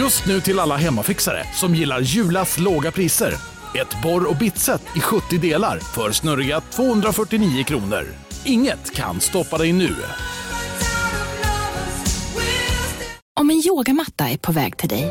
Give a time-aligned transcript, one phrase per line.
[0.00, 3.34] Just nu till alla hemmafixare som gillar Julas låga priser.
[3.74, 8.04] Ett borr och bitset i 70 delar för snurriga 249 kronor.
[8.44, 9.96] Inget kan stoppa dig nu.
[13.40, 15.10] Om en yogamatta är på väg till dig,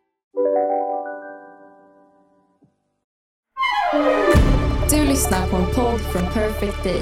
[3.91, 7.01] Du lyssnar på en podd från Perfect Day.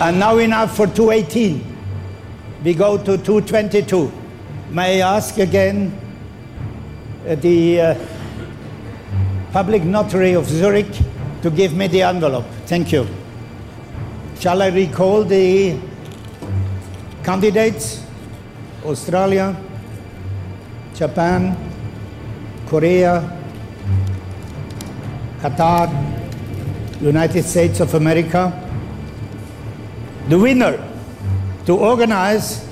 [0.00, 1.75] And now enough for 218.
[2.66, 4.10] We go to 222.
[4.72, 5.96] May I ask again
[7.24, 7.94] uh, the uh,
[9.52, 10.90] public notary of Zurich
[11.42, 12.44] to give me the envelope?
[12.66, 13.06] Thank you.
[14.40, 15.78] Shall I recall the
[17.22, 18.02] candidates?
[18.84, 19.56] Australia,
[20.92, 21.56] Japan,
[22.66, 23.22] Korea,
[25.38, 25.86] Qatar,
[27.00, 28.50] United States of America.
[30.28, 30.85] The winner
[31.66, 32.64] to organize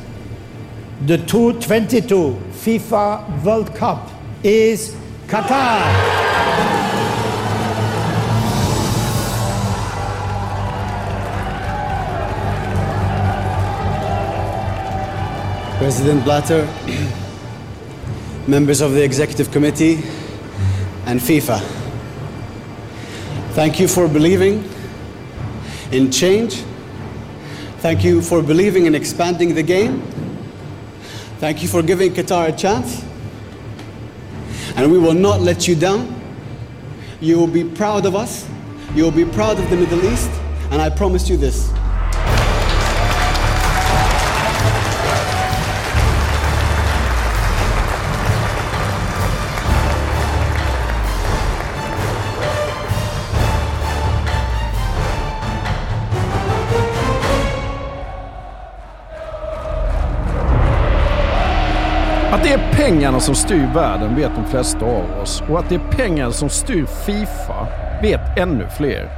[1.05, 4.09] the 222 FIFA World Cup
[4.45, 4.95] is
[5.27, 5.83] Qatar.
[15.79, 16.65] President Blatter,
[18.47, 19.97] members of the Executive Committee,
[21.07, 21.61] and FIFA.
[23.55, 24.65] Thank you for believing
[25.91, 26.63] in change.
[27.85, 30.01] Thank you for believing in expanding the game.
[31.39, 33.05] Thank you for giving Qatar a chance.
[34.75, 36.19] And we will not let you down.
[37.21, 38.49] You will be proud of us.
[38.95, 40.31] You will be proud of the Middle East.
[40.71, 41.71] And I promise you this.
[62.45, 65.75] Att det är pengarna som styr världen vet de flesta av oss och att det
[65.75, 67.67] är pengarna som styr Fifa
[68.03, 69.09] vet ännu fler.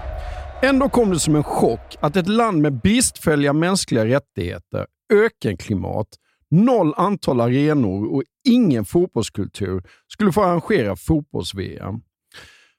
[0.63, 6.07] Ändå kom det som en chock att ett land med bristfälliga mänskliga rättigheter, ökenklimat,
[6.51, 9.83] noll antal arenor och ingen fotbollskultur
[10.13, 12.01] skulle få arrangera fotbolls-VM.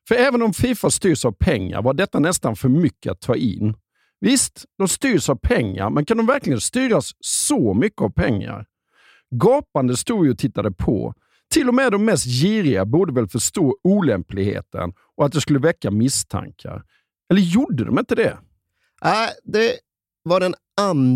[0.07, 3.75] För även om Fifa styrs av pengar var detta nästan för mycket att ta in.
[4.19, 8.65] Visst, de styrs av pengar, men kan de verkligen styras så mycket av pengar?
[9.35, 11.13] Gapande stod ju och tittade på.
[11.49, 15.91] Till och med de mest giriga borde väl förstå olämpligheten och att det skulle väcka
[15.91, 16.83] misstankar.
[17.29, 18.37] Eller gjorde de inte det?
[19.03, 19.73] Nej, det
[20.23, 20.55] var den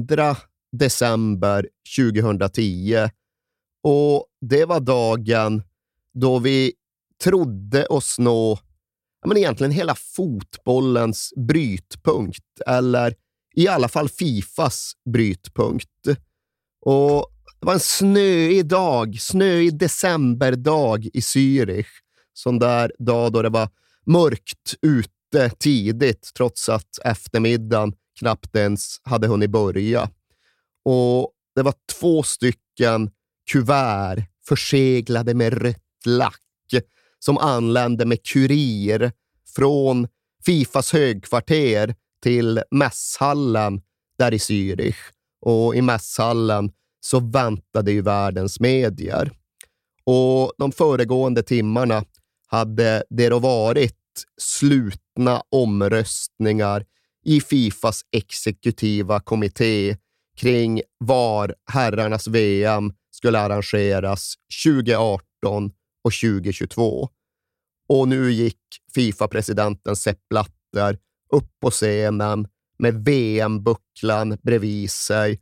[0.07, 1.67] 2 december
[1.97, 3.09] 2010
[3.83, 5.63] och det var dagen
[6.13, 6.73] då vi
[7.23, 8.59] trodde oss nå
[9.25, 13.15] men egentligen hela fotbollens brytpunkt, eller
[13.55, 16.07] i alla fall Fifas brytpunkt.
[16.85, 17.30] Och
[17.61, 21.87] det var en snöig dag, snöig decemberdag i Zürich.
[22.33, 23.69] Sån där dag då det var
[24.05, 30.09] mörkt ute tidigt, trots att eftermiddagen knappt ens hade hunnit börja.
[30.85, 33.11] Och det var två stycken
[33.51, 36.41] kuvert förseglade med rött lack
[37.19, 39.11] som anlände med kurir
[39.55, 40.07] från
[40.45, 43.81] Fifas högkvarter till mässhallen
[44.17, 44.97] där i Zürich.
[45.41, 46.71] Och i mässhallen
[47.01, 49.31] så väntade ju världens medier.
[50.03, 52.03] Och de föregående timmarna
[52.47, 53.97] hade det då varit
[54.37, 56.85] slutna omröstningar
[57.25, 59.97] i Fifas exekutiva kommitté
[60.37, 64.33] kring var herrarnas VM skulle arrangeras
[64.65, 65.71] 2018
[66.03, 67.09] och 2022.
[67.89, 68.59] Och nu gick
[68.95, 70.97] Fifa-presidenten Sepp Blatter
[71.33, 72.47] upp på scenen
[72.79, 75.39] med VM-bucklan bredvid sig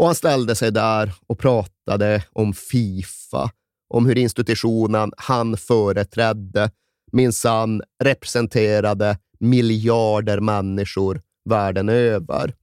[0.00, 3.50] och han ställde sig där och pratade om Fifa,
[3.88, 6.70] om hur institutionen han företrädde
[7.12, 12.54] minsann representerade miljarder människor världen över.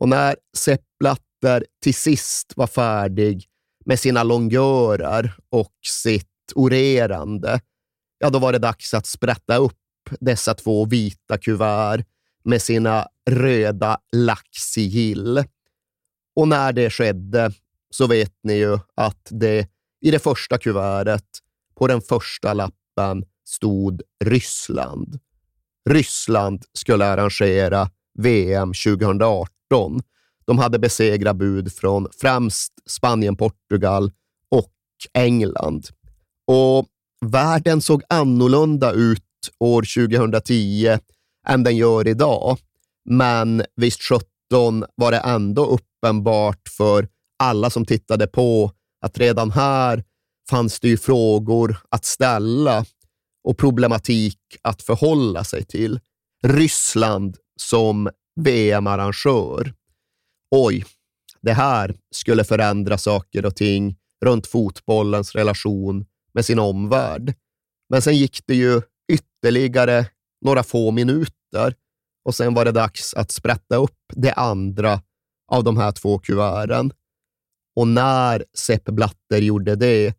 [0.00, 3.46] Och när Sepp Blatter till sist var färdig
[3.84, 7.60] med sina longörer och sitt orerande,
[8.18, 9.78] ja, då var det dags att sprätta upp
[10.20, 12.04] dessa två vita kuvert
[12.44, 15.44] med sina röda laxsigill.
[16.40, 17.52] Och när det skedde
[17.90, 19.68] så vet ni ju att det
[20.00, 21.24] i det första kuvertet
[21.78, 25.18] på den första lappen stod Ryssland.
[25.90, 29.50] Ryssland skulle arrangera VM 2018.
[30.44, 34.12] De hade besegrat bud från främst Spanien, Portugal
[34.50, 34.72] och
[35.12, 35.88] England.
[36.46, 36.86] Och
[37.20, 39.24] världen såg annorlunda ut
[39.58, 40.98] år 2010
[41.48, 42.58] än den gör idag.
[43.04, 45.62] Men visst 17 var det ändå
[46.00, 47.08] uppenbart för
[47.38, 50.04] alla som tittade på att redan här
[50.50, 52.84] fanns det ju frågor att ställa
[53.44, 56.00] och problematik att förhålla sig till.
[56.42, 58.10] Ryssland som
[58.40, 59.74] VM-arrangör.
[60.50, 60.84] Oj,
[61.42, 67.34] det här skulle förändra saker och ting runt fotbollens relation med sin omvärld.
[67.88, 68.82] Men sen gick det ju
[69.12, 70.06] ytterligare
[70.44, 71.74] några få minuter
[72.24, 75.00] och sen var det dags att sprätta upp det andra
[75.50, 76.92] av de här två kuverten.
[77.76, 80.14] Och när Sepp Blatter gjorde det,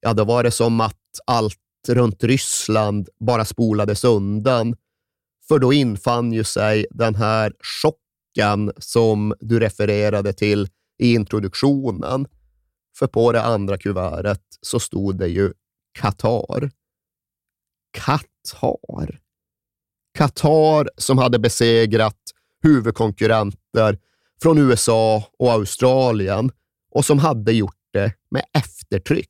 [0.00, 1.58] ja, då var det som att allt
[1.88, 4.76] runt Ryssland bara spolades undan.
[5.48, 12.26] För då infann ju sig den här chocken som du refererade till i introduktionen.
[12.98, 15.52] För på det andra kuvertet så stod det ju
[15.98, 16.70] Qatar.
[17.92, 19.20] Qatar.
[20.18, 22.20] Qatar som hade besegrat
[22.62, 23.98] huvudkonkurrenter
[24.42, 26.50] från USA och Australien
[26.94, 29.28] och som hade gjort det med eftertryck.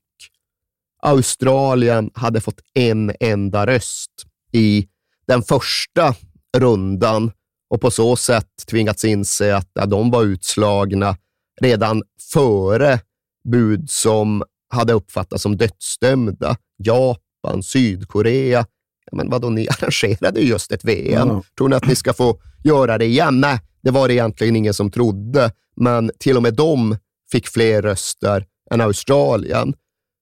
[1.03, 4.11] Australien hade fått en enda röst
[4.53, 4.89] i
[5.27, 6.15] den första
[6.57, 7.31] rundan
[7.71, 11.17] och på så sätt tvingats inse att de var utslagna
[11.61, 12.03] redan
[12.33, 13.01] före
[13.45, 16.57] bud som hade uppfattats som dödsdömda.
[16.77, 18.67] Japan, Sydkorea.
[19.11, 21.31] Ja, men vadå, ni arrangerade just ett VM.
[21.31, 21.43] Mm.
[21.59, 23.41] Tror ni att ni ska få göra det igen?
[23.41, 26.97] Nej, det var det egentligen ingen som trodde, men till och med de
[27.33, 29.75] fick fler röster än Australien.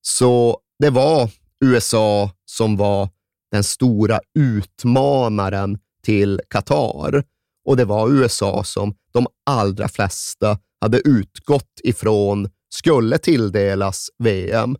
[0.02, 1.30] Så det var
[1.64, 3.08] USA som var
[3.52, 7.24] den stora utmanaren till Qatar.
[7.64, 14.76] Och det var USA som de allra flesta hade utgått ifrån skulle tilldelas VM.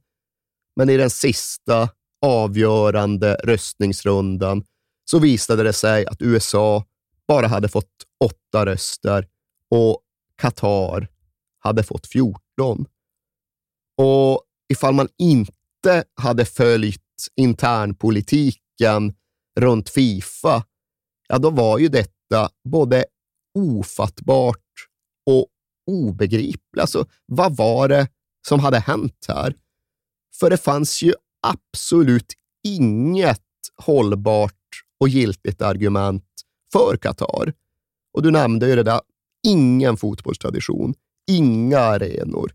[0.76, 1.88] Men i den sista
[2.23, 4.64] avgörande röstningsrundan
[5.05, 6.85] så visade det sig att USA
[7.28, 7.93] bara hade fått
[8.25, 9.28] åtta röster
[9.70, 10.02] och
[10.37, 11.08] Qatar
[11.58, 12.87] hade fått 14.
[13.99, 14.43] Och
[14.73, 17.02] ifall man inte hade följt
[17.37, 19.14] internpolitiken
[19.61, 20.64] runt Fifa,
[21.28, 23.05] ja då var ju detta både
[23.58, 24.62] ofattbart
[25.31, 25.46] och
[25.90, 26.81] obegripligt.
[26.81, 28.08] Alltså, vad var det
[28.49, 29.55] som hade hänt här?
[30.40, 31.14] För det fanns ju
[31.46, 32.32] absolut
[32.67, 33.43] inget
[33.82, 34.52] hållbart
[35.00, 36.25] och giltigt argument
[36.72, 37.52] för Qatar.
[38.12, 39.00] Och du nämnde ju det där,
[39.46, 40.94] ingen fotbollstradition,
[41.30, 42.52] inga arenor,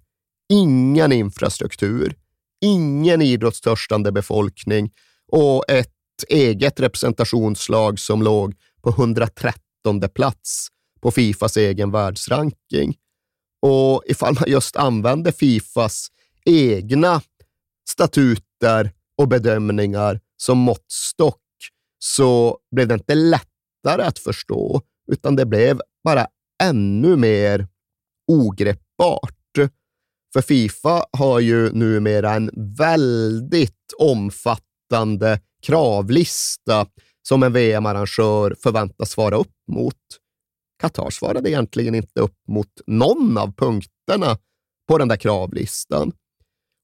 [0.49, 2.15] ingen infrastruktur,
[2.61, 4.91] ingen idrottstörstande befolkning
[5.31, 5.89] och ett
[6.29, 9.53] eget representationslag som låg på 113
[10.15, 10.67] plats
[11.01, 12.97] på Fifas egen världsranking.
[13.61, 16.07] Och ifall man just använder Fifas
[16.45, 17.21] egna
[17.89, 21.37] statuter och bedömningar som måttstock
[21.99, 23.50] så blev det inte lätt
[23.83, 26.27] lättare att förstå, utan det blev bara
[26.63, 27.67] ännu mer
[28.27, 29.37] ogreppbart.
[30.33, 36.87] För Fifa har ju numera en väldigt omfattande kravlista
[37.27, 39.95] som en VM-arrangör förväntas svara upp mot.
[40.81, 44.37] Qatar svarade egentligen inte upp mot någon av punkterna
[44.87, 46.11] på den där kravlistan.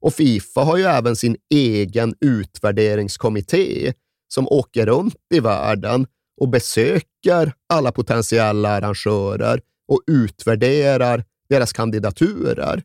[0.02, 3.94] Och Fifa har ju även sin egen utvärderingskommitté
[4.28, 12.84] som åker runt i världen och besöker alla potentiella arrangörer och utvärderar deras kandidaturer.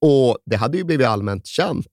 [0.00, 1.86] Och det hade ju blivit allmänt känt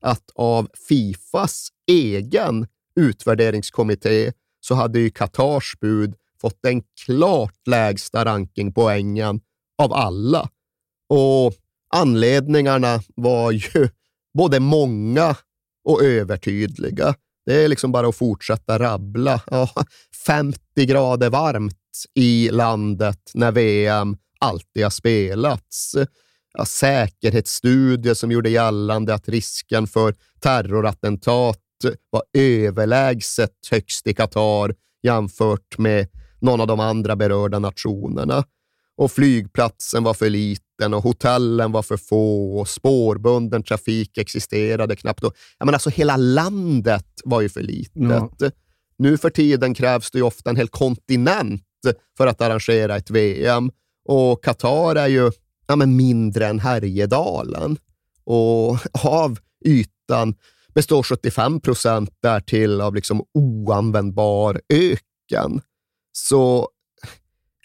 [0.00, 9.40] att av Fifas egen utvärderingskommitté så hade ju Qatars bud fått den klart lägsta rankingpoängen
[9.82, 10.48] av alla.
[11.08, 11.54] Och
[11.94, 13.88] anledningarna var ju
[14.34, 15.36] både många
[15.84, 17.14] och övertydliga.
[17.46, 19.40] Det är liksom bara att fortsätta rabbla.
[19.50, 19.70] Ja,
[20.26, 21.76] 50 grader varmt
[22.14, 25.96] i landet när VM alltid har spelats.
[26.58, 31.58] Ja, säkerhetsstudier som gjorde gällande att risken för terrorattentat
[32.10, 36.08] var överlägset högst i Qatar jämfört med
[36.40, 38.44] någon av de andra berörda nationerna.
[39.00, 45.24] Och flygplatsen var för liten och hotellen var för få och spårbunden trafik existerade knappt.
[45.24, 48.30] Och, jag menar, alltså, hela landet var ju för litet.
[48.38, 48.50] Ja.
[48.98, 51.62] Nu för tiden krävs det ju ofta en hel kontinent
[52.16, 53.70] för att arrangera ett VM
[54.04, 55.30] och Qatar är ju
[55.66, 57.78] ja, men mindre än Härjedalen
[58.24, 60.34] och av ytan
[60.74, 65.60] består 75 procent därtill av liksom oanvändbar öken.
[66.12, 66.68] Så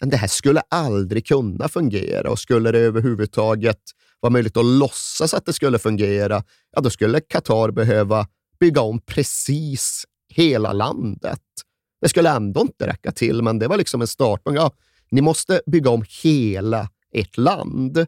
[0.00, 3.80] det här skulle aldrig kunna fungera och skulle det överhuvudtaget
[4.20, 8.26] vara möjligt att låtsas att det skulle fungera, ja, då skulle Qatar behöva
[8.60, 11.40] bygga om precis hela landet.
[12.00, 14.60] Det skulle ändå inte räcka till, men det var liksom en startpunkt.
[14.60, 14.72] Ja,
[15.10, 18.06] ni måste bygga om hela ert land.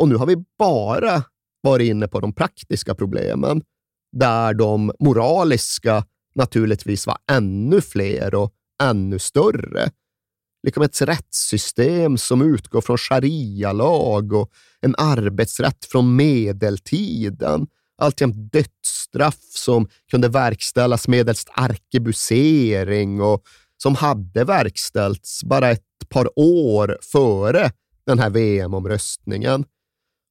[0.00, 1.22] Och nu har vi bara
[1.60, 3.62] varit inne på de praktiska problemen,
[4.12, 9.90] där de moraliska naturligtvis var ännu fler och ännu större.
[10.68, 17.66] Liksom ett rättssystem som utgår från sharia-lag och en arbetsrätt från medeltiden.
[17.98, 23.42] Alltjämt dödsstraff som kunde verkställas medelst arkebusering och
[23.82, 27.70] som hade verkställts bara ett par år före
[28.06, 29.64] den här VM-omröstningen.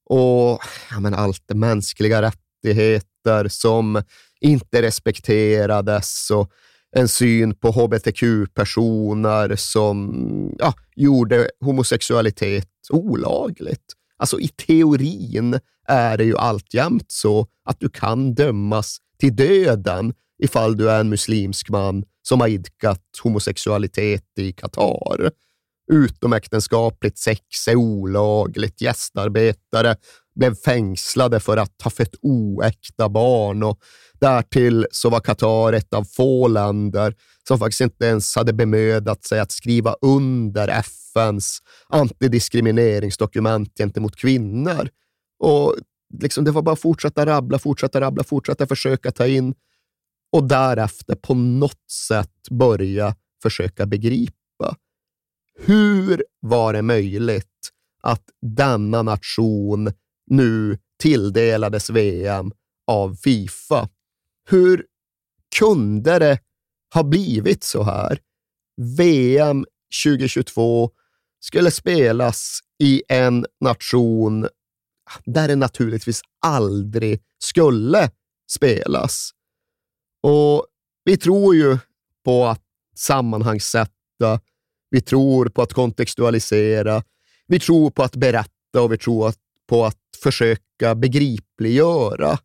[0.09, 4.03] Och ja, men allt det mänskliga rättigheter som
[4.41, 6.51] inte respekterades och
[6.95, 10.11] en syn på hbtq-personer som
[10.59, 13.93] ja, gjorde homosexualitet olagligt.
[14.17, 20.13] Alltså i teorin är det ju alltjämt så att du kan dömas till döden
[20.43, 25.31] ifall du är en muslimsk man som har idkat homosexualitet i Qatar.
[25.91, 28.81] Utomäktenskapligt sex är olagligt.
[28.81, 29.95] Gästarbetare
[30.37, 33.79] blev fängslade för att ha fött oäkta barn och
[34.19, 37.15] därtill så var Qatar ett av få länder
[37.47, 44.89] som faktiskt inte ens hade bemödat sig att skriva under FNs antidiskrimineringsdokument gentemot kvinnor.
[45.39, 45.75] Och
[46.21, 49.53] liksom, det var bara att fortsätta rabbla, fortsätta rabbla, fortsätta försöka ta in
[50.31, 54.75] och därefter på något sätt börja försöka begripa.
[55.59, 57.71] Hur var det möjligt
[58.03, 59.91] att denna nation
[60.27, 62.51] nu tilldelades VM
[62.87, 63.89] av Fifa?
[64.49, 64.85] Hur
[65.59, 66.39] kunde det
[66.93, 68.19] ha blivit så här?
[68.97, 69.65] VM
[70.05, 70.91] 2022
[71.39, 74.47] skulle spelas i en nation
[75.25, 78.11] där det naturligtvis aldrig skulle
[78.51, 79.31] spelas.
[80.23, 80.67] Och
[81.07, 81.77] Vi tror ju
[82.25, 82.61] på att
[82.95, 84.39] sammanhangssätta,
[84.89, 87.03] vi tror på att kontextualisera,
[87.47, 92.37] vi tror på att berätta och vi tror att på att försöka begripliggöra.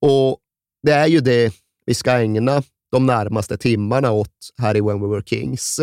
[0.00, 0.38] Och
[0.82, 1.54] det är ju det
[1.86, 5.80] vi ska ägna de närmaste timmarna åt här i When We Were Kings.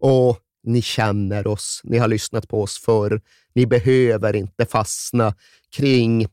[0.00, 3.20] Och ni känner oss, ni har lyssnat på oss förr.
[3.54, 5.34] Ni behöver inte fastna
[5.76, 6.26] kring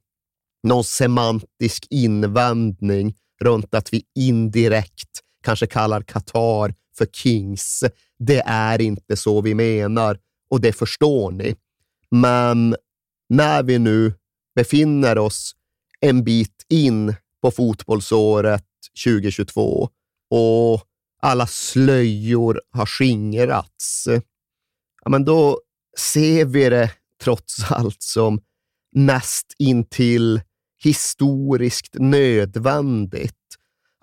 [0.64, 7.84] någon semantisk invändning runt att vi indirekt kanske kallar Qatar för Kings.
[8.20, 11.56] Det är inte så vi menar och det förstår ni.
[12.12, 12.76] Men
[13.30, 14.14] när vi nu
[14.56, 15.56] befinner oss
[16.00, 18.66] en bit in på fotbollsåret
[19.06, 19.90] 2022
[20.30, 20.84] och
[21.22, 24.08] alla slöjor har skingrats,
[25.04, 25.60] ja, men då
[25.98, 26.92] ser vi det
[27.24, 28.42] trots allt som
[28.92, 30.42] näst intill
[30.84, 33.36] historiskt nödvändigt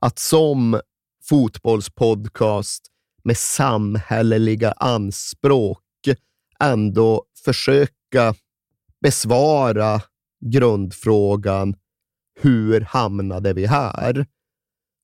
[0.01, 0.81] att som
[1.29, 2.87] fotbollspodcast
[3.25, 5.83] med samhälleliga anspråk
[6.61, 8.35] ändå försöka
[9.07, 10.01] besvara
[10.47, 11.75] grundfrågan
[12.41, 14.27] hur hamnade vi här?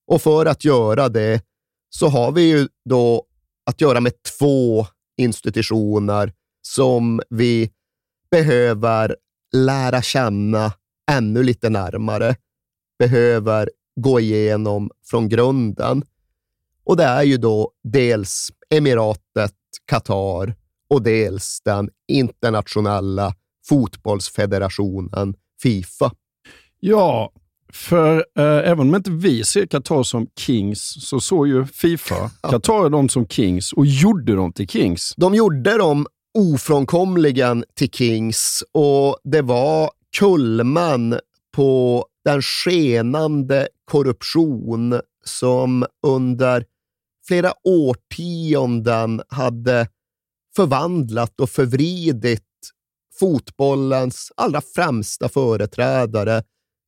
[0.07, 1.43] Och för att göra det
[1.89, 3.27] så har vi ju då
[3.67, 6.33] att göra med två institutioner
[6.63, 7.71] som vi
[8.31, 9.17] behöver
[9.53, 10.73] lära känna
[11.11, 12.37] ännu lite närmare,
[12.99, 16.05] behöver gå igenom från grunden.
[16.85, 19.57] Och det är ju då dels emiratet
[19.87, 20.55] Qatar
[20.89, 23.35] och dels den internationella
[23.73, 26.11] fotbollsfederationen Fifa.
[26.81, 27.33] Ja,
[27.73, 32.91] för eh, även om inte vi ser Qatar som kings så såg ju Fifa Qatar
[32.91, 35.15] dem som kings och gjorde dem till kings.
[35.17, 36.07] De gjorde dem
[36.39, 41.19] ofrånkomligen till kings och det var kulmen
[41.57, 46.65] på den skenande korruption som under
[47.27, 49.89] flera årtionden hade
[50.57, 52.43] förvandlat och förvridit
[53.23, 56.43] fotbollens allra främsta företrädare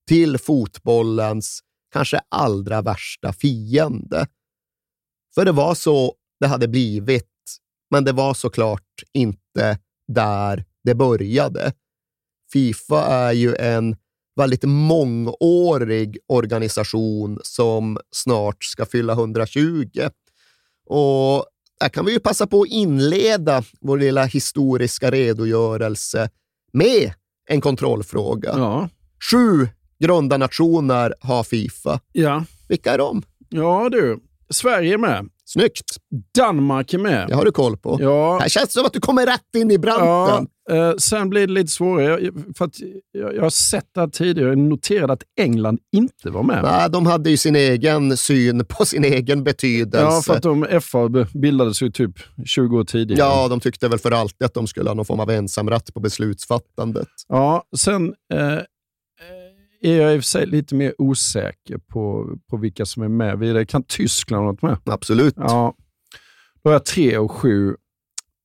[0.08, 1.60] till fotbollens
[1.92, 4.26] kanske allra värsta fiende.
[5.34, 7.30] För det var så det hade blivit,
[7.90, 9.78] men det var såklart inte
[10.12, 11.72] där det började.
[12.52, 13.96] Fifa är ju en
[14.36, 19.88] väldigt mångårig organisation som snart ska fylla 120.
[20.86, 21.46] Och
[21.84, 26.30] där kan vi ju passa på att inleda vår lilla historiska redogörelse
[26.72, 27.12] med
[27.48, 28.52] en kontrollfråga.
[28.56, 28.88] Ja.
[29.30, 32.00] Sju grundarnationer har Fifa.
[32.12, 32.44] Ja.
[32.68, 33.22] Vilka är de?
[33.48, 35.28] Ja du, Sverige med.
[35.46, 35.96] Snyggt!
[36.38, 37.28] Danmark är med.
[37.28, 37.96] Det har du koll på.
[38.00, 38.38] Ja.
[38.40, 40.46] Här känns det som att du kommer rätt in i Ja, branten.
[40.70, 42.20] eh, sen blir det lite svårare.
[42.22, 42.74] Jag, för att
[43.12, 44.48] jag, jag har sett det här tidigare.
[44.48, 46.62] Jag noterade att England inte var med.
[46.62, 49.98] Nej, de hade ju sin egen syn på sin egen betydelse.
[50.04, 52.12] Ja, för att de FA bildades ju typ
[52.46, 53.20] 20 år tidigare.
[53.28, 56.00] Ja, de tyckte väl för alltid att de skulle ha någon form av ensamrätt på
[56.00, 57.08] beslutsfattandet.
[57.28, 58.58] Ja, sen eh,
[59.84, 63.38] är jag i och för sig lite mer osäker på, på vilka som är med
[63.38, 63.66] vidare.
[63.66, 64.78] Kan Tyskland varit med?
[64.84, 65.34] Absolut.
[65.36, 65.74] Ja,
[66.62, 67.76] då har jag tre och sju.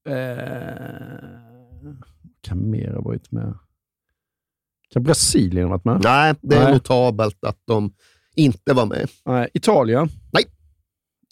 [0.10, 1.92] Eh,
[2.42, 3.58] kan mer ha varit med?
[4.90, 6.02] Kan Brasilien ha varit med?
[6.04, 6.74] Nej, det är Nej.
[6.74, 7.94] notabelt att de
[8.36, 9.10] inte var med.
[9.26, 9.50] Nej.
[9.54, 10.10] Italien?
[10.34, 10.44] Nej.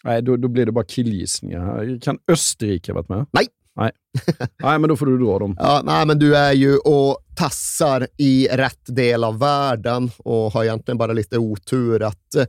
[0.04, 1.60] Nej, då, då blir det bara killgissningar.
[1.60, 2.00] här.
[2.02, 3.26] Kan Österrike ha varit med?
[3.32, 3.48] Nej.
[3.78, 3.92] Nej.
[4.64, 5.56] Nej, men då får du dra dem.
[5.60, 10.64] Ja, nej, men du är ju och tassar i rätt del av världen och har
[10.64, 12.46] egentligen bara lite otur att eh,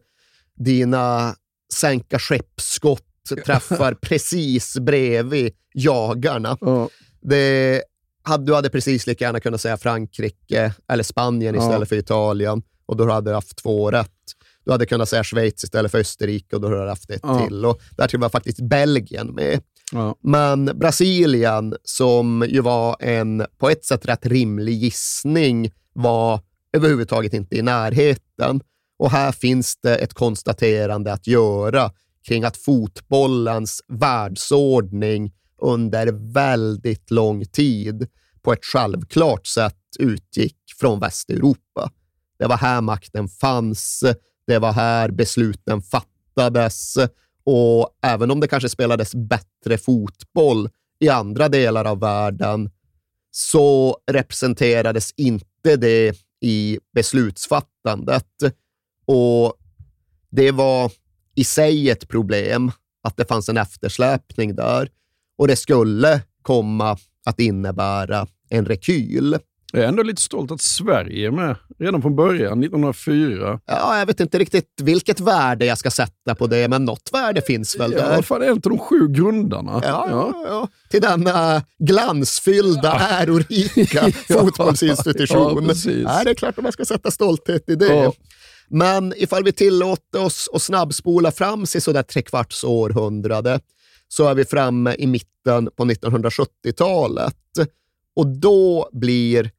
[0.57, 1.35] dina
[1.75, 3.05] sänka skeppsskott
[3.47, 6.59] träffar precis bredvid jagarna.
[6.61, 6.89] Ja.
[7.21, 7.83] Det
[8.41, 11.61] du hade precis lika gärna kunnat säga Frankrike eller Spanien Ja.
[11.63, 14.11] istället för Italien och då hade du haft två rätt.
[14.65, 17.47] Du hade kunnat säga Schweiz istället för Österrike och då hade du haft ett Ja.
[17.47, 17.65] till.
[17.65, 19.61] Och där var faktiskt Belgien med.
[19.93, 20.17] Ja.
[20.21, 26.41] Men Brasilien, som ju var en på ett sätt rätt rimlig gissning, var
[26.73, 28.61] överhuvudtaget inte i närheten.
[28.99, 31.91] Och här finns det ett konstaterande att göra
[32.29, 38.07] kring att fotbollens världsordning under väldigt lång tid
[38.43, 41.91] på ett självklart sätt utgick från Västeuropa.
[42.39, 44.05] Det var här makten fanns,
[44.47, 46.95] det var här besluten fattades
[47.51, 50.69] och även om det kanske spelades bättre fotboll
[51.01, 52.71] i andra delar av världen
[53.31, 58.27] så representerades inte det i beslutsfattandet.
[59.07, 59.55] Och
[60.31, 60.93] det var
[61.35, 62.71] i sig ett problem
[63.03, 64.91] att det fanns en eftersläpning där
[65.39, 69.39] och det skulle komma att innebära en rekyl.
[69.73, 73.61] Jag är ändå lite stolt att Sverige är med redan från början, 1904.
[73.67, 77.43] Ja, jag vet inte riktigt vilket värde jag ska sätta på det, men något värde
[77.43, 78.23] finns väl Ja, där.
[78.23, 79.81] fan, en av de sju grundarna.
[79.85, 80.45] Ja, ja.
[80.49, 85.63] Ja, till denna glansfyllda, ärorika fotbollsinstitution.
[85.63, 86.03] Ja, precis.
[86.05, 87.95] Ja, det är klart att man ska sätta stolthet i det.
[87.95, 88.13] Ja.
[88.69, 93.61] Men ifall vi tillåter oss att snabbspola fram sig sådär trekvarts århundrade
[94.09, 97.35] så är vi framme i mitten på 1970-talet.
[98.17, 99.51] Och då blir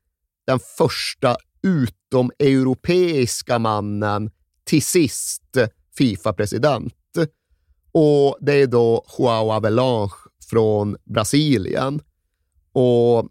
[0.50, 4.32] den första utomeuropeiska mannen
[4.64, 5.58] till sist
[5.98, 6.94] Fifa-president.
[7.92, 10.14] Och det är då Joao Avelange
[10.50, 12.02] från Brasilien.
[12.72, 13.28] Och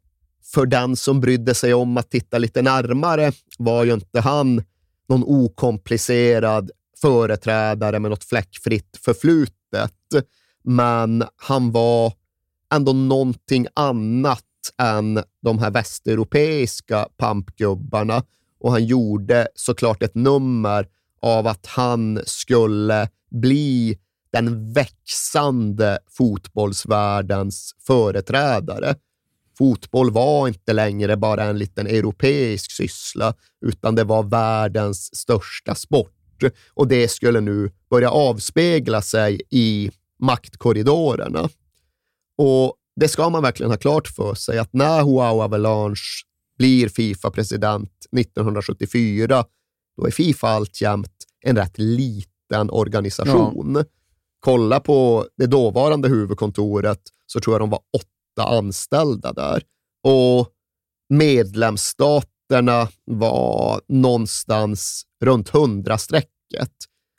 [0.53, 4.65] för den som brydde sig om att titta lite närmare var ju inte han
[5.09, 9.95] någon okomplicerad företrädare med något fläckfritt förflutet.
[10.63, 12.13] Men han var
[12.75, 14.45] ändå någonting annat
[14.79, 18.23] än de här västeuropeiska pampgubbarna
[18.61, 20.89] och han gjorde såklart ett nummer
[21.23, 23.99] av att han skulle bli
[24.33, 28.95] den växande fotbollsvärldens företrädare.
[29.59, 33.35] Fotboll var inte längre bara en liten europeisk syssla,
[33.67, 36.13] utan det var världens största sport.
[36.75, 41.49] Och det skulle nu börja avspegla sig i maktkorridorerna.
[42.37, 46.25] Och det ska man verkligen ha klart för sig att när Joao Avalanche
[46.59, 49.45] blir Fifa-president 1974,
[49.97, 51.13] då är Fifa alltjämt
[51.45, 53.85] en rätt liten organisation.
[54.41, 59.63] Kolla på det dåvarande huvudkontoret så tror jag de var åtta anställda där.
[60.03, 60.49] Och
[61.09, 66.73] medlemsstaterna var någonstans runt hundrastrecket.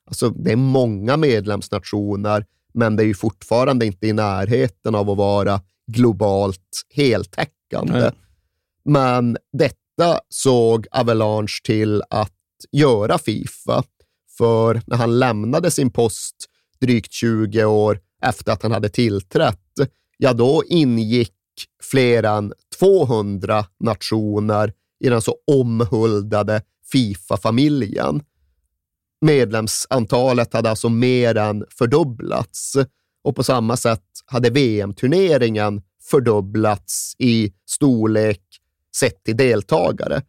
[0.07, 5.17] Alltså det är många medlemsnationer, men det är ju fortfarande inte i närheten av att
[5.17, 7.99] vara globalt heltäckande.
[7.99, 8.11] Nej.
[8.85, 12.35] Men detta såg Avalanche till att
[12.71, 13.83] göra Fifa,
[14.37, 16.35] för när han lämnade sin post
[16.81, 19.59] drygt 20 år efter att han hade tillträtt,
[20.17, 21.33] ja då ingick
[21.83, 28.21] fler än 200 nationer i den så omhuldade Fifa-familjen.
[29.21, 32.75] Medlemsantalet hade alltså mer än fördubblats
[33.23, 38.41] och på samma sätt hade VM-turneringen fördubblats i storlek
[38.95, 40.21] sett till deltagare.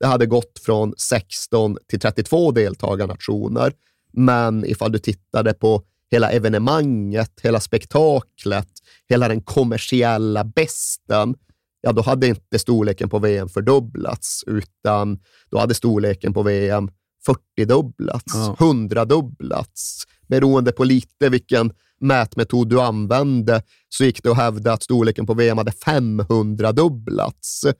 [0.00, 3.72] Det hade gått från 16 till 32 deltagarnationer.
[4.12, 8.68] Men ifall du tittade på hela evenemanget, hela spektaklet,
[9.08, 11.34] hela den kommersiella besten,
[11.80, 15.18] ja då hade inte storleken på VM fördubblats, utan
[15.50, 16.90] då hade storleken på VM
[17.26, 18.56] 40-dubblats, ja.
[18.58, 20.02] 100-dubblats.
[20.28, 25.34] Beroende på lite vilken mätmetod du använde så gick det att hävda att storleken på
[25.34, 27.74] VM hade 500-dubblats.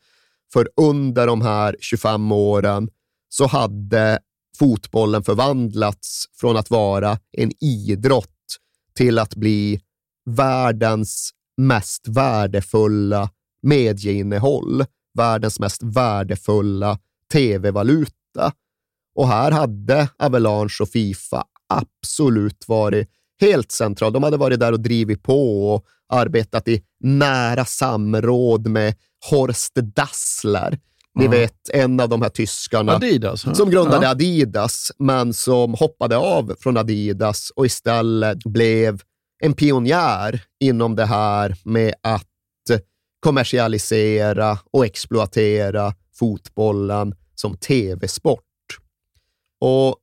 [0.52, 2.88] För under de här 25 åren
[3.28, 4.18] så hade
[4.59, 8.30] fotbollen förvandlats från att vara en idrott
[8.96, 9.80] till att bli
[10.30, 13.30] världens mest värdefulla
[13.62, 16.98] medieinnehåll, världens mest värdefulla
[17.33, 18.52] tv-valuta.
[19.14, 23.09] Och här hade Avalanche och Fifa absolut varit
[23.40, 24.12] helt central.
[24.12, 28.94] De hade varit där och drivit på och arbetat i nära samråd med
[29.31, 30.79] Horst Dassler.
[31.14, 34.11] Ni vet, en av de här tyskarna Adidas, som grundade ja.
[34.11, 39.00] Adidas, men som hoppade av från Adidas och istället blev
[39.42, 42.27] en pionjär inom det här med att
[43.20, 48.44] kommersialisera och exploatera fotbollen som tv-sport.
[49.64, 49.96] Och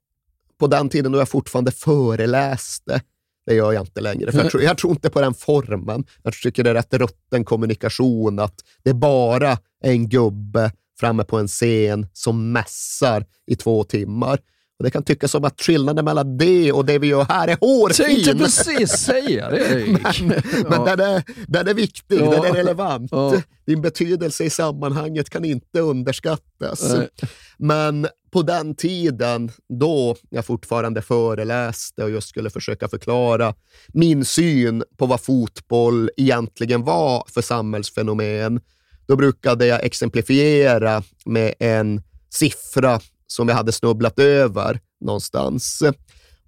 [0.60, 3.02] på den tiden då jag fortfarande föreläste,
[3.46, 6.06] det gör jag inte längre, för jag tror, jag tror inte på den formen.
[6.24, 9.52] Jag tycker det är rätt rutten kommunikation, att det bara
[9.84, 14.40] är en gubbe framme på en scen som mässar i två timmar.
[14.80, 17.58] Och Det kan tyckas som att skillnaden mellan det och det vi gör här är
[17.60, 18.06] hårfin.
[18.06, 19.86] Tänkte precis säga det,
[20.22, 22.32] Men, men den, är, den är viktig, ja.
[22.32, 23.12] den är relevant.
[23.12, 23.42] Ja.
[23.66, 26.94] Din betydelse i sammanhanget kan inte underskattas.
[26.94, 27.10] Nej.
[27.58, 33.56] Men på den tiden, då jag fortfarande föreläste och just skulle försöka förklara
[33.88, 38.62] min syn på vad fotboll egentligen var för samhällsfenomen,
[39.08, 45.84] då brukade jag exemplifiera med en siffra som jag hade snubblat över någonstans.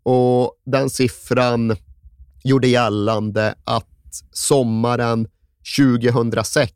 [0.04, 1.76] Och Den siffran
[2.44, 3.88] gjorde gällande att
[4.32, 5.28] sommaren
[5.78, 6.72] 2006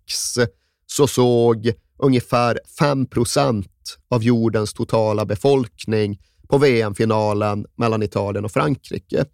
[0.88, 3.66] så såg ungefär 5%
[4.10, 9.26] av jordens totala befolkning på VM-finalen mellan Italien och Frankrike.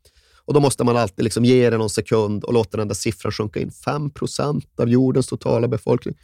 [0.45, 3.31] Och Då måste man alltid liksom ge det någon sekund och låta den där siffran
[3.31, 3.71] sjunka in.
[3.85, 6.15] 5% av jordens totala befolkning.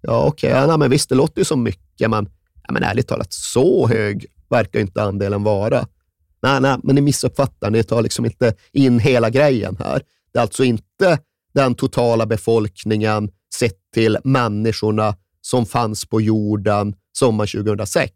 [0.00, 0.66] Ja, okej, okay.
[0.68, 2.28] ja, men visst, det låter ju som mycket, men,
[2.62, 5.86] ja, men ärligt talat, så hög verkar inte andelen vara.
[6.42, 7.70] Nej, nej, men ni missuppfattar.
[7.70, 10.02] Ni tar liksom inte in hela grejen här.
[10.32, 11.18] Det är alltså inte
[11.54, 15.14] den totala befolkningen sett till människorna
[15.50, 18.12] som fanns på jorden sommaren 2006,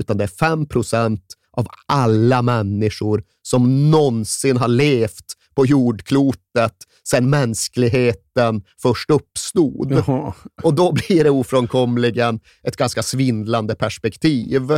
[0.00, 7.30] utan det är 5 procent av alla människor som någonsin har levt på jordklotet sedan
[7.30, 9.92] mänskligheten först uppstod.
[9.92, 10.34] Jaha.
[10.62, 14.72] Och då blir det ofrånkomligen ett ganska svindlande perspektiv.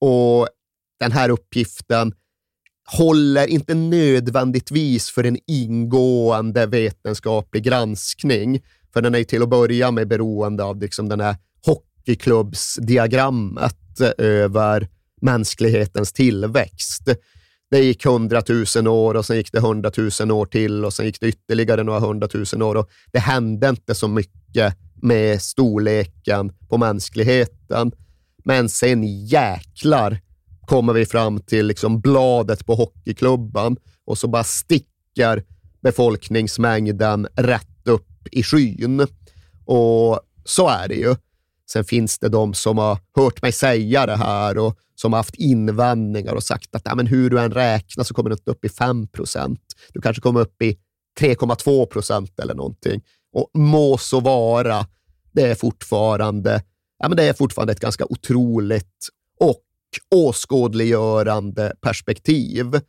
[0.00, 0.48] Och
[1.00, 2.12] den här uppgiften
[2.86, 8.62] håller inte nödvändigtvis för en ingående vetenskaplig granskning,
[8.94, 14.88] för den är till att börja med beroende av liksom den här hockeyklubbsdiagrammet över
[15.20, 17.08] mänsklighetens tillväxt
[17.74, 21.28] det gick hundratusen år och sen gick det hundratusen år till och sen gick det
[21.28, 27.92] ytterligare några hundratusen år och det hände inte så mycket med storleken på mänskligheten.
[28.44, 30.20] Men sen jäklar
[30.66, 35.44] kommer vi fram till liksom bladet på hockeyklubban och så bara sticker
[35.82, 37.73] befolkningsmängden rätt
[38.24, 39.06] upp i skyn.
[39.64, 41.16] Och så är det ju.
[41.70, 45.34] Sen finns det de som har hört mig säga det här och som har haft
[45.34, 48.68] invändningar och sagt att men hur du än räknar så kommer du inte upp i
[48.68, 49.60] 5 procent.
[49.92, 50.78] Du kanske kommer upp i
[51.20, 53.02] 3,2 procent eller någonting.
[53.32, 54.86] Och må så vara,
[55.32, 56.62] det är fortfarande,
[56.98, 59.08] ja, men det är fortfarande ett ganska otroligt
[59.40, 59.60] och
[60.10, 62.80] åskådliggörande perspektiv.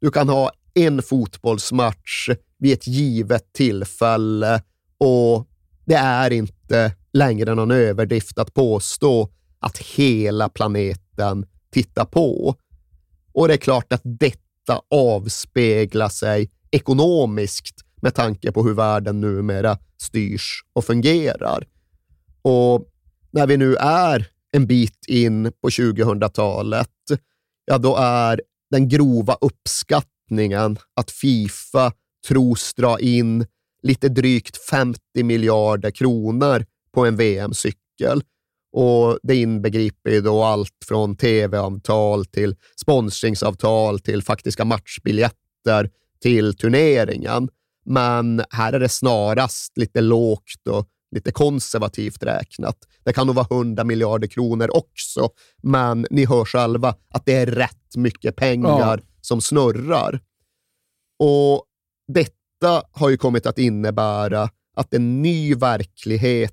[0.00, 2.28] Du kan ha en fotbollsmatch
[2.58, 4.62] vid ett givet tillfälle
[5.02, 5.48] och
[5.84, 12.56] det är inte längre någon överdrift att påstå att hela planeten tittar på.
[13.32, 19.78] Och det är klart att detta avspeglar sig ekonomiskt med tanke på hur världen numera
[20.02, 21.66] styrs och fungerar.
[22.42, 22.86] Och
[23.30, 26.88] när vi nu är en bit in på 2000-talet,
[27.64, 31.92] ja då är den grova uppskattningen att Fifa
[32.28, 33.46] tros dra in
[33.82, 36.64] lite drygt 50 miljarder kronor
[36.94, 38.22] på en VM-cykel.
[38.72, 45.90] Och Det inbegriper då allt från tv-avtal till sponsringsavtal till faktiska matchbiljetter
[46.22, 47.48] till turneringen.
[47.84, 52.76] men här är det snarast lite lågt och lite konservativt räknat.
[53.04, 55.28] Det kan nog vara 100 miljarder kronor också,
[55.62, 59.08] men ni hör själva att det är rätt mycket pengar Ja.
[59.20, 60.20] som snurrar.
[61.18, 61.64] Och
[62.62, 66.52] detta har ju kommit att innebära att en ny verklighet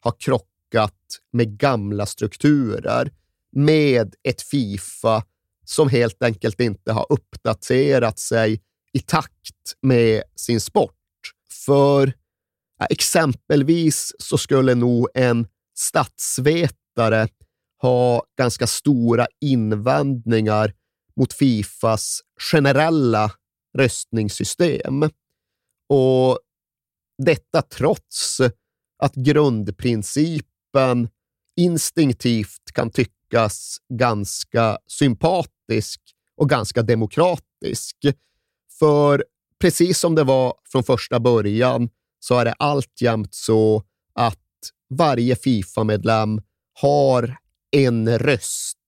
[0.00, 0.92] har krockat
[1.32, 3.10] med gamla strukturer,
[3.52, 5.24] med ett Fifa
[5.64, 8.60] som helt enkelt inte har uppdaterat sig
[8.92, 10.92] i takt med sin sport.
[11.66, 12.12] För
[12.78, 15.46] ja, exempelvis så skulle nog en
[15.78, 17.28] statsvetare
[17.82, 20.72] ha ganska stora invändningar
[21.16, 22.20] mot Fifas
[22.52, 23.30] generella
[23.78, 25.04] röstningssystem.
[25.88, 26.38] Och
[27.18, 28.40] detta trots
[28.98, 31.08] att grundprincipen
[31.56, 36.00] instinktivt kan tyckas ganska sympatisk
[36.36, 37.96] och ganska demokratisk.
[38.78, 39.24] För
[39.60, 43.82] precis som det var från första början så är det alltjämt så
[44.14, 44.38] att
[44.88, 46.40] varje Fifa-medlem
[46.80, 47.36] har
[47.70, 48.78] en röst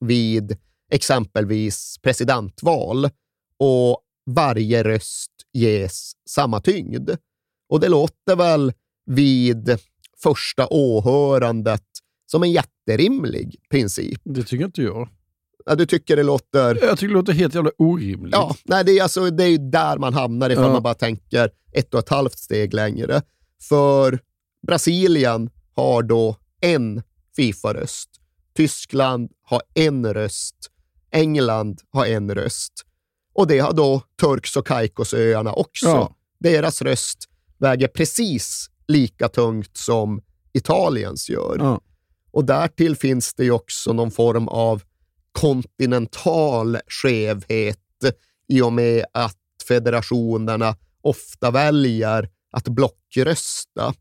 [0.00, 0.56] vid
[0.90, 3.10] exempelvis presidentval
[3.58, 7.10] och varje röst ges samma tyngd.
[7.68, 8.72] Och det låter väl
[9.06, 9.78] vid
[10.22, 11.82] första åhörandet
[12.26, 14.20] som en jätterimlig princip.
[14.24, 15.08] Det tycker inte jag.
[15.66, 16.78] Ja, du tycker det låter...
[16.82, 18.34] Jag tycker det låter helt jävla orimligt.
[18.34, 20.72] Ja, nej, det, är alltså, det är ju där man hamnar ifall Ja.
[20.72, 23.22] man bara tänker ett och ett halvt steg längre.
[23.62, 24.18] För
[24.66, 27.02] Brasilien har då en
[27.36, 28.10] Fifa-röst.
[28.56, 30.56] Tyskland har en röst.
[31.10, 32.72] England har en röst.
[33.34, 35.86] Och det har då Turks och Caicosöarna också.
[35.86, 36.14] Ja.
[36.38, 41.56] Deras röst väger precis lika tungt som Italiens gör.
[41.58, 41.80] Ja.
[42.30, 44.82] Och därtill finns det ju också någon form av
[45.32, 47.78] kontinental skevhet
[48.48, 49.36] i och med att
[49.68, 53.94] federationerna ofta väljer att blockrösta.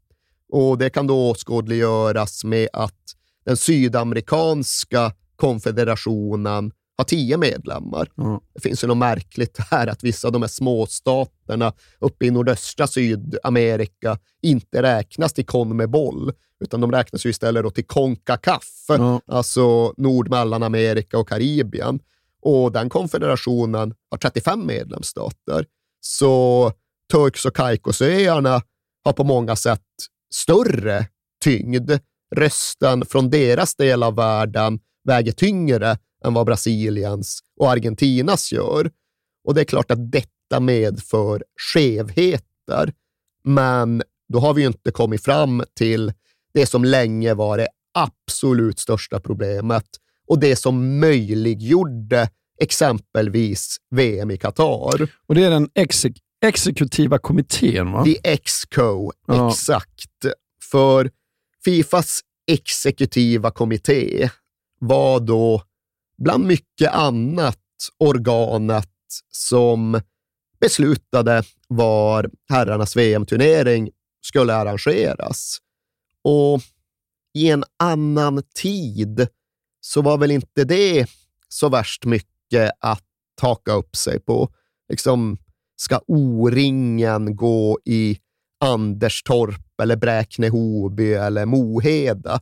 [0.50, 3.16] Och det kan då åskådliggöras med att
[3.46, 6.72] den sydamerikanska konfederationen
[7.04, 8.08] har tio medlemmar.
[8.16, 8.42] Ja.
[8.54, 12.88] Det finns ju något märkligt här att vissa av de här småstaterna uppe i nordöstra
[12.88, 16.32] Sydamerika inte räknas till CONMEBOL,
[16.64, 19.22] utan de räknas ju istället till CONCACAF, Ja.
[19.28, 22.00] alltså Nord-, Mellanamerika och Karibien.
[22.42, 25.66] Och den konfederationen har 35 medlemsstater.
[26.02, 26.72] Så
[27.12, 28.62] Turks och Caicosöarna
[29.06, 29.82] har på många sätt
[30.34, 31.08] större
[31.44, 31.92] tyngd.
[32.36, 38.92] Rösten från deras del av världen väger tyngre än vad Brasiliens och Argentinas gör.
[39.48, 42.94] Och det är klart att detta medför skevheter.
[43.44, 44.02] Men
[44.34, 46.14] då har vi ju inte kommit fram till
[46.54, 49.86] det som länge var det absolut största problemet
[50.28, 52.30] och det som möjliggjorde
[52.62, 55.08] exempelvis VM i Qatar.
[55.28, 58.04] Och det är den exek exekutiva kommittén, va?
[58.06, 59.50] The Exco, Ja.
[59.50, 60.10] exakt.
[60.72, 61.12] För
[61.66, 64.30] Fifas exekutiva kommitté
[64.80, 65.64] var då
[66.24, 67.60] bland mycket annat
[68.00, 68.90] organet
[69.32, 70.02] som
[70.60, 73.90] beslutade var herrarnas VM-turnering
[74.26, 75.58] skulle arrangeras.
[76.24, 76.62] Och
[77.34, 79.28] i en annan tid
[79.82, 81.06] så var väl inte det
[81.50, 83.04] så värst mycket att
[83.42, 84.50] haka upp sig på.
[84.90, 85.38] Liksom,
[85.76, 88.18] ska O-ringen gå i
[88.66, 92.40] Anderstorp eller Bräkne-Hoby eller Moheda?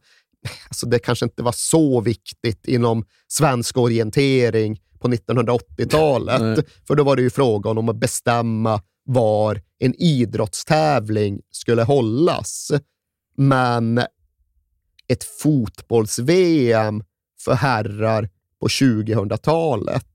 [0.67, 6.41] Alltså det kanske inte var så viktigt inom svensk orientering på 1980-talet.
[6.41, 6.65] Nej.
[6.87, 12.71] För då var det ju frågan om att bestämma var en idrottstävling skulle hållas.
[13.37, 13.97] Men
[15.07, 17.03] ett fotbolls-VM
[17.45, 20.07] för herrar på 2000-talet,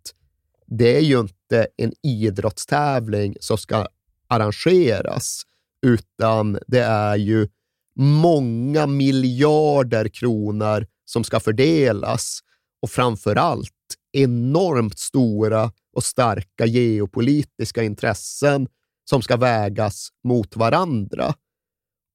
[0.66, 3.86] det är ju inte en idrottstävling som ska
[4.28, 5.42] arrangeras,
[5.82, 7.48] utan det är ju
[7.96, 12.40] många miljarder kronor som ska fördelas
[12.82, 13.72] och framför allt
[14.12, 18.68] enormt stora och starka geopolitiska intressen
[19.10, 21.34] som ska vägas mot varandra.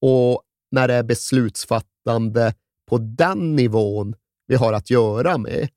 [0.02, 0.42] Och
[0.72, 2.54] när det är beslutsfattande
[2.90, 4.16] på den nivån
[4.48, 5.70] vi har att göra med,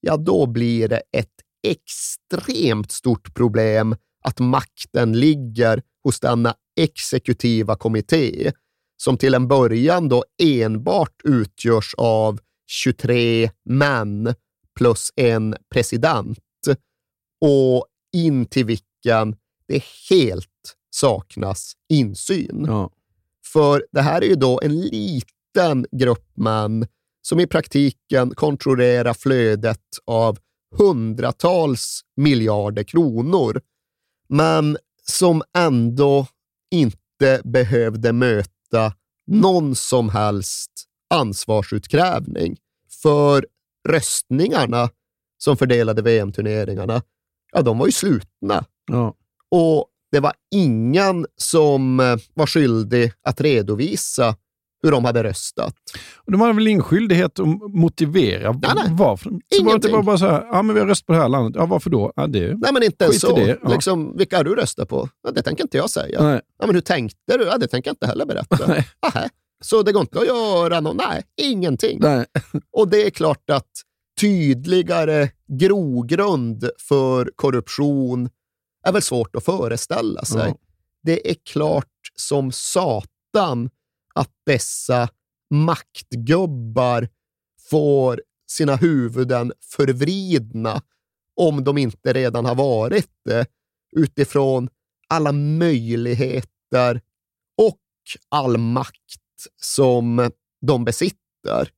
[0.00, 8.52] ja då blir det ett extremt stort problem att makten ligger hos denna exekutiva kommitté
[9.02, 14.34] som till en början då enbart utgörs av 23 män
[14.78, 16.38] plus en president
[17.40, 17.86] och
[18.16, 19.36] in till vilken
[19.68, 22.64] det helt saknas insyn.
[22.66, 22.90] Ja.
[23.52, 26.86] För det här är ju då en liten grupp män
[27.22, 30.38] som i praktiken kontrollerar flödet av
[30.76, 33.60] hundratals miljarder kronor.
[34.28, 36.26] Men som ändå
[36.70, 38.59] inte behövde möta
[39.26, 40.70] någon som helst
[41.14, 42.56] ansvarsutkrävning.
[43.02, 43.46] För
[43.88, 44.90] röstningarna
[45.38, 47.02] som fördelade VM-turneringarna,
[47.52, 48.64] ja, de var ju slutna.
[48.86, 49.14] Ja.
[49.50, 54.36] Och det var ingen som eh, var skyldig att redovisa
[54.82, 55.74] hur de hade röstat.
[56.16, 58.84] Och de hade väl ingen skyldighet att motivera Nej, nej.
[58.90, 59.30] varför?
[59.56, 61.28] Så var det var bara så här, ja men vi har röstat på det här
[61.28, 61.54] landet.
[61.56, 62.12] Ja, varför då?
[62.16, 63.36] Ja, det Nej, men inte ens så.
[63.36, 63.68] det, ja.
[63.68, 65.08] Liksom, vilka har du röstat på?
[65.22, 66.22] Ja, det tänker inte jag säga.
[66.22, 66.40] Nej.
[66.58, 67.44] Ja, men hur tänkte du?
[67.44, 68.66] Ja, det tänker jag inte heller berätta.
[68.68, 68.88] Nej.
[69.06, 69.28] Aha.
[69.62, 70.96] Så det går inte att göra något?
[70.96, 71.98] Nej, ingenting.
[72.02, 72.26] Nej.
[72.76, 73.70] Och det är klart att
[74.20, 78.28] tydligare grogrund för korruption
[78.86, 80.48] är väl svårt att föreställa sig.
[80.48, 80.54] Ja.
[81.02, 83.70] Det är klart som satan
[84.14, 85.08] att dessa
[85.50, 87.08] maktgubbar
[87.70, 90.82] får sina huvuden förvridna
[91.36, 93.46] om de inte redan har varit det
[93.92, 94.68] utifrån
[95.08, 97.00] alla möjligheter
[97.56, 97.80] och
[98.28, 99.20] all makt
[99.56, 101.72] som de besitter.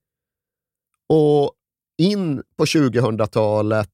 [1.08, 1.52] Och
[1.98, 3.88] in på 2000-talet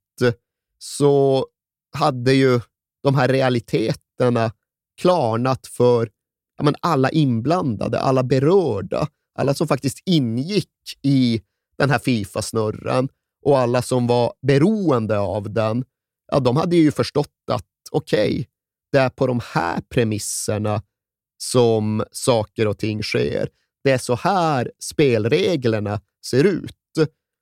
[0.78, 1.46] så
[1.92, 2.60] hade ju
[3.02, 4.52] de här realiteterna
[5.00, 6.10] klarnat för
[6.58, 10.68] ja, men alla inblandade, alla berörda, alla som faktiskt ingick
[11.02, 11.42] i
[11.78, 13.08] den här Fifa-snurran
[13.44, 15.84] och alla som var beroende av den,
[16.32, 18.48] ja, de hade ju förstått att okej,
[18.92, 20.82] det är på de här premisserna
[21.38, 23.48] som saker och ting sker.
[23.84, 26.74] Det är så här spelreglerna ser ut.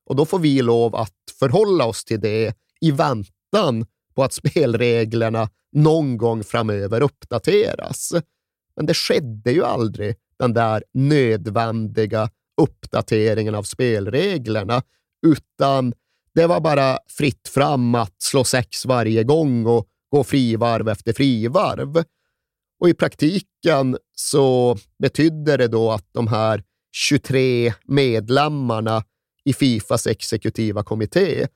[0.07, 5.48] Och då får vi lov att förhålla oss till det i väntan på att spelreglerna
[5.72, 8.12] någon gång framöver uppdateras.
[8.76, 12.30] Men det skedde ju aldrig, den där nödvändiga
[12.62, 14.82] uppdateringen av spelreglerna,
[15.26, 15.92] utan
[16.34, 22.04] det var bara fritt fram att slå sex varje gång och gå frivarv efter frivarv.
[22.80, 26.62] Och i praktiken så betydde det då att de här
[26.92, 29.04] 23 medlemmarna
[29.44, 31.46] i Fifas exekutiva kommitté,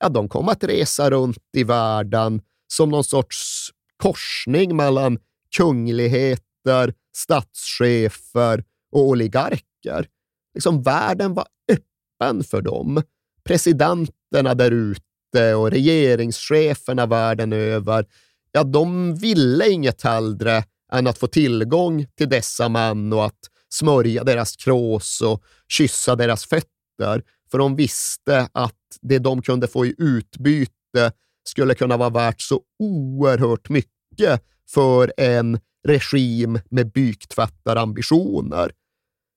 [0.00, 5.18] ja, de kom att resa runt i världen som någon sorts korsning mellan
[5.56, 10.06] kunglighet kungligheter, statschefer och oligarker.
[10.54, 13.02] Liksom världen var öppen för dem.
[13.44, 18.06] Presidenterna där ute och regeringscheferna världen över,
[18.52, 23.38] ja, de ville inget hellre än att få tillgång till dessa män och att
[23.72, 27.22] smörja deras krås och kyssa deras fötter.
[27.50, 31.12] För de visste att det de kunde få i utbyte
[31.44, 38.72] skulle kunna vara värt så oerhört mycket för en regim med byktvättarambitioner.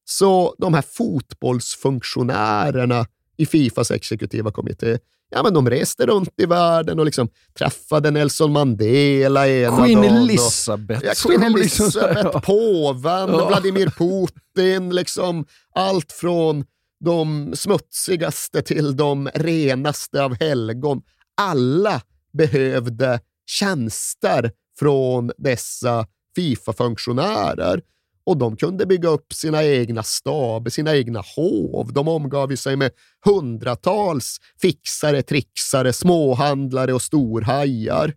[0.05, 3.05] Så de här fotbollsfunktionärerna
[3.37, 4.97] i Fifas exekutiva kommitté,
[5.29, 10.15] ja, men de reste runt i världen och liksom träffade Nelson Mandela ena Queen dagen.
[10.15, 11.05] Elizabeth.
[11.05, 12.39] Ja, Queen liksom Elizabeth, ja.
[12.39, 13.47] påven, Ja.
[13.47, 16.65] Vladimir Putin, liksom allt från
[17.05, 21.01] de smutsigaste till de renaste av helgon.
[21.41, 22.01] Alla
[22.33, 27.81] behövde tjänster från dessa Fifa-funktionärer
[28.25, 31.93] och de kunde bygga upp sina egna staber, sina egna hov.
[31.93, 32.91] De omgav sig med
[33.25, 38.13] hundratals fixare, trixare, småhandlare och storhajar.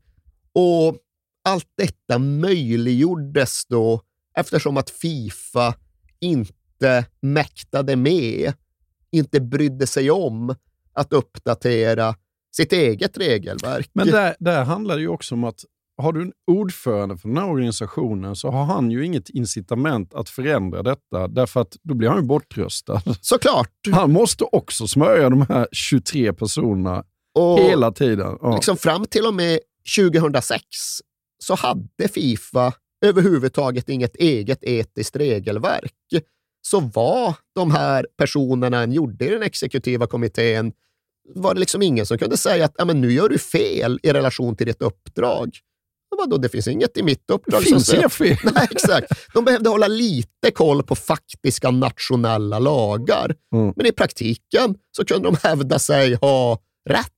[0.52, 0.96] Och
[1.44, 4.00] allt detta möjliggjordes då
[4.38, 5.74] eftersom att Fifa
[6.20, 8.52] inte mäktade med,
[9.10, 10.54] inte brydde sig om
[10.92, 12.14] att uppdatera
[12.56, 13.90] sitt eget regelverk.
[13.92, 15.64] Men där, där handlar det ju också om att
[15.98, 20.28] har du en ordförande för den här organisationen så har han ju inget incitament att
[20.28, 23.02] förändra detta, därför att då blir han ju bortröstad.
[23.20, 23.72] Såklart.
[23.92, 27.04] Han måste också smörja de här 23 personerna
[27.34, 28.38] Och hela tiden.
[28.42, 28.54] Ja.
[28.54, 29.60] liksom fram till och med
[29.98, 30.62] 2006
[31.38, 32.72] så hade Fifa
[33.04, 35.92] överhuvudtaget inget eget etiskt regelverk.
[36.62, 40.72] Så vad de här personerna än gjorde i den exekutiva kommittén
[41.34, 44.56] var det liksom ingen som kunde säga att men nu gör du fel i relation
[44.56, 45.50] till ditt uppdrag.
[46.18, 48.36] Vadå, det finns inget i mitt uppdrag Det finns säger- inga fel.
[48.54, 49.12] Nej, exakt.
[49.34, 53.34] De behövde hålla lite koll på faktiska nationella lagar.
[53.54, 53.72] Mm.
[53.76, 57.12] Men i praktiken så kunde de hävda sig ha rätt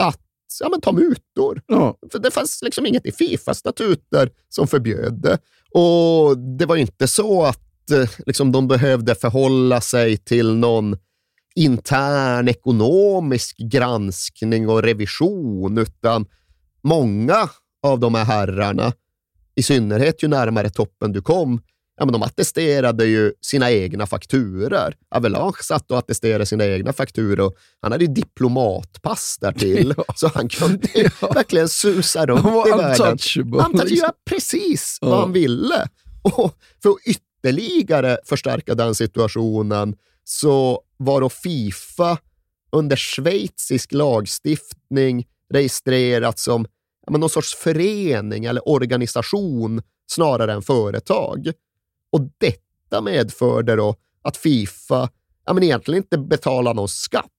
[0.00, 0.20] att
[0.60, 1.62] ja, men ta mutor.
[1.66, 1.96] Ja.
[2.12, 5.38] För det fanns liksom inget i Fifa-statuter som förbjöd det.
[5.70, 10.96] Och det var inte så att eh, liksom, de behövde förhålla sig till någon
[11.54, 16.26] intern ekonomisk granskning och revision, utan
[16.82, 17.48] många
[17.86, 18.92] av de här herrarna,
[19.54, 21.60] i synnerhet ju närmare toppen du kom,
[21.96, 24.94] ja, men de attesterade ju sina egna fakturer.
[25.10, 27.50] Avalanche satt och attesterade sina egna fakturer.
[27.80, 30.04] Han hade ju diplomatpass där till, ja.
[30.16, 31.28] så han kunde ja.
[31.34, 33.18] verkligen susa runt i världen.
[33.60, 35.88] Han kunde göra precis vad han ville.
[36.22, 42.18] Och för att ytterligare förstärka den situationen så var då Fifa
[42.72, 46.66] under schweizisk lagstiftning registrerat som
[47.10, 51.52] men, någon sorts förening eller organisation snarare än företag.
[52.12, 55.08] Och detta medförde då att Fifa
[55.46, 57.30] ja, men egentligen inte betalade någon skatt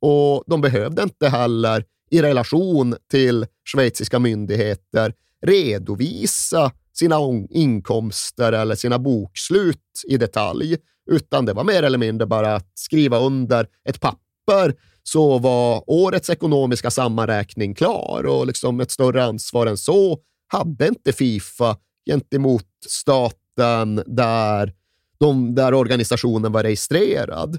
[0.00, 5.14] och de behövde inte heller i relation till schweiziska myndigheter
[5.46, 7.16] redovisa sina
[7.50, 10.76] inkomster eller sina bokslut i detalj,
[11.10, 14.74] utan det var mer eller mindre bara att skriva under ett papper
[15.08, 21.12] så var årets ekonomiska sammanräkning klar och liksom ett större ansvar än så hade inte
[21.12, 21.76] Fifa
[22.06, 24.72] gentemot staten där,
[25.18, 27.58] de, där organisationen var registrerad.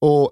[0.00, 0.30] Och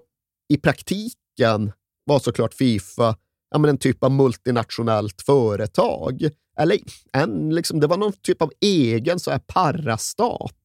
[0.49, 1.71] i praktiken
[2.05, 3.15] var såklart Fifa
[3.51, 6.29] ja, men en typ av multinationellt företag.
[6.59, 6.79] Eller
[7.13, 10.55] en, liksom, det var någon typ av egen så här parastat.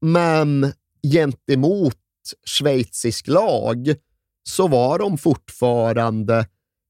[0.00, 0.72] Men
[1.12, 1.96] gentemot
[2.46, 3.94] schweizisk lag
[4.48, 6.46] så var de fortfarande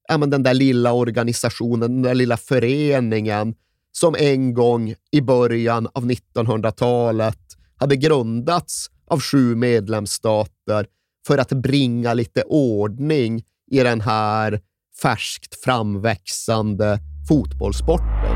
[0.09, 3.55] ja, men den där lilla organisationen, den där lilla föreningen
[3.93, 7.39] som en gång i början av 1900-talet
[7.77, 10.87] hade grundats av sju medlemsstater
[11.27, 14.61] för att bringa lite ordning i den här
[15.03, 16.99] färskt framväxande
[17.29, 18.36] fotbollssporten.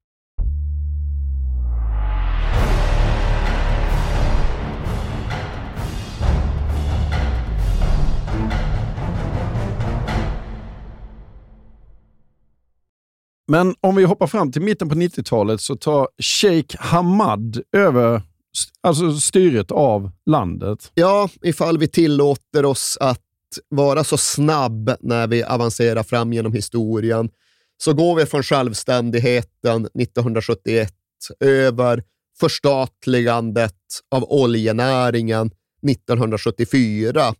[13.47, 18.21] Men om vi hoppar fram till mitten på 90-talet så tar Sheikh Hamad över
[18.81, 20.91] alltså styret av landet.
[20.93, 23.21] Ja, ifall vi tillåter oss att
[23.69, 27.29] vara så snabb när vi avancerar fram genom historien,
[27.77, 30.93] så går vi från självständigheten 1971
[31.39, 32.03] över
[32.39, 33.75] förstatligandet
[34.11, 35.51] av oljenäringen
[35.87, 37.33] 1974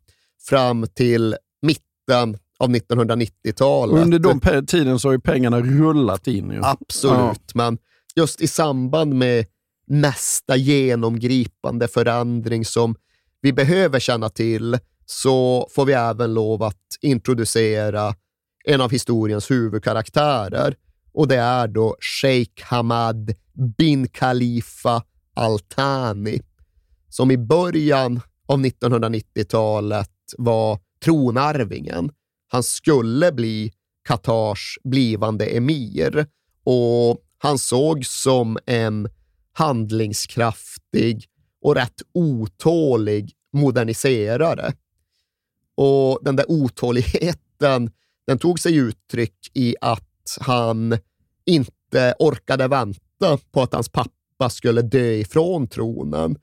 [0.50, 4.04] fram till mitten av 1990-talet.
[4.04, 6.52] Under de tiden så har ju pengarna rullat in.
[6.52, 6.62] Ju.
[6.64, 7.54] Absolut, ja.
[7.54, 7.78] men
[8.16, 9.46] just i samband med
[9.88, 12.96] nästa genomgripande förändring som
[13.42, 18.16] vi behöver känna till så får vi även lov att introducera
[18.66, 20.76] en av historiens huvudkaraktärer
[21.14, 23.34] och det är då Sheikh Hamad
[23.78, 25.04] bin Khalifa
[25.36, 26.42] Al Thani
[27.10, 32.12] som i början av 1990-talet var tronarvingen.
[32.52, 33.72] Han skulle bli
[34.08, 36.26] Qatars blivande emir
[36.64, 39.10] och han sågs som en
[39.54, 41.26] handlingskraftig
[41.62, 44.74] och rätt otålig moderniserare.
[45.76, 47.92] Och den där otåligheten
[48.28, 50.98] den tog sig uttryck i att han
[51.46, 56.38] inte orkade vänta på att hans pappa skulle dö ifrån tronen,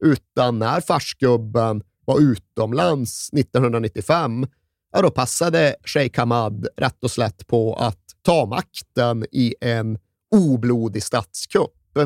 [0.00, 4.46] utan när farsgubben var utomlands 1995,
[4.92, 9.98] ja, då passade Sheikh Hamad rätt och slätt på att ta makten i en
[10.34, 11.98] oblodig statskupp.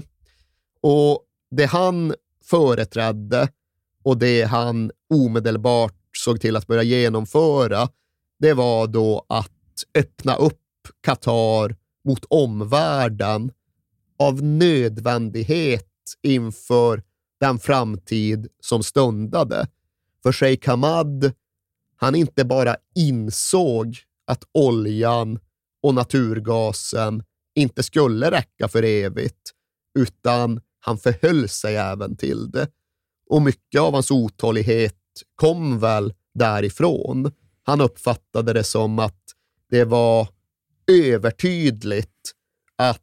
[0.81, 2.15] Och det han
[2.45, 3.49] företrädde
[4.05, 7.89] och det han omedelbart såg till att börja genomföra,
[8.39, 9.51] det var då att
[9.95, 10.63] öppna upp
[11.01, 13.53] Qatar mot omvärlden
[14.19, 17.03] av nödvändighet inför
[17.41, 19.69] den framtid som stundade.
[20.23, 21.33] För Sheikh Hamad,
[21.97, 25.39] han inte bara insåg att oljan
[25.83, 27.23] och naturgasen
[27.55, 29.53] inte skulle räcka för evigt,
[29.99, 32.69] utan han förhöll sig även till det.
[33.31, 34.95] Och mycket av hans otålighet
[35.35, 37.33] kom väl därifrån.
[37.63, 39.23] Han uppfattade det som att
[39.71, 40.29] det var
[40.87, 42.33] övertydligt
[42.77, 43.03] att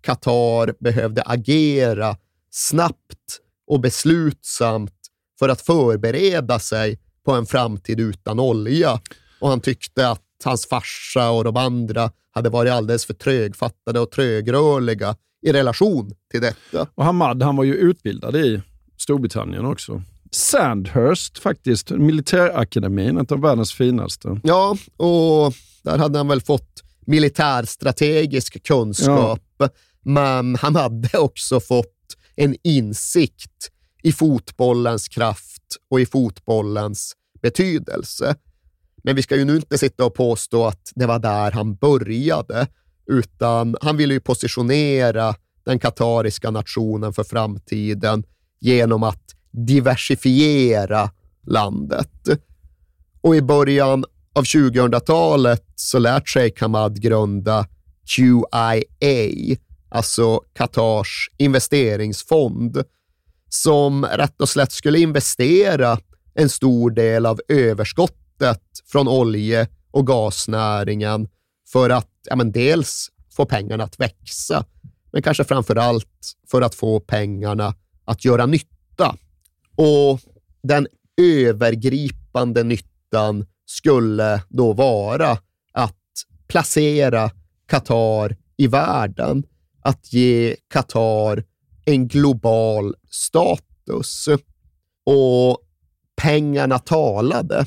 [0.00, 2.16] Qatar behövde agera
[2.50, 4.94] snabbt och beslutsamt
[5.38, 9.00] för att förbereda sig på en framtid utan olja.
[9.40, 14.10] Och han tyckte att hans farsa och de andra hade varit alldeles för trögfattade och
[14.10, 16.86] trögrörliga i relation till detta.
[16.94, 18.62] Och Hamad han var ju utbildad i
[18.96, 20.02] Storbritannien också.
[20.30, 24.40] Sandhurst faktiskt, militärakademin, ett av världens finaste.
[24.42, 29.68] Ja, och där hade han väl fått militärstrategisk kunskap, ja.
[30.02, 33.70] men han hade också fått en insikt
[34.02, 38.36] i fotbollens kraft och i fotbollens betydelse.
[39.04, 42.66] Men vi ska ju nu inte sitta och påstå att det var där han började,
[43.06, 45.34] utan han ville ju positionera
[45.64, 48.24] den katariska nationen för framtiden
[48.60, 51.10] genom att diversifiera
[51.46, 52.28] landet.
[53.20, 57.66] Och i början av 2000-talet så lät sig Hamad grunda
[58.06, 59.56] QIA,
[59.88, 62.84] alltså Qatars investeringsfond,
[63.54, 65.98] som rätt och slätt skulle investera
[66.34, 71.28] en stor del av överskottet från olje och gasnäringen
[71.72, 74.64] för att ja, men dels få pengarna att växa,
[75.12, 77.74] men kanske framför allt för att få pengarna
[78.04, 79.16] att göra nytta.
[79.76, 80.20] Och
[80.62, 80.86] den
[81.20, 85.38] övergripande nyttan skulle då vara
[85.72, 85.96] att
[86.46, 87.30] placera
[87.66, 89.44] Qatar i världen,
[89.82, 91.44] att ge Qatar
[91.84, 94.28] en global status.
[95.06, 95.58] Och
[96.16, 97.66] pengarna talade.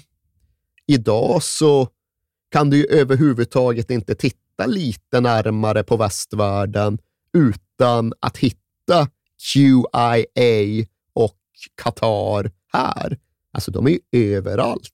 [0.88, 1.88] Idag så
[2.52, 6.98] kan du överhuvudtaget inte titta lite närmare på västvärlden
[7.34, 9.08] utan att hitta
[9.54, 11.40] QIA och
[11.84, 13.18] Qatar här.
[13.52, 14.92] Alltså de är överallt.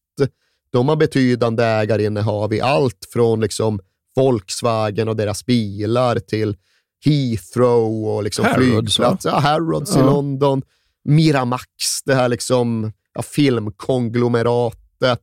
[0.70, 3.80] De har betydande ägarinnehav i allt från liksom
[4.16, 6.58] Volkswagen och deras bilar till
[7.06, 9.26] Heathrow och liksom flygplats.
[9.26, 10.02] Ja, Harrods ja.
[10.02, 10.62] i London.
[11.04, 15.22] Miramax, det här liksom, ja, filmkonglomeratet.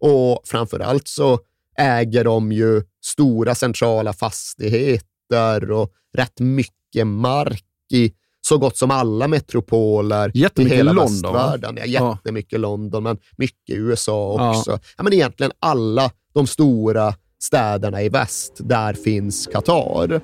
[0.00, 1.38] Och framför allt så
[1.78, 9.28] äger de ju stora centrala fastigheter och rätt mycket mark i så gott som alla
[9.28, 11.76] metropoler i hela London, västvärlden.
[11.76, 12.58] Ja, jättemycket ja.
[12.58, 14.70] London, men mycket USA också.
[14.70, 14.78] Ja.
[14.96, 15.02] ja.
[15.02, 20.20] men egentligen alla de stora städerna i väst, där finns Qatar.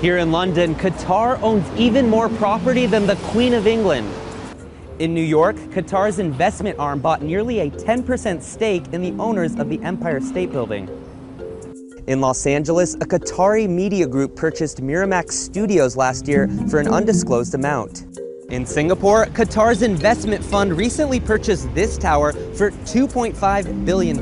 [0.00, 4.10] Here in London, Qatar owns even more property than the Queen of England.
[4.98, 9.68] In New York, Qatar's investment arm bought nearly a 10% stake in the owners of
[9.68, 10.88] the Empire State Building.
[12.06, 17.54] In Los Angeles, a Qatari media group purchased Miramax Studios last year for an undisclosed
[17.54, 18.06] amount.
[18.48, 24.18] In Singapore, Qatar's investment fund recently purchased this tower for $2.5 billion.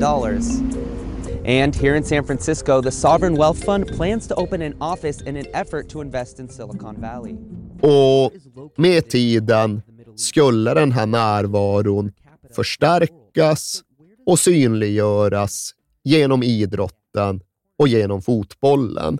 [1.45, 5.37] And here in San Francisco, the Sovereign Wealth Fund plans to open an office in
[5.37, 7.35] an effort to invest in Silicon Valley.
[7.81, 8.31] Och
[8.77, 9.81] med tiden
[10.15, 12.11] skulle den här närvaron
[12.55, 13.81] förstärkas
[14.25, 15.71] och synliggöras
[16.03, 17.41] genom idrotten
[17.77, 19.19] och genom fotbollen.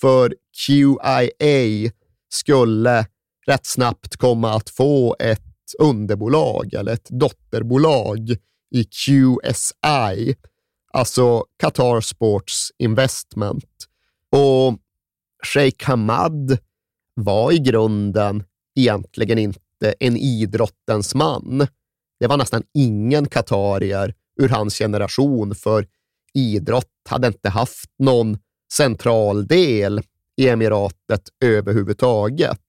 [0.00, 0.34] För
[0.66, 1.90] QIA
[2.28, 3.06] skulle
[3.46, 5.42] rätt snabbt komma att få ett
[5.78, 8.30] underbolag eller ett dotterbolag
[8.70, 10.34] i QSI,
[10.96, 13.86] alltså Qatar Sports Investment.
[14.32, 14.78] Och
[15.46, 16.58] Sheikh Hamad
[17.14, 18.44] var i grunden
[18.78, 21.66] egentligen inte en idrottens man.
[22.20, 25.86] det var nästan ingen katarier ur hans generation, för
[26.34, 28.38] idrott hade inte haft någon
[28.72, 30.02] central del
[30.36, 32.60] i emiratet överhuvudtaget.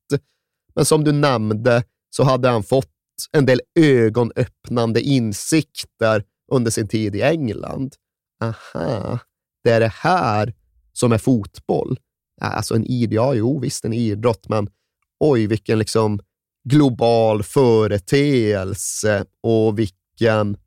[0.76, 2.92] Men som du nämnde så hade han fått
[3.32, 7.96] en del ögonöppnande insikter under sin tid i England.
[8.40, 9.20] Aha,
[9.64, 10.54] det är det här
[10.94, 12.00] som är fotboll.
[12.42, 14.70] Alltså en idrott, ja jo visst en idrott, men
[15.20, 16.20] oj vilken liksom
[16.70, 20.58] global företeelse och vilken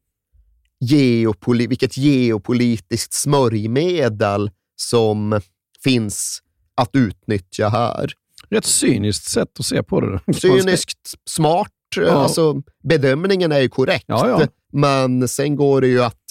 [0.80, 5.40] geopoli vilket geopolitiskt smörjmedel som
[5.84, 6.42] finns
[6.74, 8.12] att utnyttja här.
[8.50, 10.20] Rätt cyniskt sätt att se på det.
[10.34, 11.72] Cyniskt, smart.
[11.96, 12.10] Ja.
[12.10, 14.46] Alltså, bedömningen är ju korrekt, ja, ja.
[14.72, 16.22] men sen går det ju att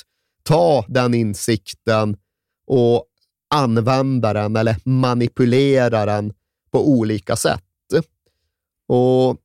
[0.50, 2.18] ta den insikten
[2.68, 3.06] och
[3.50, 6.34] använda den eller manipulera den
[6.72, 7.64] på olika sätt.
[8.88, 9.38] Och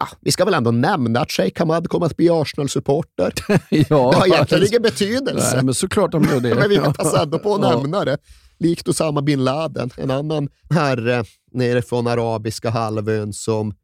[0.00, 3.32] ja, Vi ska väl ändå nämna att Sheikh Hamad kommer att bli Arsenal-supporter.
[3.70, 5.56] ja, det har egentligen ingen betydelse.
[5.56, 6.54] Nej, men såklart de gör det.
[6.60, 7.76] men vi passar ändå på att ja.
[7.76, 8.18] nämna det.
[8.58, 13.74] Likt Osama bin Laden, en annan herre nere från arabiska halvön som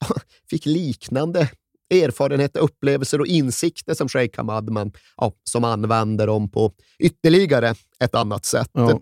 [0.50, 1.50] fick liknande
[1.90, 8.14] erfarenheter, upplevelser och insikter som Sheikh Hamad, men ja, som använder dem på ytterligare ett
[8.14, 8.70] annat sätt.
[8.72, 9.00] Ja.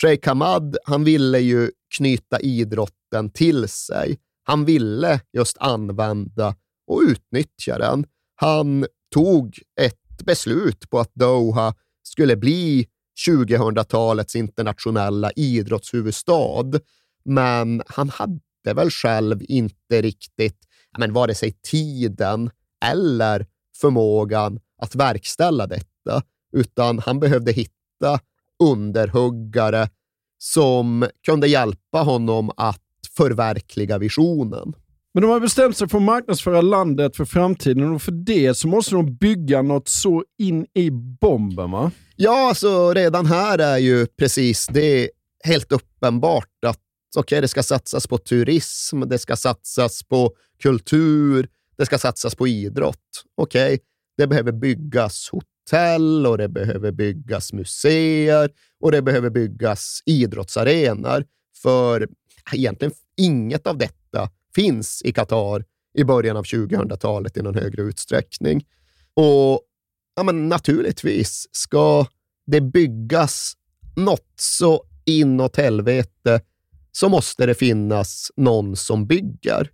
[0.00, 4.18] Sheikh Hamad, han ville ju knyta idrotten till sig.
[4.44, 6.54] Han ville just använda
[6.86, 8.06] och utnyttja den.
[8.34, 12.86] Han tog ett beslut på att Doha skulle bli
[13.28, 16.80] 2000-talets internationella idrottshuvudstad,
[17.24, 20.58] men han hade väl själv inte riktigt
[20.98, 22.50] men vare sig tiden
[22.84, 23.46] eller
[23.80, 26.22] förmågan att verkställa detta,
[26.52, 28.20] utan han behövde hitta
[28.62, 29.88] underhuggare
[30.38, 32.82] som kunde hjälpa honom att
[33.16, 34.74] förverkliga visionen.
[35.14, 38.68] Men de har bestämt sig för att marknadsföra landet för framtiden och för det så
[38.68, 40.90] måste de bygga något så in i
[41.20, 41.90] bomben va?
[42.16, 45.10] Ja, alltså redan här är ju precis det
[45.44, 46.80] helt uppenbart att
[47.20, 52.48] okay, det ska satsas på turism, det ska satsas på kultur, det ska satsas på
[52.48, 53.24] idrott.
[53.34, 53.78] Okej, okay,
[54.16, 58.50] det behöver byggas hotell och det behöver byggas museer
[58.80, 61.24] och det behöver byggas idrottsarenor.
[61.62, 62.08] För
[62.52, 65.64] egentligen inget av detta finns i Qatar
[65.94, 68.66] i början av 2000-talet i någon högre utsträckning.
[69.14, 69.60] Och
[70.16, 72.06] ja, men naturligtvis ska
[72.46, 73.54] det byggas
[73.96, 76.40] något så inåt helvete
[76.96, 79.70] så måste det finnas någon som bygger.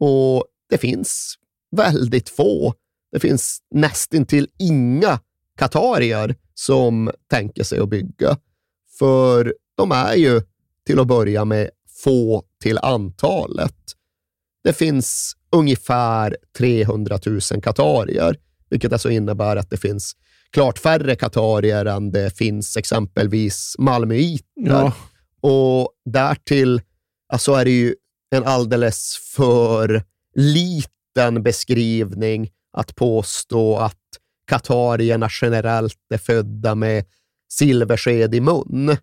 [0.00, 1.34] Och det finns
[1.76, 2.74] väldigt få.
[3.12, 5.20] Det finns nästintill inga
[5.58, 8.38] katarier som tänker sig att bygga.
[8.98, 10.42] För de är ju
[10.86, 11.70] till att börja med
[12.04, 13.76] få till antalet.
[14.64, 18.36] Det finns ungefär 300 000 katarier,
[18.70, 20.16] vilket alltså innebär att det finns
[20.50, 24.42] klart färre katarier än det finns exempelvis malmöiter.
[24.54, 24.92] Ja.
[25.40, 26.80] Och därtill
[27.32, 27.94] alltså är det ju
[28.30, 30.02] en alldeles för
[30.34, 34.00] liten beskrivning att påstå att
[34.46, 37.04] katarierna generellt är födda med
[37.52, 38.96] silversked i mun.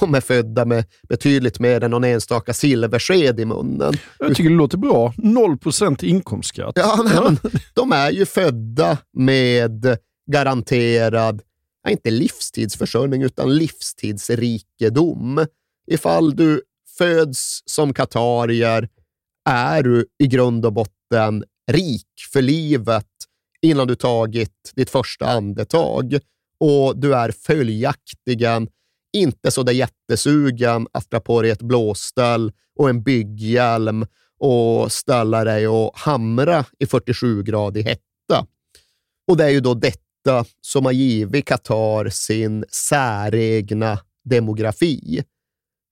[0.00, 3.94] De är födda med betydligt mer än någon enstaka silversked i munnen.
[4.18, 5.14] Jag tycker det låter bra.
[5.16, 5.58] 0
[6.00, 6.72] inkomstskatt.
[6.76, 7.36] Ja, nej,
[7.74, 9.98] de är ju födda med
[10.30, 11.42] garanterad,
[11.88, 15.46] inte livstidsförsörjning, utan livstidsrikedom.
[15.90, 16.62] Ifall du
[16.98, 18.88] föds som katarier
[19.50, 23.06] är du i grund och botten rik för livet
[23.62, 26.18] innan du tagit ditt första andetag
[26.60, 28.68] och du är följaktligen
[29.12, 34.06] inte så där jättesugen att dra på dig ett blåställ och en bygghjälm
[34.38, 38.46] och ställa dig och hamra i 47 grader hetta.
[39.30, 45.22] Och det är ju då detta som har givit Qatar sin säregna demografi.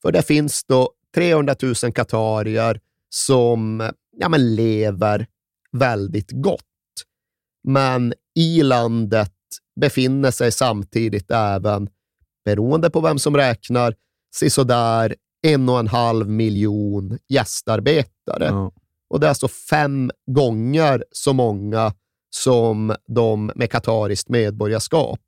[0.03, 5.27] För det finns då 300 000 katarier som ja, men lever
[5.73, 6.63] väldigt gott.
[7.65, 9.33] Men i landet
[9.81, 11.89] befinner sig samtidigt även,
[12.45, 13.95] beroende på vem som räknar,
[14.49, 18.45] sådär en och en halv miljon gästarbetare.
[18.45, 18.73] Ja.
[19.11, 21.93] Och det är alltså fem gånger så många
[22.31, 25.21] som de med katariskt medborgarskap.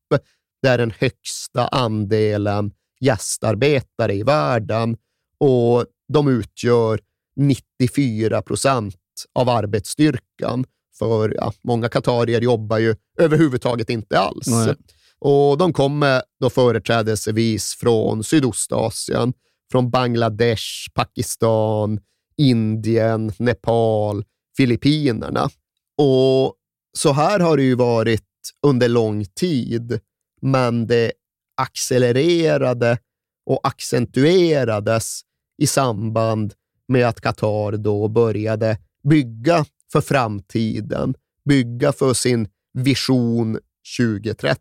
[0.63, 4.97] Det är den högsta andelen gästarbetare i världen
[5.41, 7.01] och de utgör
[7.37, 8.97] 94 procent
[9.35, 10.65] av arbetsstyrkan.
[10.99, 14.47] För ja, många katarier jobbar ju överhuvudtaget inte alls.
[14.47, 14.75] Nej.
[15.21, 19.33] Och De kommer då företrädesvis från Sydostasien,
[19.73, 22.01] från Bangladesh, Pakistan,
[22.37, 24.25] Indien, Nepal,
[24.57, 25.51] Filippinerna.
[25.99, 26.55] Och
[26.99, 28.25] så här har det ju varit
[28.67, 30.01] under lång tid,
[30.41, 31.13] men det
[31.59, 32.99] accelererade
[33.47, 35.21] och accentuerades
[35.59, 36.55] i samband
[36.89, 38.79] med att Qatar då började
[39.09, 43.59] bygga för framtiden, bygga för sin vision
[43.99, 44.61] 2030.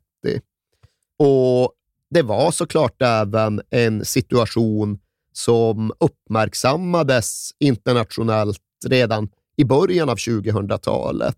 [1.20, 1.74] Och
[2.10, 5.00] det var såklart även en situation
[5.34, 11.38] som uppmärksammades internationellt redan i början av 2000-talet.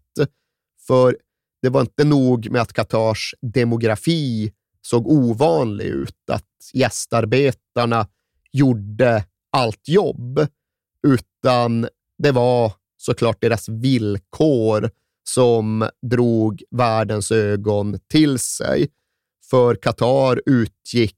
[0.87, 1.17] För
[1.61, 4.51] det var inte nog med att Qatars demografi
[4.81, 8.07] såg ovanlig ut, att gästarbetarna
[8.51, 10.47] gjorde allt jobb,
[11.07, 14.91] utan det var såklart deras villkor
[15.23, 18.87] som drog världens ögon till sig.
[19.49, 21.15] För Qatar utgick,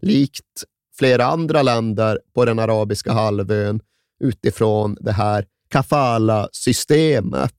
[0.00, 0.64] likt
[0.98, 3.80] flera andra länder på den arabiska halvön,
[4.20, 7.54] utifrån det här kafala-systemet.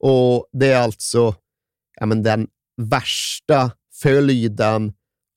[0.00, 1.34] Och det är alltså
[2.00, 3.70] ja, men den värsta
[4.02, 4.92] följden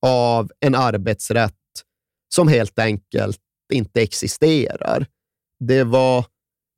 [0.06, 1.54] av en arbetsrätt
[2.34, 3.42] som helt enkelt
[3.74, 5.06] inte existerar.
[5.60, 6.26] Det var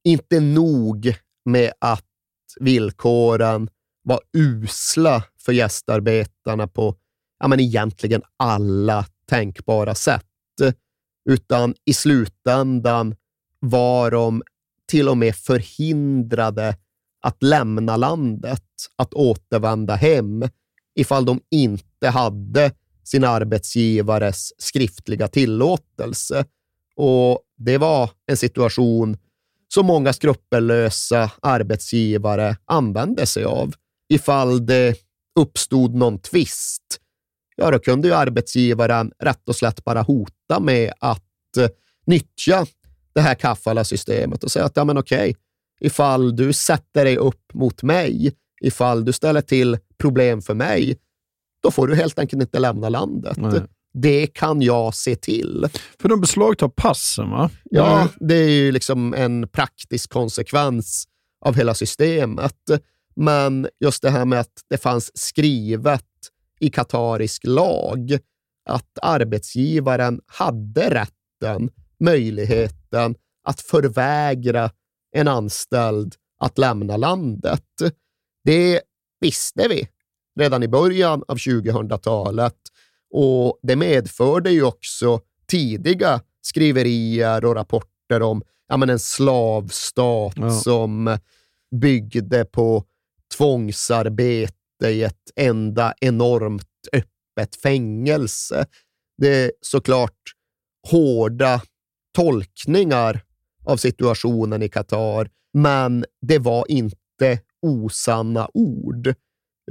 [0.04, 1.16] inte nog
[1.46, 2.06] med att
[2.60, 3.70] villkoren
[4.04, 6.96] var usla för gästarbetarna på
[7.40, 10.26] ja, men egentligen alla tänkbara sätt,
[11.30, 13.16] utan i slutändan
[13.60, 14.44] var de
[14.88, 16.78] till och med förhindrade
[17.22, 18.66] att lämna landet,
[18.96, 20.44] att återvända hem,
[20.96, 22.72] ifall de inte hade
[23.04, 26.46] sin arbetsgivares skriftliga tillåtelse.
[26.96, 29.18] Och Det var en situation
[29.74, 33.74] som många skrupellösa arbetsgivare använde sig av.
[34.10, 34.96] Ifall det
[35.40, 37.00] uppstod någon tvist,
[37.56, 41.70] ja, då kunde ju arbetsgivaren rätt och slätt bara hota med att eh,
[42.06, 42.66] nyttja
[43.14, 45.36] det här kaffala-systemet och säga att ja, men okej,
[45.80, 50.98] ifall du sätter dig upp mot mig, ifall du ställer till problem för mig,
[51.64, 53.38] då får du helt enkelt inte lämna landet.
[53.38, 53.62] Nej.
[53.94, 55.68] Det kan jag se till.
[56.00, 57.50] För de beslagtar passen, va?
[57.64, 61.08] Ja, det är ju liksom en praktisk konsekvens
[61.46, 62.58] av hela systemet.
[63.16, 66.06] Men just det här med att det fanns skrivet
[66.60, 68.18] i katarisk lag
[68.70, 74.72] att arbetsgivaren hade rätten, möjligheten att förvägra
[75.16, 77.66] en anställd att lämna landet.
[78.44, 78.82] Det
[79.20, 79.88] visste vi
[80.40, 82.58] redan i början av 2000-talet
[83.14, 90.52] och det medförde ju också tidiga skriverier och rapporter om ja, men en slavstat ja.
[90.52, 91.18] som
[91.82, 92.86] byggde på
[93.38, 98.66] tvångsarbete i ett enda enormt öppet fängelse.
[99.18, 100.34] Det är såklart
[100.90, 101.62] hårda
[102.16, 103.24] tolkningar
[103.66, 109.14] av situationen i Qatar, men det var inte osanna ord,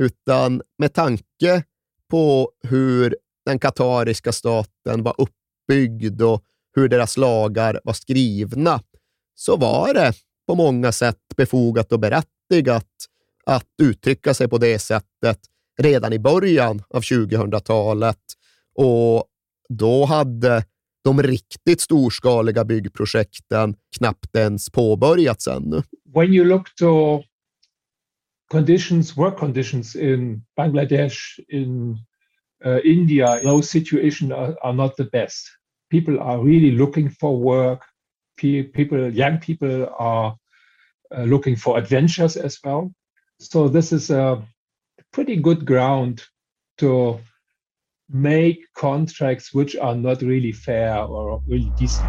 [0.00, 1.64] utan med tanke
[2.10, 3.16] på hur
[3.46, 6.44] den katariska staten var uppbyggd och
[6.76, 8.80] hur deras lagar var skrivna,
[9.34, 10.12] så var det
[10.46, 12.88] på många sätt befogat och berättigat
[13.46, 15.38] att uttrycka sig på det sättet
[15.78, 18.18] redan i början av 2000-talet.
[18.74, 19.24] Och
[19.68, 20.64] då hade
[21.04, 25.82] de riktigt storskaliga byggprojekten knappt ens påbörjats ännu.
[26.14, 27.22] When you look to
[28.50, 31.98] conditions, work conditions in Bangladesh, in
[32.64, 35.50] uh, India, those situations are, are, not the best.
[35.88, 37.84] People are really looking for work.
[38.36, 40.36] People, young people are
[41.16, 42.92] uh, looking for adventures as well.
[43.38, 44.42] So this is a
[45.12, 46.22] pretty good ground
[46.78, 47.20] to
[48.08, 52.08] make contracts which are not really fair or really decent.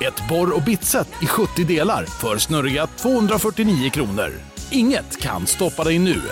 [0.00, 4.32] Ett borr och bitset i 70 delar för snurriga 249 kronor.
[4.70, 6.22] Inget kan stoppa dig nu.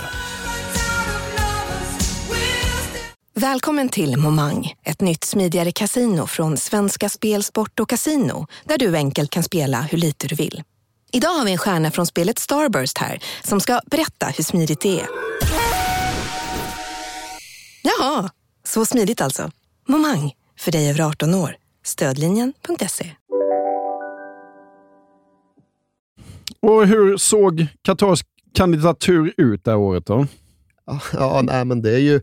[3.34, 8.96] Välkommen till Momang, ett nytt smidigare casino från Svenska Spel, Sport och Casino där du
[8.96, 10.62] enkelt kan spela hur lite du vill.
[11.12, 15.00] Idag har vi en stjärna från spelet Starburst här som ska berätta hur smidigt det
[15.00, 15.06] är.
[17.82, 18.30] Jaha,
[18.64, 19.50] så smidigt alltså.
[19.88, 21.56] Momang, För dig över 18 år.
[21.84, 23.10] Stödlinjen.se.
[26.66, 30.26] Och hur såg Qatars kandidatur ut det här året då?
[31.12, 32.20] Ja, nej, men det är ju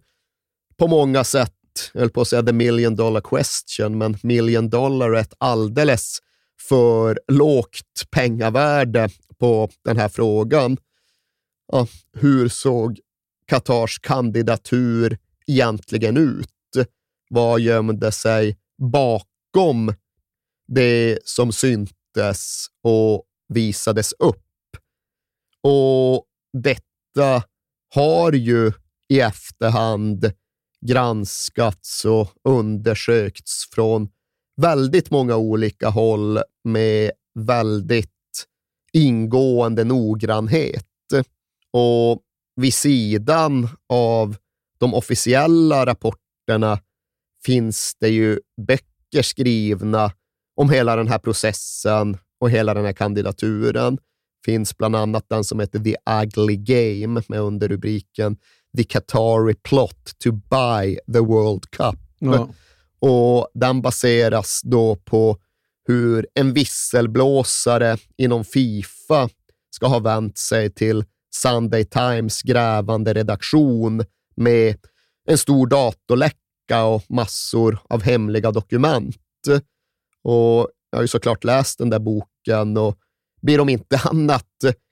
[0.78, 1.54] på många sätt,
[1.94, 6.20] jag höll på att säga the million dollar question, men million dollar är ett alldeles
[6.62, 10.78] för lågt pengavärde på den här frågan.
[11.72, 13.00] Ja, hur såg
[13.48, 15.18] Qatars kandidatur
[15.48, 16.50] egentligen ut?
[17.30, 19.94] Vad gömde sig bakom
[20.68, 24.44] det som syntes och visades upp?
[25.62, 26.26] Och
[26.58, 27.44] detta
[27.96, 28.72] har ju
[29.10, 30.32] i efterhand
[30.86, 34.10] granskats och undersökts från
[34.62, 38.10] väldigt många olika håll med väldigt
[38.94, 40.88] ingående noggrannhet.
[41.72, 42.22] Och
[42.56, 44.36] vid sidan av
[44.78, 46.80] de officiella rapporterna
[47.46, 50.12] finns det ju böcker skrivna
[50.56, 53.98] om hela den här processen och hela den här kandidaturen.
[54.46, 58.38] finns bland annat den som heter The Ugly Game med underrubriken
[58.78, 62.00] The Qatari Plot to Buy the World Cup.
[62.20, 62.50] Ja.
[63.00, 65.38] Och Den baseras då på
[65.88, 69.30] hur en visselblåsare inom Fifa
[69.70, 74.78] ska ha vänt sig till Sunday Times grävande redaktion med
[75.28, 79.18] en stor datorläcka och massor av hemliga dokument.
[80.24, 82.98] Och Jag har ju såklart läst den där boken och
[83.42, 84.48] blir om inte annat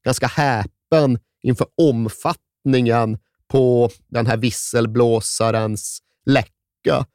[0.05, 7.05] ganska häpen inför omfattningen på den här visselblåsarens läcka.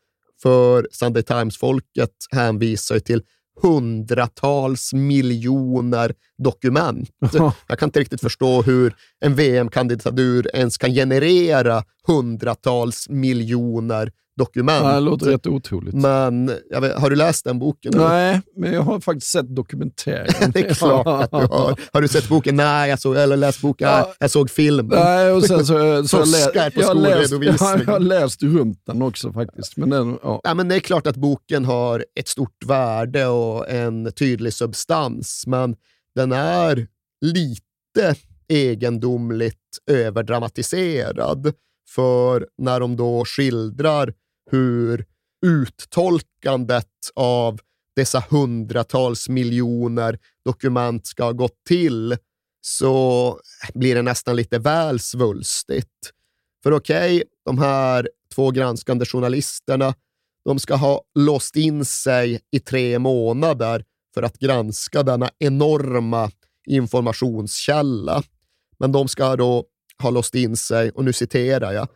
[0.43, 3.22] För Sunday Times-folket hänvisar ju till
[3.62, 7.11] hundratals miljoner dokument.
[7.68, 14.84] Jag kan inte riktigt förstå hur en VM-kandidatur ens kan generera hundratals miljoner dokument.
[14.84, 15.95] Ja, det låter rätt otroligt.
[15.95, 16.47] Men
[16.80, 17.93] vet, har du läst den boken?
[17.97, 20.51] Nej, men jag har faktiskt sett dokumentären.
[20.53, 21.80] det är klart att du har.
[21.93, 22.57] Har du sett boken?
[22.57, 23.89] Nej, jag såg, eller läst boken?
[23.89, 24.99] Nej, jag såg filmen.
[24.99, 27.82] Nej, och sen så, så jag, lä- Fuskar på jag, har läst, jag, skolredovisningen.
[27.87, 29.76] jag har läst runt den också faktiskt.
[29.76, 30.41] Men den, ja.
[30.45, 35.45] Ja, men det är klart att boken har ett stort värde och en tydlig substans,
[35.47, 35.76] men
[36.14, 36.87] den är
[37.20, 38.14] lite
[38.49, 39.57] egendomligt
[39.91, 41.53] överdramatiserad.
[41.95, 44.12] För när de då skildrar
[44.51, 45.05] hur
[45.47, 47.61] uttolkandet av
[47.97, 52.16] dessa hundratals miljoner dokument ska ha gått till,
[52.61, 53.40] så
[53.74, 56.12] blir det nästan lite väl svulstigt.
[56.62, 59.94] För okej, de här två granskande journalisterna,
[60.44, 63.84] de ska ha låst in sig i tre månader
[64.14, 66.30] för att granska denna enorma
[66.66, 68.22] informationskälla.
[68.78, 69.64] Men de ska då
[70.03, 71.88] ha låst in sig, och nu citerar jag,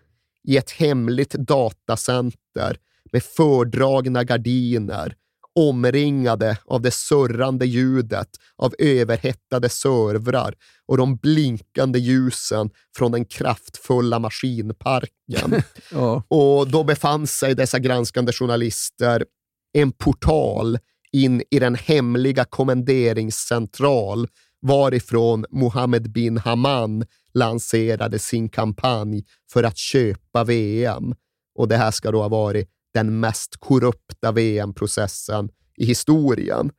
[0.49, 2.77] i ett hemligt datacenter
[3.13, 5.15] med fördragna gardiner,
[5.55, 10.55] omringade av det surrande ljudet av överhettade servrar
[10.87, 15.63] och de blinkande ljusen från den kraftfulla maskinparken.
[15.93, 16.23] Ja.
[16.29, 19.25] Och då befann sig dessa granskande journalister
[19.73, 20.79] en portal
[21.13, 24.29] in i den hemliga kommenderingscentral
[24.63, 27.05] varifrån Mohammed bin Haman
[27.35, 31.15] lanserade sin kampanj för att köpa VM.
[31.55, 36.71] Och det här ska då ha varit den mest korrupta VM-processen i historien.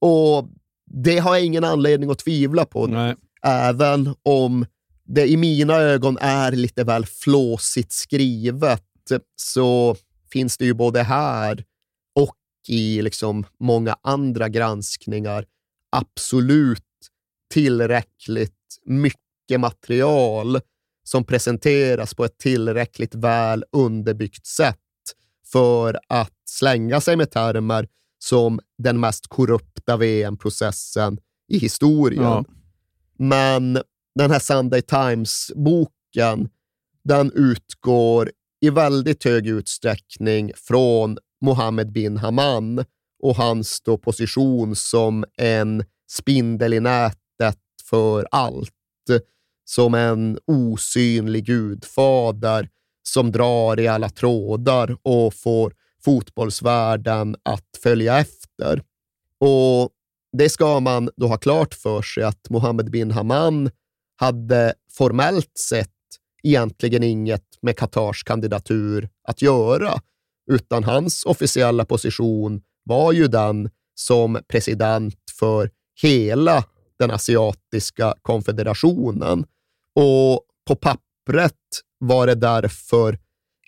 [0.00, 0.48] Och
[0.86, 4.66] det har jag ingen anledning att tvivla på, även om
[5.04, 8.84] det i mina ögon är lite väl flåsigt skrivet,
[9.36, 9.96] så
[10.32, 11.64] finns det ju både här
[12.14, 12.36] och
[12.68, 15.44] i liksom många andra granskningar
[15.90, 16.84] absolut
[17.50, 20.60] tillräckligt mycket material
[21.04, 24.76] som presenteras på ett tillräckligt väl underbyggt sätt
[25.52, 27.88] för att slänga sig med termer
[28.18, 32.22] som den mest korrupta VM-processen i historien.
[32.22, 32.44] Ja.
[33.18, 33.78] Men
[34.14, 36.48] den här Sunday Times-boken,
[37.04, 38.30] den utgår
[38.60, 42.84] i väldigt hög utsträckning från Mohammed bin Haman
[43.22, 47.19] och hans position som en spindel i nätet
[47.90, 48.70] för allt.
[49.64, 52.68] Som en osynlig gudfader
[53.02, 55.74] som drar i alla trådar och får
[56.04, 58.82] fotbollsvärlden att följa efter.
[59.40, 59.90] Och
[60.38, 63.70] Det ska man då ha klart för sig att Mohammed bin Haman
[64.16, 65.88] hade formellt sett
[66.42, 70.00] egentligen inget med Qatars kandidatur att göra,
[70.50, 75.70] utan hans officiella position var ju den som president för
[76.02, 76.64] hela
[77.00, 79.44] den asiatiska konfederationen.
[79.94, 81.54] Och på pappret
[81.98, 83.18] var det därför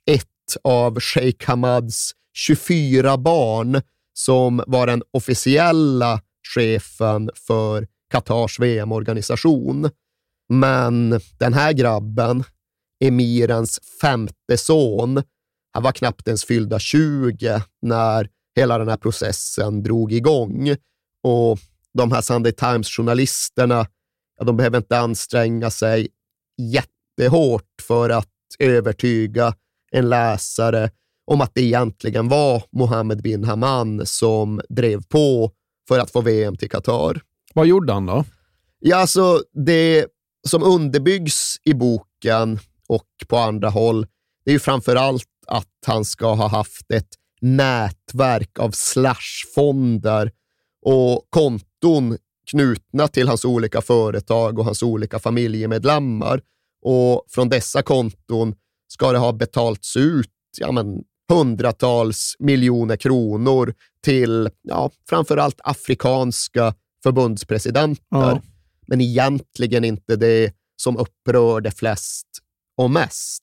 [0.07, 3.83] ett av Sheikh Hamads 24 barn
[4.14, 6.20] som var den officiella
[6.55, 9.91] chefen för Qatars VM-organisation.
[10.49, 12.45] Men den här grabben,
[13.05, 15.22] emirens femte son,
[15.72, 20.76] han var knappt ens fyllda 20 när hela den här processen drog igång.
[21.22, 21.59] Och
[21.95, 23.86] de här Sunday Times-journalisterna,
[24.38, 26.09] ja, de behöver inte anstränga sig
[26.59, 28.28] jättehårt för att
[28.59, 29.55] övertyga
[29.93, 30.90] en läsare
[31.24, 35.53] om att det egentligen var Mohammed bin Haman som drev på
[35.88, 37.20] för att få VM till Qatar.
[37.55, 38.24] Vad gjorde han då?
[38.78, 40.07] Ja, alltså det
[40.49, 44.07] som underbyggs i boken och på andra håll,
[44.45, 47.09] det är ju framför allt att han ska ha haft ett
[47.40, 50.30] nätverk av slashfonder
[50.82, 51.72] och konton
[52.51, 56.41] knutna till hans olika företag och hans olika familjemedlemmar.
[56.83, 58.55] Och från dessa konton
[58.89, 63.74] ska det ha betalts ut ja, men, hundratals miljoner kronor
[64.05, 68.05] till ja, framförallt afrikanska förbundspresidenter.
[68.11, 68.43] Ja.
[68.87, 72.26] Men egentligen inte det som upprörde flest
[72.76, 73.43] och mest.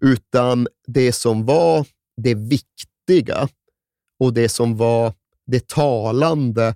[0.00, 3.48] Utan det som var det viktiga
[4.20, 5.12] och det som var
[5.46, 6.74] det talande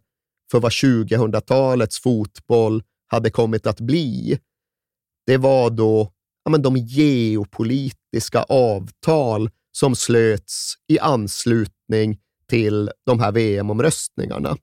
[0.54, 4.38] för vad 2000-talets fotboll hade kommit att bli,
[5.26, 6.12] det var då
[6.44, 14.56] ja, men de geopolitiska avtal som slöts i anslutning till de här VM-omröstningarna.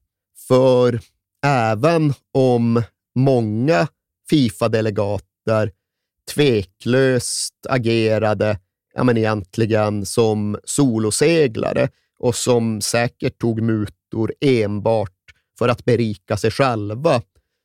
[0.48, 1.00] För
[1.46, 2.84] även om
[3.16, 3.88] många
[4.30, 5.72] Fifa-delegater
[6.34, 8.60] tveklöst agerade
[8.94, 11.90] ja, men egentligen som soloseglare
[12.20, 15.21] och som säkert tog mutor enbart
[15.62, 17.22] för att berika sig själva,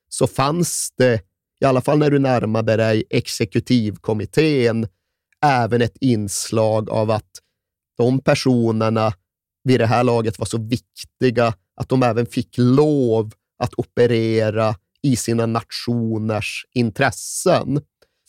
[0.09, 1.21] så fanns det,
[1.61, 4.87] i alla fall när du närmade dig exekutivkommittén,
[5.45, 7.31] även ett inslag av att
[7.99, 9.13] de personerna
[9.65, 15.17] vid det här laget var så viktiga att de även fick lov att operera i
[15.17, 17.81] sina nationers intressen.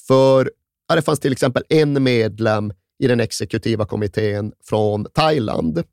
[0.08, 0.52] För
[0.88, 5.84] ja, det fanns till exempel en medlem i den exekutiva kommittén från Thailand.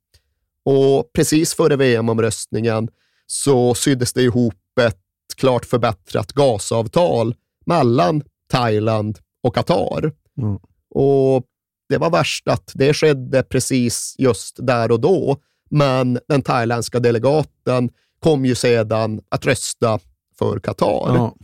[0.65, 2.89] Och precis före VM-omröstningen
[3.27, 5.01] så syddes det ihop ett
[5.37, 7.35] klart förbättrat gasavtal
[7.67, 10.13] mellan Thailand och Qatar.
[10.39, 10.59] Mm.
[10.91, 11.45] Och
[11.89, 15.37] det var värst att det skedde precis just där och då,
[15.71, 19.99] men den thailändska delegaten kom ju sedan att rösta
[20.39, 21.15] för Qatar.
[21.15, 21.35] Ja.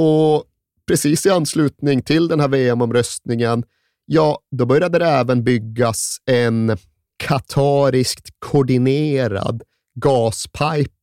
[0.00, 0.44] Och
[0.86, 3.64] precis i anslutning till den här VM-omröstningen,
[4.06, 6.76] ja, då började det även byggas en
[7.16, 9.62] katariskt koordinerad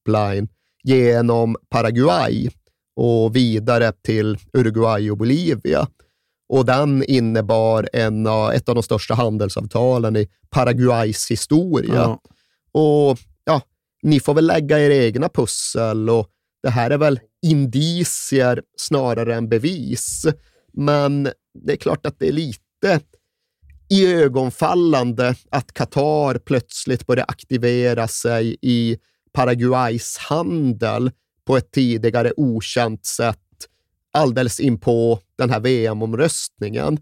[0.09, 0.47] gaspipeline
[0.83, 2.49] genom Paraguay
[2.95, 5.87] och vidare till Uruguay och Bolivia.
[6.49, 11.93] Och den innebar en, ett av de största handelsavtalen i Paraguays historia.
[11.93, 12.21] Ja.
[12.71, 13.61] Och ja,
[14.03, 16.27] ni får väl lägga er egna pussel och
[16.63, 20.25] det här är väl indicier snarare än bevis.
[20.73, 21.23] Men
[21.65, 22.99] det är klart att det är lite
[23.89, 28.97] ögonfallande att Qatar plötsligt börjar aktivera sig i
[29.31, 31.11] Paraguays handel
[31.45, 33.37] på ett tidigare okänt sätt
[34.11, 36.99] alldeles in på den här VM-omröstningen.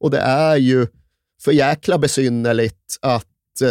[0.00, 0.86] Och det är ju
[1.42, 3.26] för jäkla besynnerligt att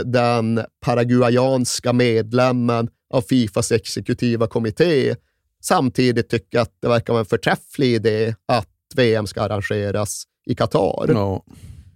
[0.06, 5.16] den paraguayanska medlemmen av Fifas exekutiva kommitté
[5.62, 11.08] samtidigt tycker att det verkar vara en förträfflig idé att VM ska arrangeras i Qatar.
[11.08, 11.46] No.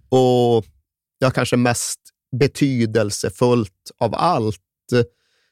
[0.08, 0.64] Och
[1.18, 2.00] ja, kanske mest
[2.40, 4.60] betydelsefullt av allt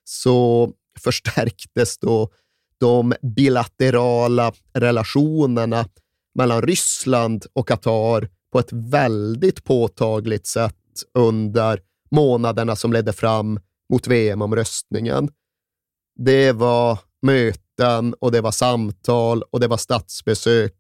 [0.09, 2.31] så förstärktes då
[2.81, 5.89] de bilaterala relationerna
[6.35, 10.75] mellan Ryssland och Qatar på ett väldigt påtagligt sätt
[11.19, 11.81] under
[12.11, 13.61] månaderna som ledde fram
[13.93, 15.29] mot VM-omröstningen.
[16.19, 20.75] Det var möten och det var samtal och det var statsbesök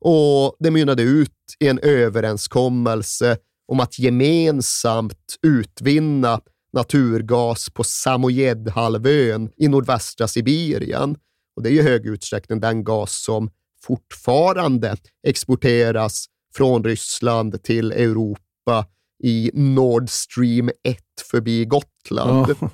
[0.00, 3.36] och det mynnade ut i en överenskommelse
[3.68, 6.40] om att gemensamt utvinna
[6.72, 11.16] naturgas på Samojedhalvön i nordvästra Sibirien.
[11.56, 13.50] Och det är i hög utsträckning den gas som
[13.82, 14.96] fortfarande
[15.26, 18.86] exporteras från Ryssland till Europa
[19.24, 20.98] i Nord Stream 1
[21.30, 22.50] förbi Gotland.
[22.50, 22.68] Oh.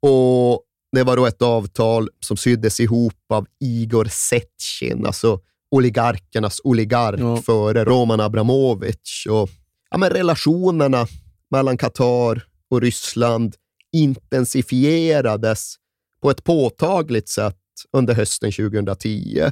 [0.00, 5.40] Och Det var då ett avtal som syddes ihop av Igor Setchin, alltså
[5.70, 7.36] oligarkernas oligark ja.
[7.36, 9.26] före Roman Abramovich.
[9.30, 9.50] Och,
[9.90, 11.06] ja, men relationerna
[11.50, 12.42] mellan Qatar
[12.72, 13.56] och Ryssland
[13.92, 15.74] intensifierades
[16.22, 17.56] på ett påtagligt sätt
[17.92, 19.50] under hösten 2010.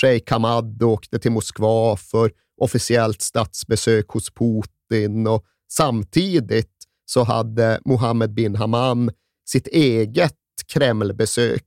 [0.00, 6.72] Sheikh Hamad åkte till Moskva för officiellt statsbesök hos Putin och samtidigt
[7.04, 9.10] så hade Mohammed bin Hammam
[9.48, 10.36] sitt eget
[10.66, 11.64] Kremlbesök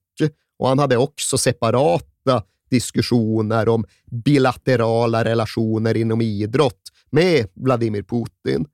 [0.60, 3.86] och han hade också separata diskussioner om
[4.26, 8.66] bilaterala relationer inom idrott med Vladimir Putin.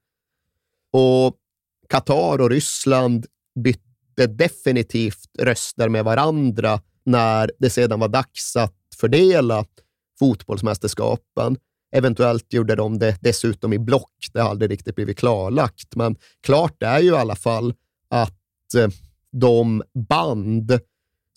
[0.94, 1.36] Och
[1.90, 3.26] Qatar och Ryssland
[3.64, 9.66] bytte definitivt röster med varandra när det sedan var dags att fördela
[10.20, 11.58] fotbollsmästerskapen.
[11.96, 14.12] Eventuellt gjorde de det dessutom i block.
[14.34, 17.74] Det har aldrig riktigt blivit klarlagt, men klart är ju i alla fall
[18.10, 18.90] att eh,
[19.32, 20.80] de band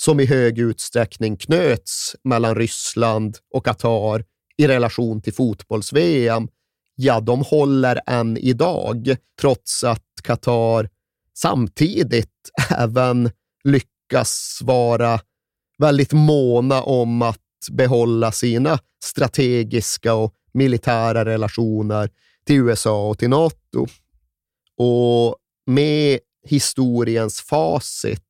[0.02, 4.24] som i hög utsträckning knöts mellan Ryssland och Qatar
[4.56, 6.48] i relation till fotbolls-VM,
[6.94, 10.88] ja, de håller än idag, trots att Qatar
[11.34, 13.30] samtidigt även
[13.64, 15.20] lyckas vara
[15.78, 17.38] väldigt måna om att
[17.70, 22.10] behålla sina strategiska och militära relationer
[22.44, 23.86] till USA och till NATO.
[24.76, 28.26] Och med historiens facit,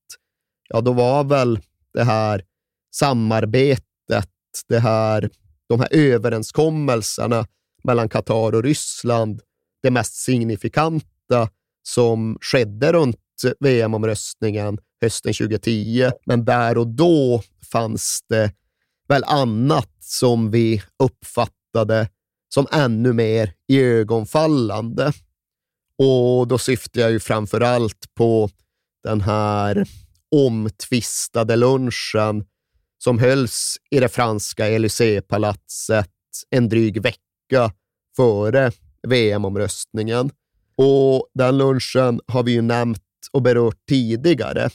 [0.68, 1.60] ja då var väl
[1.94, 2.44] det här
[2.94, 4.28] samarbetet,
[4.68, 5.30] det här,
[5.68, 7.46] de här överenskommelserna
[7.84, 9.40] mellan Qatar och Ryssland
[9.82, 11.48] det mest signifikanta
[11.82, 13.16] som skedde runt
[13.60, 16.10] VM-omröstningen hösten 2010.
[16.26, 18.52] Men där och då fanns det
[19.08, 22.08] väl annat som vi uppfattade
[22.54, 25.12] som ännu mer ögonfallande.
[25.98, 28.50] Och då syftar jag ju framför allt på
[29.04, 29.86] den här
[30.36, 32.44] omtvistade lunchen
[32.98, 36.08] som hölls i det franska Élysée-palatset
[36.50, 37.72] en dryg vecka
[38.16, 38.72] före
[39.08, 40.30] VM-omröstningen.
[40.82, 43.02] Och den lunchen har vi ju nämnt
[43.32, 44.70] och berört tidigare,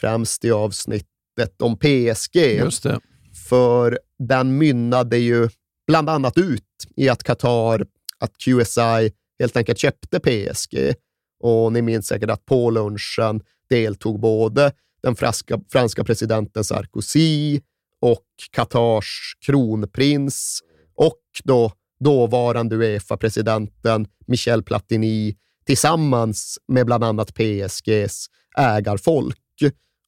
[0.00, 2.36] främst i avsnittet om PSG.
[2.36, 3.00] Just det.
[3.48, 5.48] För den mynnade ju
[5.86, 6.64] bland annat ut
[6.96, 7.86] i att Qatar,
[8.18, 10.94] att QSI helt enkelt köpte PSG.
[11.40, 13.40] Och ni minns säkert att på lunchen
[13.70, 14.72] deltog både
[15.02, 17.60] den franska, franska presidenten Sarkozy
[18.00, 20.62] och Qatars kronprins
[20.94, 21.72] och då
[22.02, 25.36] dåvarande Uefa-presidenten Michel Platini
[25.66, 28.26] tillsammans med bland annat PSGs
[28.56, 29.38] ägarfolk.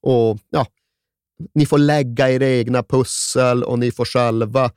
[0.03, 0.67] Och ja,
[1.55, 4.71] Ni får lägga era egna pussel och ni får själva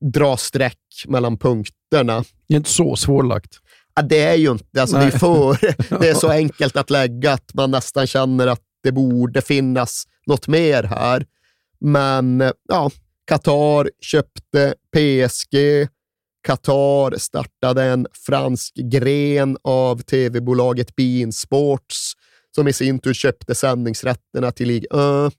[0.00, 2.24] dra streck mellan punkterna.
[2.48, 3.58] Det är inte så svårlagt.
[3.94, 4.80] Ja, det är ju inte.
[4.80, 5.58] Alltså, det, är för,
[6.00, 10.48] det är så enkelt att lägga att man nästan känner att det borde finnas något
[10.48, 11.26] mer här.
[11.80, 12.90] Men ja,
[13.26, 15.56] Qatar köpte PSG.
[16.44, 22.12] Qatar startade en fransk gren av tv-bolaget Bein Sports
[22.54, 25.34] som i sin tur köpte sändningsrätterna till Ligue 1.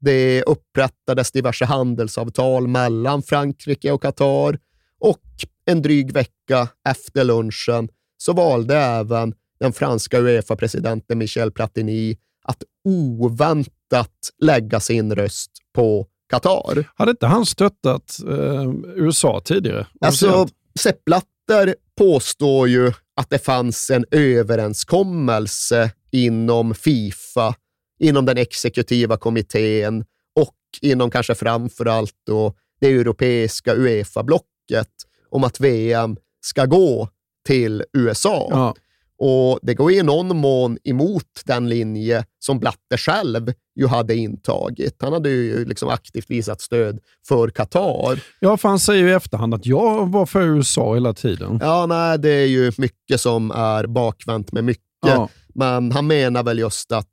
[0.00, 4.58] Det upprättades diverse handelsavtal mellan Frankrike och Qatar
[5.00, 5.22] och
[5.66, 14.30] en dryg vecka efter lunchen så valde även den franska Uefa-presidenten Michel Platini att oväntat
[14.42, 16.84] lägga sin röst på Qatar.
[16.94, 19.86] Hade inte han stöttat eh, USA tidigare?
[20.00, 27.54] Alltså, Sepp Blatter påstår ju att det fanns en överenskommelse inom Fifa,
[27.98, 30.04] inom den exekutiva kommittén
[30.34, 34.88] och inom kanske framförallt då det europeiska Uefa-blocket
[35.30, 37.08] om att VM ska gå
[37.46, 38.48] till USA.
[38.50, 38.74] Ja.
[39.18, 44.96] Och Det går i någon mån emot den linje som Blatter själv ju hade intagit.
[45.00, 48.22] Han hade ju liksom aktivt visat stöd för Qatar.
[48.40, 51.58] Ja, för han säger ju i efterhand att jag var för USA hela tiden.
[51.62, 54.84] Ja, nej, det är ju mycket som är bakvänt med mycket.
[55.06, 55.28] Ja.
[55.54, 57.06] Men han menar väl just att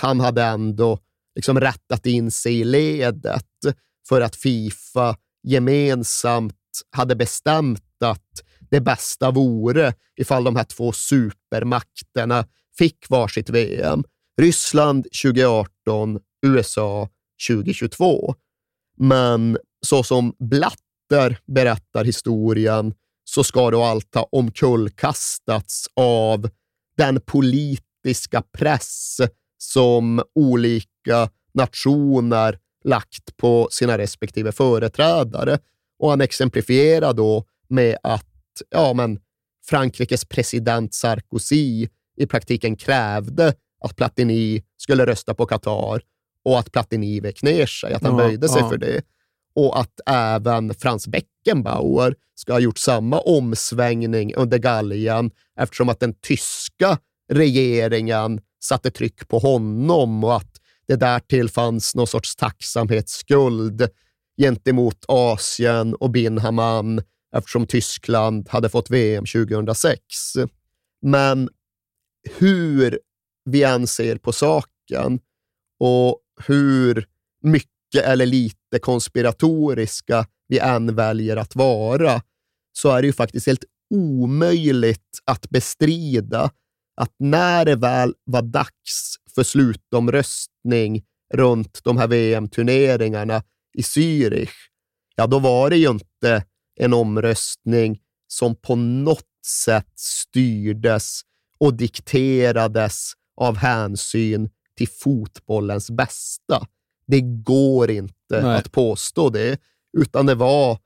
[0.00, 0.98] han hade ändå
[1.34, 3.46] liksom rättat in sig i ledet
[4.08, 6.54] för att Fifa gemensamt
[6.96, 12.44] hade bestämt att det bästa vore ifall de här två supermakterna
[12.78, 14.04] fick varsitt VM.
[14.40, 17.08] Ryssland 2018, USA
[17.48, 18.34] 2022.
[18.98, 22.94] Men så som Blatter berättar historien
[23.24, 26.48] så ska då allt ha omkullkastats av
[26.96, 29.20] den politiska press
[29.58, 35.58] som olika nationer lagt på sina respektive företrädare.
[35.98, 38.26] Och han exemplifierar då med att
[38.70, 39.18] ja, men
[39.66, 46.02] Frankrikes president Sarkozy i praktiken krävde att Platini skulle rösta på Qatar
[46.44, 48.68] och att Platini vek ner sig, att han Ja, böjde sig ja.
[48.68, 49.02] för det.
[49.54, 55.30] Och att även Franz Beckenbauer ska ha gjort samma omsvängning under galgen
[55.60, 56.98] eftersom att den tyska
[57.32, 63.88] regeringen satte tryck på honom och att det därtill fanns någon sorts tacksamhetsskuld
[64.40, 67.00] gentemot Asien och bin Hammam
[67.36, 70.00] eftersom Tyskland hade fått VM 2006.
[71.02, 71.48] Men
[72.38, 72.98] hur
[73.50, 75.20] vi än ser på saken
[75.80, 77.06] och hur
[77.42, 82.22] mycket eller lite konspiratoriska vi än väljer att vara,
[82.72, 83.64] så är det ju faktiskt helt
[83.94, 86.50] omöjligt att bestrida
[86.96, 91.02] att när det väl var dags för slutomröstning
[91.34, 93.42] runt de här VM-turneringarna
[93.78, 94.54] i Zürich,
[95.16, 96.44] ja, då var det ju inte
[96.80, 101.20] en omröstning som på något sätt styrdes
[101.58, 106.66] och dikterades av hänsyn till fotbollens bästa.
[107.06, 108.56] Det går inte Nej.
[108.56, 109.60] att påstå det,
[109.98, 110.78] utan det var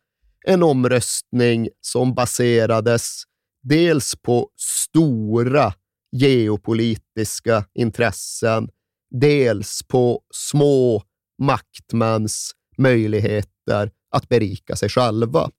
[0.46, 3.22] en omröstning som baserades
[3.62, 5.74] dels på stora
[6.12, 8.68] geopolitiska intressen,
[9.10, 11.02] dels på små
[11.42, 15.50] maktmäns möjligheter att berika sig själva.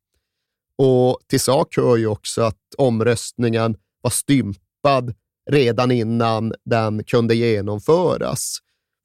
[0.77, 5.13] Och till sak hör ju också att omröstningen var stympad
[5.51, 8.57] redan innan den kunde genomföras.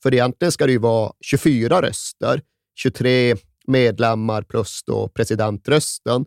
[0.02, 2.42] För egentligen ska det ju vara 24 röster,
[2.76, 3.36] 23
[3.66, 6.24] medlemmar plus då presidentrösten.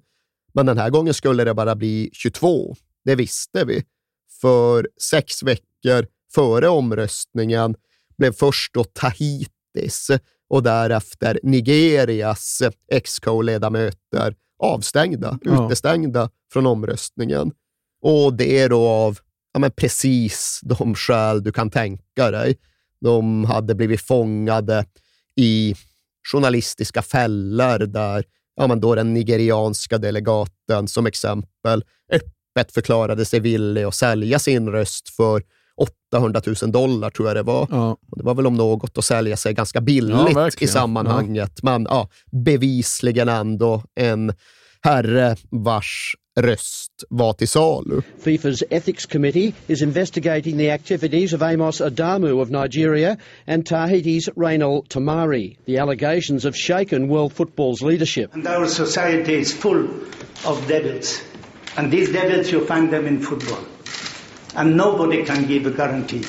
[0.53, 2.75] Men den här gången skulle det bara bli 22.
[3.05, 3.83] Det visste vi.
[4.41, 7.75] För sex veckor före omröstningen
[8.17, 10.11] blev först då Tahitis
[10.49, 12.61] och därefter Nigerias
[12.91, 15.65] ex-co-ledamöter avstängda, Ja.
[15.65, 17.51] utestängda från omröstningen.
[18.01, 19.19] Och det är då av
[19.53, 22.57] ja, men precis de skäl du kan tänka dig.
[23.01, 24.85] De hade blivit fångade
[25.35, 25.75] i
[26.31, 28.25] journalistiska fällor där
[28.55, 34.69] ja, men då den nigerianska delegaten som exempel öppet förklarade sig villig att sälja sin
[34.69, 35.43] röst för
[36.13, 37.67] 800 000 dollar, tror jag det var.
[37.71, 37.97] Ja.
[38.11, 40.69] Och det var väl om något att sälja sig ganska Ja, billigt verkligen.
[40.69, 44.33] i sammanhanget, men ja, bevisligen ändå en
[44.81, 48.01] herre vars röst var till salu.
[48.19, 54.83] FIFA's Ethics Committee is investigating the activities of Amos Adamu of Nigeria and Tahiti's Reynal
[54.89, 55.57] Tamari.
[55.65, 58.33] The allegations have shaken world football's leadership.
[58.33, 59.87] And our society is full
[60.45, 61.21] of devils.
[61.77, 63.63] And these devils, you find them in football.
[64.55, 66.23] And nobody can give a guarantee.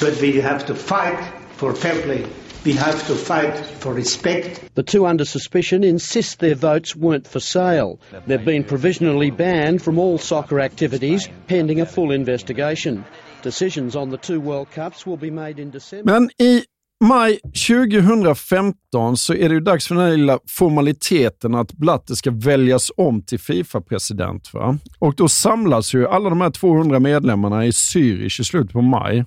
[0.00, 2.26] But we have to fight for fair play.
[2.64, 4.74] We have to fight for respect.
[4.74, 7.98] The two under suspicion insist their votes weren't for sale.
[8.26, 13.04] They've been provisionally banned from all soccer activities pending a full investigation.
[13.42, 16.12] Decisions on the two World Cups will be made in December.
[16.12, 16.62] Men i
[17.04, 17.38] maj
[17.68, 22.90] 2015 så är det ju dags för den här lilla formaliteten att Blatter ska väljas
[22.96, 24.54] om till Fifa-president.
[24.54, 24.78] va?
[24.98, 29.24] Och då samlas ju alla de här 200 medlemmarna i Zürich i slutet på maj.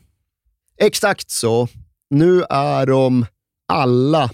[0.79, 1.67] Exakt så.
[2.09, 3.25] Nu är de
[3.67, 4.31] alla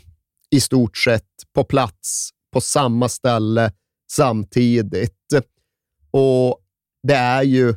[0.50, 3.72] i stort sett på plats på samma ställe
[4.12, 5.16] samtidigt.
[6.12, 6.60] Och
[7.08, 7.76] det är ju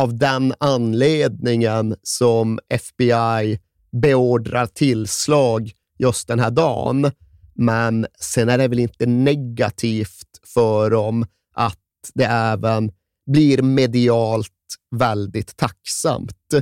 [0.00, 3.60] av den anledningen som FBI
[4.02, 7.10] beordrar tillslag just den här dagen.
[7.54, 11.78] Men sen är det väl inte negativt för dem att
[12.14, 12.92] det även
[13.26, 14.52] blir medialt
[14.96, 16.54] väldigt tacksamt.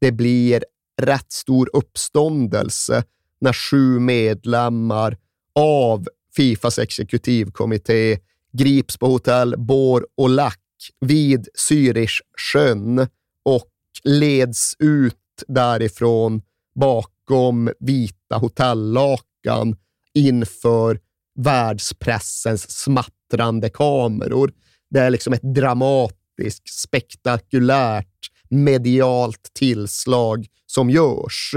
[0.00, 0.64] Det blir
[1.02, 3.04] rätt stor uppståndelse
[3.40, 5.16] när sju medlemmar
[5.54, 8.18] av Fifas exekutivkommitté
[8.52, 10.60] grips på hotell Bor och Lack
[11.00, 13.08] vid Zürichsjön
[13.42, 13.70] och
[14.04, 15.14] leds ut
[15.48, 16.42] därifrån
[16.74, 19.76] bakom vita hotellakan
[20.14, 21.00] inför
[21.34, 24.52] världspressens smattrande kameror.
[24.90, 28.06] Det är liksom ett dramatiskt, spektakulärt,
[28.48, 31.50] medialt tillslag som görs.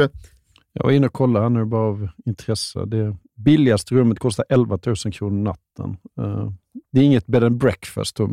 [0.73, 2.85] Jag var inne och kollade här nu bara av intresse.
[2.85, 5.97] Det billigaste rummet kostar 11 000 kronor natten.
[6.21, 6.51] Eh,
[6.91, 8.19] Det är inget bed and breakfast.
[8.19, 8.29] Nej,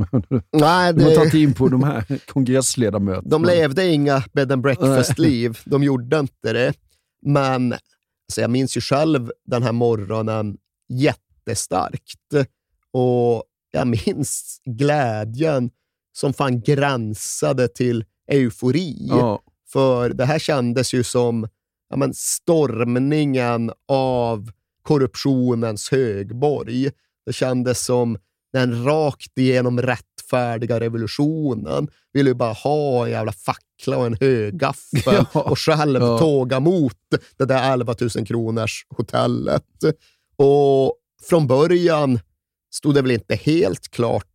[0.53, 3.29] De har det- tagit in på de här kongressledamöterna.
[3.31, 5.59] De levde inga bed and breakfast-liv.
[5.65, 6.73] De gjorde inte det.
[7.23, 10.57] Men alltså jag minns ju själv den här morgonen
[10.89, 12.49] jättestarkt.
[12.93, 15.71] Och jag minns glädjen
[16.17, 19.07] som fan gränsade till eufori.
[19.11, 19.41] Ja.
[19.75, 21.49] För det här kändes ju som
[21.91, 24.51] ja, men stormningen av
[24.83, 26.91] korruptionens högborg.
[27.27, 28.19] Det kändes som
[28.53, 31.89] den rakt igenom rättfärdiga revolutionen.
[32.13, 35.03] Ville ju bara ha en jävla fackla och en högaffel
[35.35, 35.41] Ja.
[35.41, 36.19] och själv Ja.
[36.19, 36.97] tåga mot
[37.37, 39.65] det där 11 000 kronors hotellet.
[40.37, 40.97] Och
[41.29, 42.19] från början
[42.75, 44.27] stod det väl inte helt klart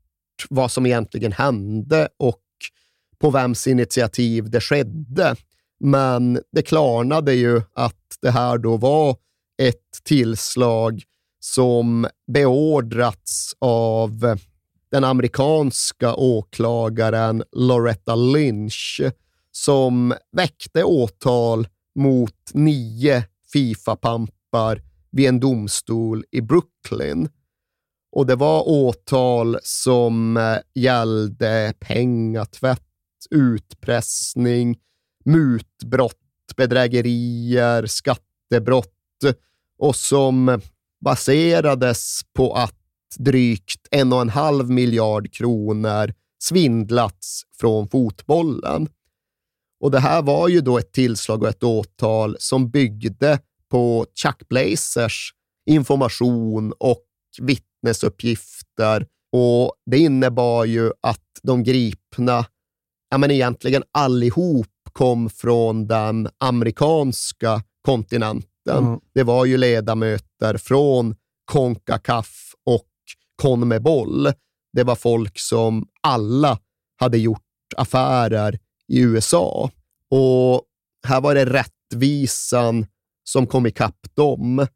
[0.49, 2.39] vad som egentligen hände och
[3.19, 5.35] på vems initiativ det skedde.
[5.79, 9.15] Men det klarnade ju att det här då var
[9.61, 11.03] ett tillslag
[11.39, 14.37] som beordrats av
[14.91, 19.01] den amerikanska åklagaren Loretta Lynch
[19.51, 23.23] som väckte åtal mot nio
[23.53, 24.81] Fifa-pampar
[25.11, 27.29] vid en domstol i Brooklyn.
[28.11, 32.88] Och det var åtal som eh, gällde pengatvätt,
[33.31, 34.77] utpressning,
[35.25, 36.15] mutbrott,
[36.55, 38.95] bedrägerier, skattebrott
[39.79, 40.61] och som
[41.01, 42.75] baserades på att
[43.17, 46.13] drygt en och en halv miljard kronor
[46.43, 48.89] svindlats från fotbollen.
[49.79, 53.39] Och Det här var ju då ett tillslag och ett åtal som byggde
[53.71, 55.33] på Chuck Blazers
[55.65, 57.05] information och
[57.41, 59.07] vittnesuppgifter.
[59.31, 62.45] Och Det innebar ju att de gripna,
[63.09, 68.87] ja men egentligen allihop, kom från den amerikanska kontinenten.
[68.87, 68.99] Mm.
[69.13, 71.15] Det var ju ledamöter från
[71.45, 72.87] Concacaf och
[73.41, 74.27] Conmebol.
[74.73, 76.59] Det var folk som alla
[76.99, 77.41] hade gjort
[77.77, 79.71] affärer i USA.
[80.09, 80.63] Och
[81.07, 82.85] här var det rättvisan
[83.23, 84.67] som kom ikapp dem.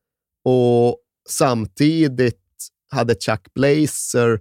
[0.45, 0.97] Och
[1.29, 2.39] samtidigt
[2.91, 4.39] hade Chuck Blazer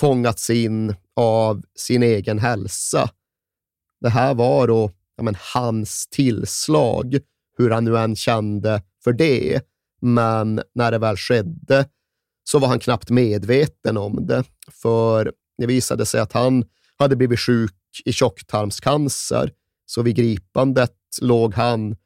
[0.00, 3.10] fångats in av sin egen hälsa.
[4.00, 7.18] Det här var då ja, men, hans tillslag,
[7.58, 9.60] hur han nu än kände för det.
[10.00, 11.88] Men när det väl skedde
[12.44, 14.44] så var han knappt medveten om det,
[14.82, 16.64] för det visade sig att han
[16.98, 17.74] hade blivit sjuk
[18.04, 19.52] i tjocktarmscancer,
[19.86, 21.96] så vid gripandet låg han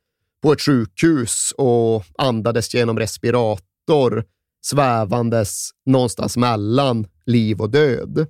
[0.42, 4.24] på ett sjukhus och andades genom respirator,
[4.64, 8.26] svävandes någonstans mellan liv och död.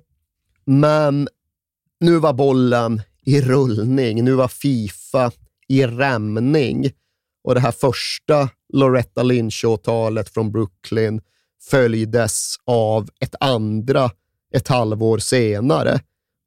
[0.65, 1.27] Men
[1.99, 4.23] nu var bollen i rullning.
[4.23, 5.31] Nu var Fifa
[5.67, 6.91] i rämning
[7.43, 11.21] och det här första Loretta Lynch-åtalet från Brooklyn
[11.69, 14.11] följdes av ett andra
[14.53, 15.99] ett halvår senare.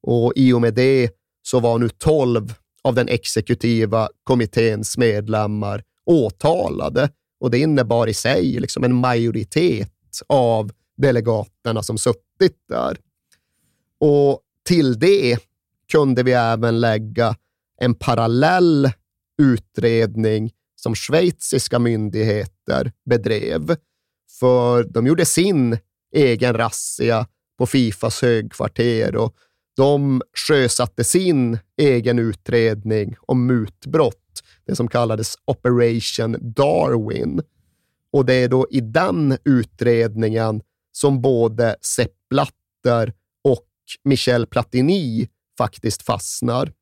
[0.03, 1.11] Och i och med det
[1.43, 7.11] så var nu tolv av den exekutiva kommitténs medlemmar åtalade
[7.41, 9.93] och det innebar i sig liksom en majoritet
[10.27, 12.99] av delegaterna som suttit där.
[14.01, 15.39] Och till det
[15.93, 17.37] kunde vi även lägga
[17.81, 18.91] en parallell
[19.43, 23.77] utredning som schweiziska myndigheter bedrev.
[24.41, 25.79] För de gjorde sin
[26.15, 27.27] egen razzia
[27.59, 29.35] på Fifas högkvarter och
[29.77, 37.43] de sjösatte sin egen utredning om mutbrott, det som kallades Operation Darwin.
[38.13, 40.63] Och det är då i den utredningen
[40.93, 43.13] som både Sepp Blatter
[43.45, 43.67] och
[44.05, 45.29] Michel Platini
[45.59, 46.73] faktiskt fastnar.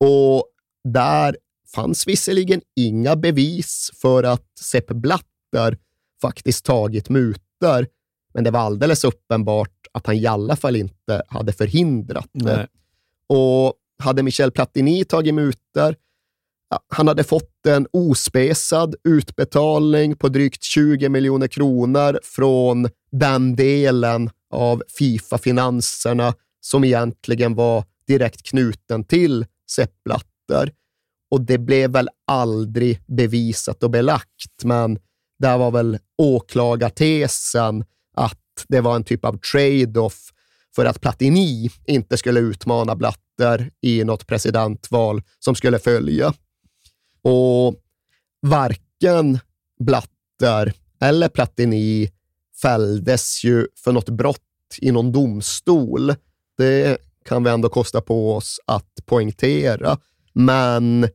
[0.00, 0.44] Och
[0.84, 1.36] där
[1.74, 5.78] fanns visserligen inga bevis för att Sepp Blatter
[6.22, 7.86] faktiskt tagit mutor,
[8.34, 12.56] men det var alldeles uppenbart att han i alla fall inte hade förhindrat det.
[12.56, 12.66] Nej.
[13.26, 15.96] Och hade Michel Platini tagit mutor,
[16.88, 24.82] han hade fått en ospesad utbetalning på drygt 20 miljoner kronor från den delen av
[24.98, 30.72] Fifa-finanserna som egentligen var direkt knuten till Sepp Blatter.
[31.30, 34.98] Och det blev väl aldrig bevisat och belagt, men
[35.38, 37.84] där var väl åklagartesen
[38.16, 40.32] att det var en typ av trade-off
[40.74, 46.34] för att Platini inte skulle utmana Blatter i något presidentval som skulle följa.
[47.22, 47.74] Och
[48.42, 49.38] varken
[49.80, 52.10] Blatter eller Platini
[52.62, 56.14] fälldes ju för något brott i någon domstol.
[56.56, 59.98] Det kan vi ändå kosta på oss att poängtera.
[60.32, 61.08] Men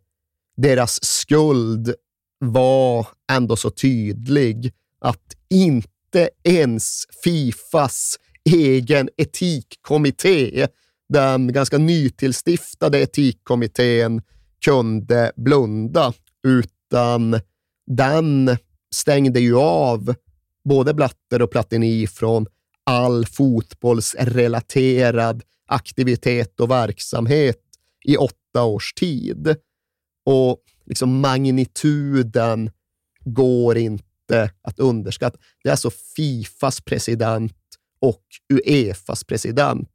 [0.57, 1.93] deras skuld
[2.39, 8.19] var ändå så tydlig att inte ens Fifas
[8.49, 10.67] egen etikkommitté,
[11.09, 14.21] den ganska nytillstiftade etikkommittén,
[14.65, 16.13] kunde blunda,
[16.47, 17.39] utan
[17.87, 18.57] den
[18.95, 20.15] stängde ju av
[20.69, 22.45] både Blatter och Platini från
[22.83, 27.61] all fotbollsrelaterad aktivitet och verksamhet
[28.05, 29.55] i åtta års tid.
[30.25, 32.71] Och liksom magnituden
[33.25, 35.37] går inte att underskatta.
[35.63, 37.55] Det är alltså Fifas president
[37.99, 38.23] och
[38.53, 39.89] Uefas president.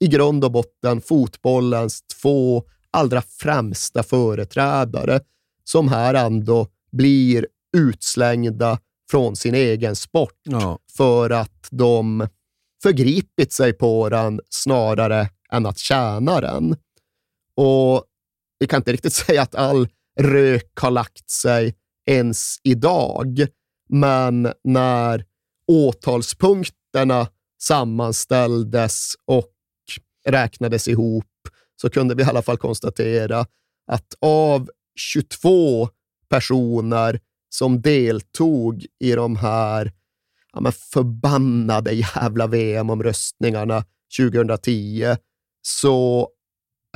[0.00, 5.20] I grund och botten fotbollens två allra främsta företrädare
[5.64, 8.78] som här ändå blir utslängda
[9.10, 10.38] från sin egen sport
[10.96, 12.28] för att de
[12.82, 16.76] förgripit sig på den snarare än att tjäna den.
[17.56, 18.04] Och
[18.58, 19.88] vi kan inte riktigt säga att all
[20.20, 21.74] rök har lagt sig
[22.06, 23.46] ens idag,
[23.88, 25.24] men när
[25.66, 27.28] åtalspunkterna
[27.62, 29.52] sammanställdes och
[30.26, 31.24] räknades ihop
[31.76, 33.46] så kunde vi i alla fall konstatera
[33.86, 35.88] att av 22
[36.28, 39.92] personer som deltog i de här
[40.52, 43.84] ja, men förbannade jävla VM-omröstningarna
[44.18, 45.16] 2010
[45.62, 46.28] så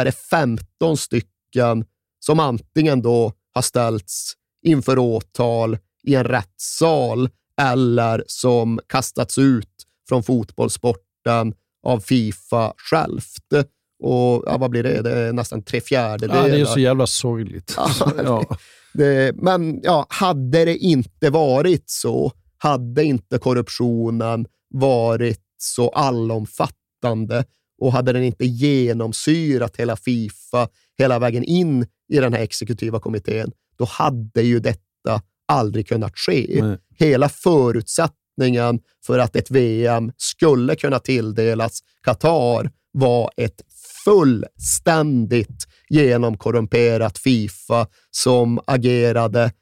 [0.00, 1.84] är det 15 stycken
[2.18, 4.32] som antingen då har ställts
[4.66, 7.28] inför åtal i en rättssal
[7.60, 9.70] eller som kastats ut
[10.08, 11.54] från fotbollssporten
[11.86, 13.66] av Fifa självt.
[14.02, 15.02] Och ja, vad blir det?
[15.02, 16.48] Det är nästan tre fjärdedelar.
[16.48, 17.76] Ja, det är så jävla sorgligt.
[18.24, 18.56] Ja,
[18.92, 22.32] det, men ja, hade det inte varit så,
[22.64, 27.44] hade inte korruptionen varit så allomfattande
[27.80, 30.68] och hade den inte genomsyrat hela Fifa
[30.98, 36.58] hela vägen in i den här exekutiva kommittén, då hade ju detta aldrig kunnat ske.
[36.62, 36.78] Nej.
[36.98, 43.62] Hela förutsättningen för att ett VM skulle kunna tilldelas Qatar var ett
[44.04, 49.52] fullständigt genomkorrumperat Fifa som agerade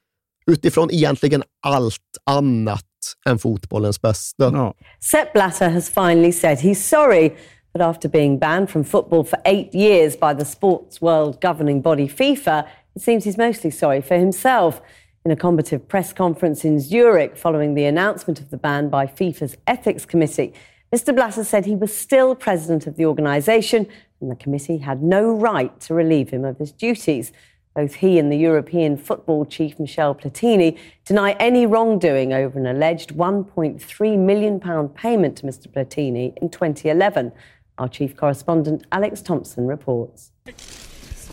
[0.47, 2.85] utifrån egentligen allt annat
[3.27, 4.73] än fotbollens bästa.
[5.01, 7.37] Sepp Blatter has finally said he's sorry
[7.73, 12.07] But after being banned from football for eight years by the sports world governing body
[12.07, 14.83] FIFA, it seems he's mostly sorry for himself.
[15.25, 19.57] In a combative press conference in Zurich following the announcement of the ban by FIFA's
[19.67, 20.53] ethics committee,
[20.93, 21.15] Mr.
[21.15, 23.87] Blatter said he was still president of the organisation
[24.21, 27.33] and the committee had no right to relieve him of his duties.
[27.75, 33.15] Both he and the European football chief Michel Platini deny any wrongdoing over an alleged
[33.15, 35.69] £1.3 million payment to Mr.
[35.69, 37.33] Platini in 2011.
[37.79, 40.33] Our chief correspondent Alex Thompson reports.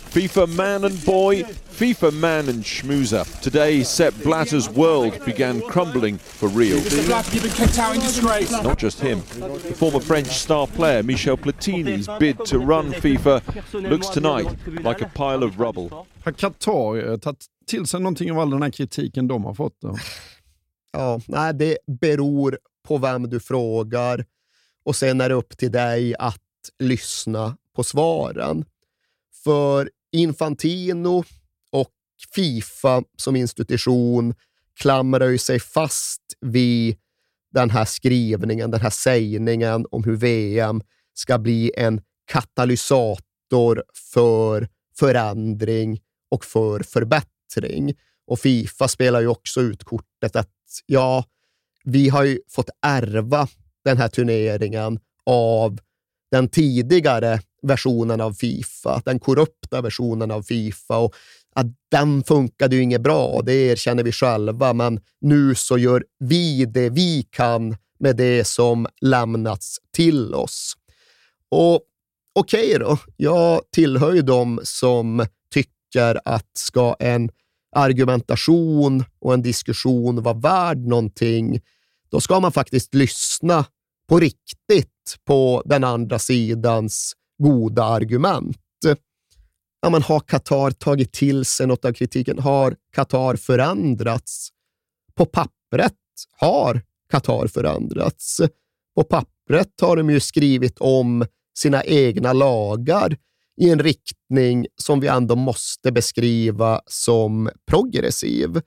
[0.10, 3.24] FIFA man and boy, FIFA man and schmoozer.
[3.42, 6.78] Today, Sepp Blatter's world began crumbling for real.
[8.64, 9.20] Not just him.
[9.20, 13.42] The former French star player Michel Platini's bid to run FIFA
[13.90, 14.48] looks tonight
[14.84, 16.08] like a pile of rubble.
[16.24, 19.76] Har Qatar eh, tagit till sig någonting av all den här kritiken de har fått?
[19.82, 19.98] Då?
[20.92, 22.58] Ja, nej, det beror
[22.88, 24.26] på vem du frågar
[24.86, 26.42] och sen är det upp till dig att
[26.80, 28.66] lyssna på svaren.
[29.44, 31.24] För Infantino
[31.72, 31.92] och
[32.36, 34.36] Fifa som institution
[34.80, 36.98] klamrar ju sig fast vid
[37.52, 40.82] den här skrivningen, den här sägningen om hur VM
[41.14, 43.84] ska bli en katalysator
[44.14, 44.68] för
[45.00, 46.00] förändring
[46.32, 47.94] och för förbättring.
[48.28, 50.50] Och Fifa spelar ju också ut kortet att
[50.86, 51.26] ja,
[51.84, 53.48] vi har ju fått ärva
[53.84, 55.80] den här turneringen av
[56.32, 60.98] den tidigare versionen av Fifa, den korrupta versionen av Fifa.
[60.98, 61.16] Och
[61.56, 66.66] att den funkade ju inget bra, det erkänner vi själva, men nu så gör vi
[66.66, 70.74] det vi kan med det som lämnats till oss.
[71.50, 71.82] Och
[72.36, 77.30] okej okay då, jag tillhör ju de som tycker att ska en
[77.76, 81.62] argumentation och en diskussion vara värd någonting,
[82.10, 83.66] då ska man faktiskt lyssna
[84.10, 87.14] på riktigt på den andra sidans
[87.44, 88.58] goda argument.
[89.82, 92.40] Ja, men har Qatar tagit till sig något av kritiken?
[92.40, 94.50] Har Qatar förändrats?
[95.16, 95.94] På pappret
[96.38, 96.82] har
[97.12, 98.42] Qatar förändrats.
[98.96, 101.26] På pappret har de ju skrivit om
[101.58, 103.18] sina egna lagar
[103.62, 108.62] i en riktning som vi ändå måste beskriva som progressiv.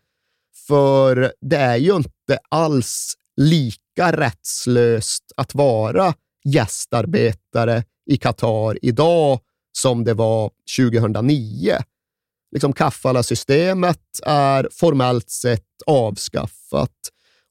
[0.67, 6.15] För det är ju inte alls lika rättslöst att vara
[6.45, 9.41] gästarbetare i Qatar idag
[9.79, 11.77] som det var 2009.
[12.53, 16.91] Liksom Kaffala-systemet är formellt sett avskaffat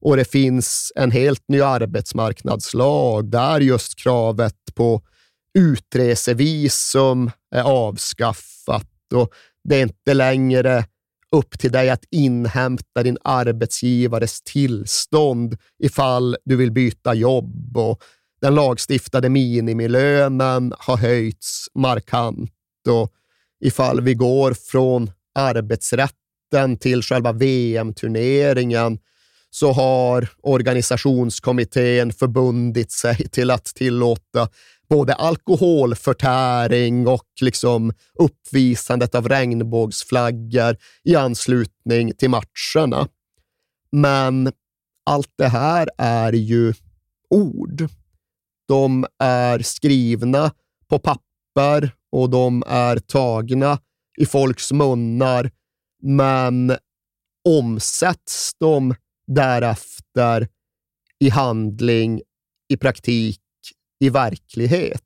[0.02, 5.02] och det finns en helt ny arbetsmarknadslag där just kravet på
[5.60, 10.86] utresevisum är avskaffat och det är inte längre
[11.36, 18.04] upp till dig att inhämta din arbetsgivares tillstånd ifall du vill byta jobb och
[18.42, 22.52] den lagstiftade minimilönen har höjts markant
[22.90, 23.14] och
[23.64, 29.00] ifall vi går från arbetsrätten till själva VM-turneringen
[29.50, 34.50] så har organisationskommittén förbundit sig till att tillåta
[34.90, 43.08] både alkoholförtäring och liksom uppvisandet av regnbågsflaggor i anslutning till matcherna.
[43.92, 44.52] Men
[45.06, 46.74] allt det här är ju
[47.30, 47.90] ord.
[48.72, 50.52] De är skrivna
[50.88, 53.80] på papper och de är tagna
[54.18, 55.52] i folks munnar,
[56.04, 56.78] men
[57.50, 58.96] omsätts de
[59.28, 60.48] därefter
[61.20, 62.22] i handling,
[62.70, 63.42] i praktik,
[64.00, 65.02] i verklighet.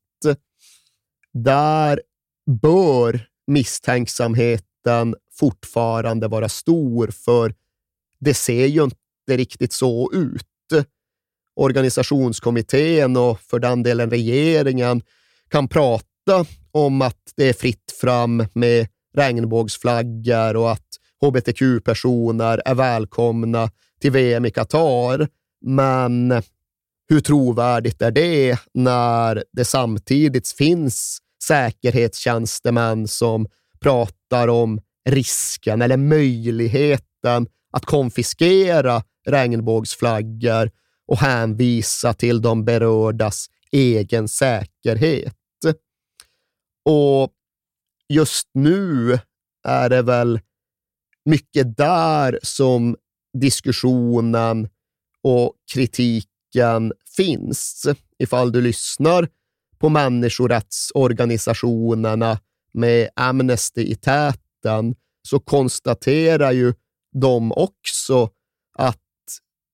[1.33, 2.01] Där
[2.61, 7.55] bör misstänksamheten fortfarande vara stor, för
[8.19, 8.97] det ser ju inte
[9.27, 10.47] riktigt så ut.
[11.55, 15.01] Organisationskommittén och för den delen regeringen
[15.49, 18.87] kan prata om att det är fritt fram med
[19.17, 20.87] regnbågsflaggor och att
[21.21, 23.69] hbtq-personer är välkomna
[24.01, 25.27] till VM i Qatar.
[25.65, 26.43] Men
[27.09, 33.47] hur trovärdigt är det när det samtidigt finns säkerhetstjänstemän som
[33.79, 34.79] pratar om
[35.09, 40.71] risken eller möjligheten att konfiskera regnbågsflaggor
[41.07, 45.35] och hänvisa till de berördas egen säkerhet.
[46.85, 47.31] Och
[48.09, 49.19] just nu
[49.67, 50.39] är det väl
[51.25, 52.95] mycket där som
[53.33, 54.69] diskussionen
[55.21, 57.85] och kritiken finns.
[58.19, 59.29] Ifall du lyssnar
[59.77, 62.39] på människorättsorganisationerna
[62.73, 64.95] med Amnesty i täten
[65.27, 66.73] så konstaterar ju
[67.11, 68.29] de också
[68.77, 69.01] att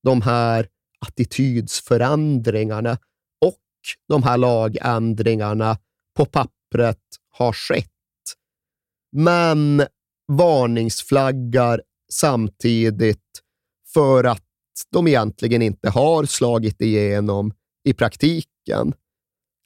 [0.04, 0.68] de här
[1.06, 2.98] attitydsförändringarna
[3.46, 3.60] och
[4.08, 5.78] de här lagändringarna
[6.18, 7.00] på pappret
[7.30, 7.88] har skett.
[9.12, 9.84] Men
[10.28, 13.42] varningsflaggar samtidigt
[13.94, 14.44] för att
[14.92, 17.54] de egentligen inte har slagit igenom
[17.84, 18.94] i praktiken.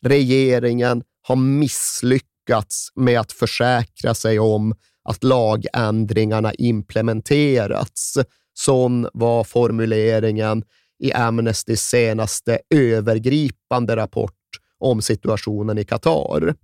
[0.04, 8.18] Regeringen har misslyckats med att försäkra sig om att lagändringarna implementerats.
[8.54, 10.64] Sån var formuleringen
[11.00, 14.34] i Amnestys senaste övergripande rapport
[14.80, 16.56] om situationen i Qatar.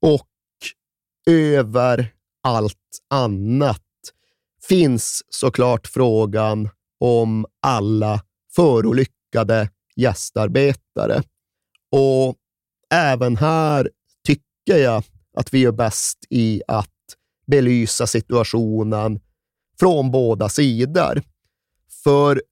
[0.00, 0.28] Och
[1.30, 2.76] över allt
[3.10, 3.82] annat
[4.68, 6.68] finns såklart frågan
[7.00, 8.22] om alla
[8.54, 11.22] förolyckade gästarbetare.
[11.90, 12.36] Och
[12.90, 13.90] även här
[14.26, 15.02] tycker jag
[15.36, 16.90] att vi är bäst i att
[17.46, 19.20] belysa situationen
[19.80, 21.22] från båda sidor.
[22.04, 22.42] För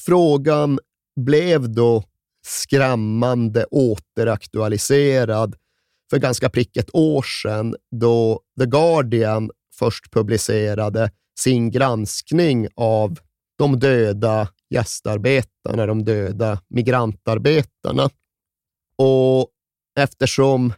[0.00, 0.78] frågan
[1.20, 2.04] blev då
[2.46, 5.56] skrämmande återaktualiserad
[6.10, 11.10] för ganska prick ett år sedan då The Guardian först publicerade
[11.40, 13.18] sin granskning av
[13.58, 18.10] de döda gästarbetarna, de döda migrantarbetarna.
[18.98, 19.48] Och
[19.98, 20.72] eftersom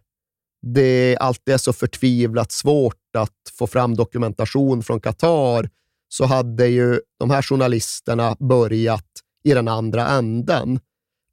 [0.63, 5.71] det alltid är så förtvivlat svårt att få fram dokumentation från Qatar
[6.13, 9.07] så hade ju de här journalisterna börjat
[9.45, 10.81] i den andra änden.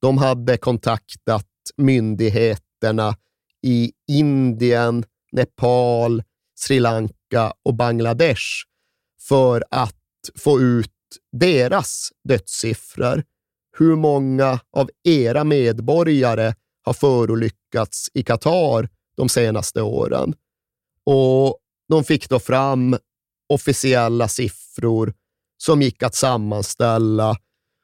[0.01, 1.45] De hade kontaktat
[1.77, 3.15] myndigheterna
[3.63, 6.23] i Indien, Nepal,
[6.59, 8.43] Sri Lanka och Bangladesh
[9.21, 9.95] för att
[10.35, 10.91] få ut
[11.31, 13.23] deras dödssiffror.
[13.77, 20.33] Hur många av era medborgare har förolyckats i Qatar de senaste åren?
[21.03, 21.57] Och
[21.89, 22.97] de fick då fram
[23.49, 24.66] officiella siffror
[25.57, 27.37] som gick att sammanställa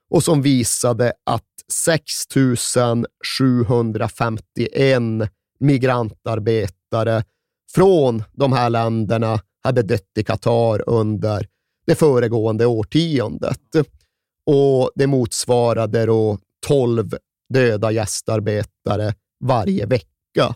[0.10, 2.14] och som visade att 6
[3.38, 5.02] 751
[5.60, 7.24] migrantarbetare
[7.74, 11.48] från de här länderna hade dött i Qatar under
[11.86, 13.76] det föregående årtiondet.
[14.45, 16.38] Och det motsvarade då
[16.68, 17.15] 12
[17.53, 20.56] döda gästarbetare varje vecka.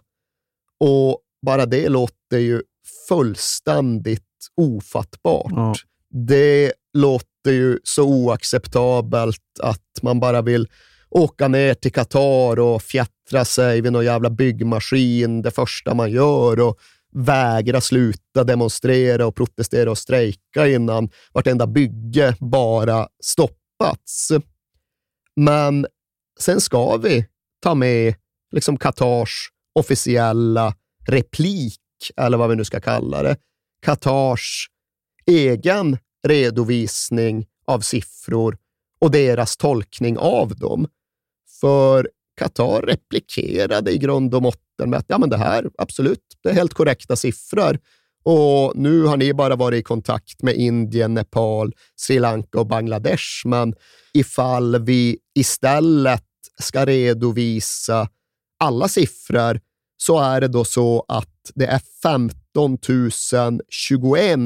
[0.80, 2.62] Och bara det låter ju
[3.08, 4.24] fullständigt
[4.56, 5.52] ofattbart.
[5.52, 5.76] Ja.
[6.10, 10.68] Det låter ju så oacceptabelt att man bara vill
[11.10, 16.60] åka ner till Qatar och fjättra sig vid någon jävla byggmaskin det första man gör
[16.60, 16.80] och
[17.14, 24.32] vägra sluta demonstrera och protestera och strejka innan vartenda bygge bara stoppats.
[25.36, 25.88] Men
[26.40, 27.26] sen ska vi
[27.64, 28.16] ta med
[28.52, 30.76] liksom Qatars officiella
[31.08, 31.80] replik,
[32.18, 33.38] eller vad vi nu ska kalla det.
[33.86, 34.68] Qatars
[35.28, 35.98] egen
[36.28, 38.58] redovisning av siffror
[39.00, 40.88] och deras tolkning av dem.
[41.62, 46.50] För Qatar replikerade i grund och måtten med att ja, men det här, absolut, det
[46.50, 47.80] är helt korrekta siffror.
[48.24, 53.46] Och nu har ni bara varit i kontakt med Indien, Nepal, Sri Lanka och Bangladesh.
[53.46, 53.74] Men
[54.14, 56.24] ifall vi istället
[56.62, 58.10] ska redovisa
[58.60, 59.60] alla siffror
[59.98, 62.78] så är det då så att det är 15
[63.70, 64.40] 021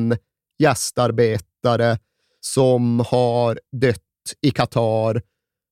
[0.62, 2.00] gästarbetare
[2.40, 4.00] som har dött
[4.42, 5.22] i Qatar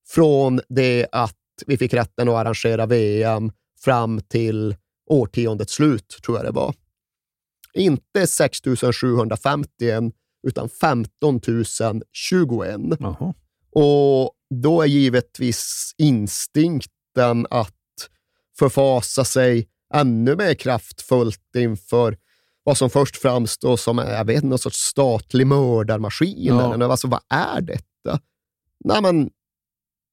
[0.09, 1.35] från det att
[1.65, 3.51] vi fick rätten att arrangera VM
[3.83, 4.75] fram till
[5.09, 6.75] årtiondets slut, tror jag det var.
[7.73, 8.59] Inte 6
[9.01, 10.03] 751,
[10.47, 11.41] utan 15
[12.11, 13.01] 021.
[13.01, 13.33] Aha.
[13.71, 14.31] Och
[14.63, 17.75] då är givetvis instinkten att
[18.59, 22.17] förfasa sig ännu mer kraftfullt inför
[22.69, 26.45] vad som först framstår som jag vet, någon sorts statlig mördarmaskin.
[26.45, 26.73] Ja.
[26.73, 28.19] Eller, alltså, vad är detta?
[28.85, 29.29] Nej, men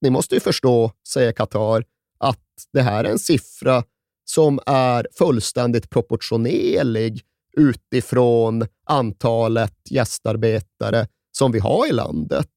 [0.01, 1.85] ni måste ju förstå, säger Qatar,
[2.19, 3.85] att det här är en siffra
[4.24, 7.23] som är fullständigt proportionerlig
[7.57, 12.51] utifrån antalet gästarbetare som vi har i landet.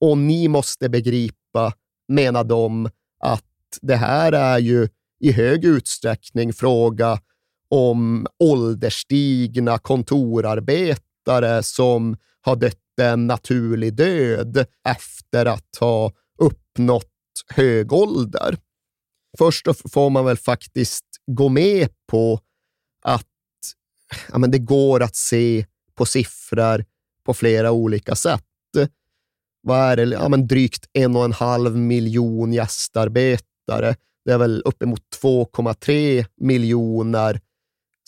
[0.00, 1.72] Och ni måste begripa,
[2.08, 2.90] menar de,
[3.20, 3.44] att
[3.82, 4.88] det här är ju
[5.20, 7.20] i hög utsträckning fråga
[7.70, 17.12] om ålderstigna kontorarbetare som har dött en naturlig död efter att ha uppnått
[17.54, 18.56] hög ålder.
[19.38, 22.40] Först då får man väl faktiskt gå med på
[23.02, 23.26] att
[24.32, 26.84] ja, men det går att se på siffror
[27.24, 28.44] på flera olika sätt.
[29.60, 30.04] Vad är det?
[30.04, 33.96] Ja, men drygt en och en halv miljon gästarbetare.
[34.24, 37.40] Det är väl uppemot 2,3 miljoner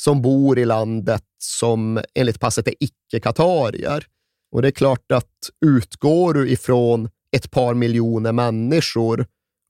[0.04, 4.06] som bor i landet som enligt passet är icke-katarier.
[4.52, 9.26] Och det är klart att utgår du ifrån ett par miljoner människor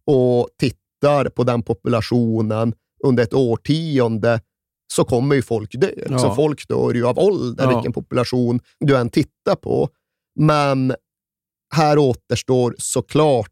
[0.07, 2.75] och tittar på den populationen
[3.05, 4.41] under ett årtionde
[4.93, 5.91] så kommer ju folk dö.
[6.09, 6.19] Ja.
[6.19, 7.77] Så folk dör ju av ålder, Ja.
[7.77, 9.89] vilken population du än tittar på.
[10.39, 10.95] Men
[11.75, 13.51] här återstår såklart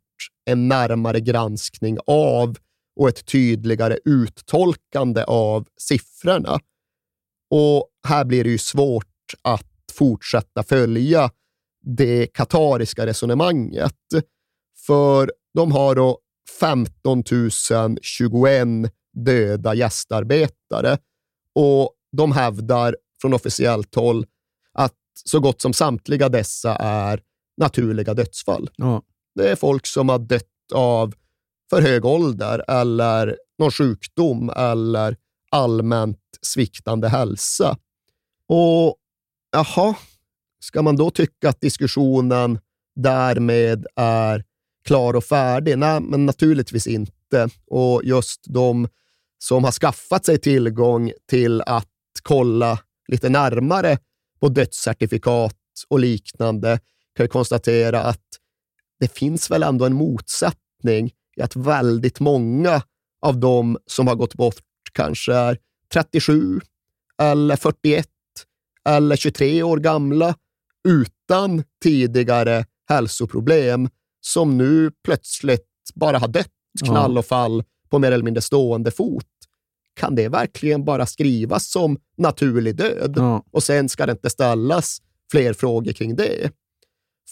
[0.50, 2.56] en närmare granskning av
[2.98, 6.58] och ett tydligare uttolkande av siffrorna.
[7.50, 9.04] Och här blir det ju svårt
[9.42, 11.30] att fortsätta följa
[11.82, 13.94] det katariska resonemanget.
[14.86, 16.18] För de har då
[16.60, 17.22] 15
[18.02, 18.68] 021
[19.12, 20.98] döda gästarbetare
[21.54, 24.26] och de hävdar från officiellt håll
[24.72, 24.94] att
[25.24, 27.22] så gott som samtliga dessa är
[27.56, 28.70] naturliga dödsfall.
[28.76, 29.02] Ja.
[29.34, 31.14] Det är folk som har dött av
[31.70, 35.16] för hög ålder eller någon sjukdom eller
[35.51, 37.77] allmänt sviktande hälsa.
[38.49, 38.97] Och
[39.53, 39.95] jaha,
[40.61, 42.59] ska man då tycka att diskussionen
[42.97, 44.45] därmed är
[44.85, 45.78] klar och färdig?
[45.78, 47.49] Nej, men naturligtvis inte.
[47.66, 48.89] Och just de
[49.39, 51.89] som har skaffat sig tillgång till att
[52.23, 52.78] kolla
[53.09, 53.99] lite närmare
[54.40, 55.57] på dödscertifikat
[55.89, 56.81] och liknande
[57.16, 58.24] kan ju konstatera att
[59.01, 62.82] det finns väl ändå en motsättning att väldigt många
[63.23, 64.62] av de som har gått bort
[64.93, 65.59] kanske är
[65.93, 66.60] 37
[67.23, 68.09] eller 41
[68.89, 70.35] eller 23 år gamla
[70.89, 73.89] utan tidigare hälsoproblem
[74.20, 76.48] som nu plötsligt bara har dött
[76.85, 79.24] knall och fall på mer eller mindre stående fot.
[79.94, 83.15] Kan det verkligen bara skrivas som naturlig död?
[83.16, 83.44] Ja.
[83.51, 84.98] Och sen ska det inte ställas
[85.31, 86.51] fler frågor kring det.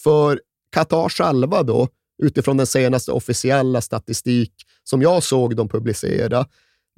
[0.05, 1.89] För Qatar själva då,
[2.23, 4.53] utifrån den senaste officiella statistik
[4.85, 6.47] som jag såg dem publicera,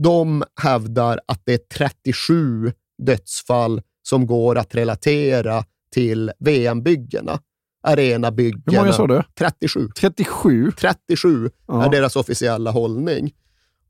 [0.03, 2.73] de hävdar att det är 37
[3.03, 7.41] dödsfall som går att relatera till VM-byggena.
[7.83, 8.63] Arenabyggena.
[8.67, 9.23] Hur många sa du?
[9.39, 9.89] 37.
[9.97, 10.73] 37?
[10.79, 11.85] 37 Ja.
[11.85, 13.33] är deras officiella hållning.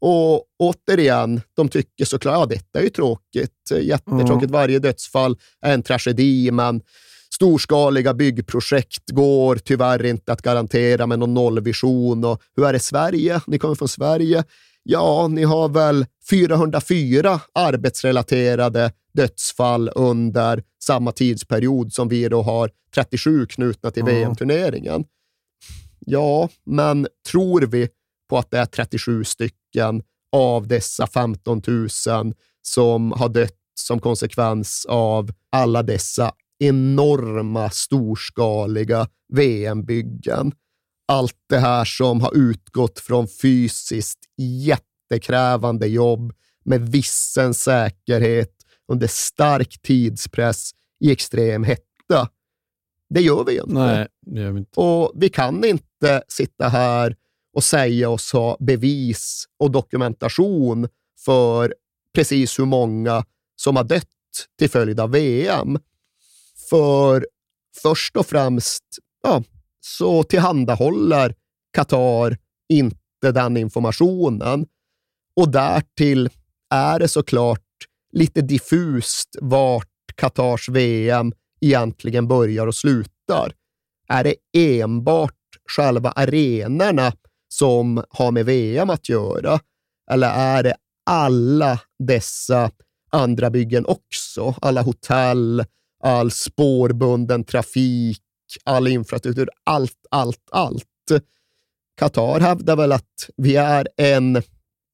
[0.00, 4.50] Och återigen, de tycker såklart, ja detta är ju tråkigt, jättetråkigt.
[4.50, 6.80] Varje dödsfall är en tragedi, men
[7.38, 12.24] storskaliga byggprojekt går tyvärr inte att garantera med någon nollvision.
[12.24, 13.40] Och hur är det i Sverige?
[13.46, 14.44] Ni kommer från Sverige.
[14.82, 23.46] Ja, ni har väl 404 arbetsrelaterade dödsfall under samma tidsperiod som vi då har 37
[23.46, 24.12] knutna till Ja.
[24.12, 25.04] VM-turneringen.
[25.98, 27.88] Ja, men tror vi
[28.30, 30.02] på att det är 37 stycken
[30.32, 31.88] av dessa 15 000
[32.62, 40.52] som har dött som konsekvens av alla dessa enorma, storskaliga VM-byggen.
[41.08, 46.32] Allt det här som har utgått från fysiskt jättekrävande jobb
[46.64, 48.52] med vissen säkerhet
[48.92, 50.70] under stark tidspress
[51.00, 52.28] i extrem hetta.
[53.10, 53.72] Det gör vi ju inte.
[53.72, 54.80] Nej, det gör vi inte.
[54.80, 57.16] Och vi kan inte sitta här
[57.52, 60.88] och säga oss ha bevis och dokumentation
[61.24, 61.74] för
[62.14, 63.24] precis hur många
[63.56, 64.04] som har dött
[64.58, 65.78] till följd av VM.
[66.70, 67.26] För
[67.82, 68.84] först och främst
[69.22, 69.42] ja,
[69.80, 71.34] så tillhandahåller
[71.72, 72.36] Qatar
[72.68, 74.66] inte den informationen.
[75.36, 76.30] Och därtill
[76.70, 77.60] är det såklart
[78.12, 83.52] lite diffust vart Qatars VM egentligen börjar och slutar.
[84.08, 85.34] Är det enbart
[85.76, 87.12] själva arenorna
[87.48, 89.60] som har med VM att göra?
[90.10, 90.74] Eller är det
[91.06, 92.70] alla dessa
[93.10, 94.54] andra byggen också?
[94.62, 95.64] Alla hotell,
[96.02, 98.22] all spårbunden trafik,
[98.64, 100.84] all infrastruktur, allt, allt, allt.
[101.98, 104.42] Qatar hävdar väl att vi är en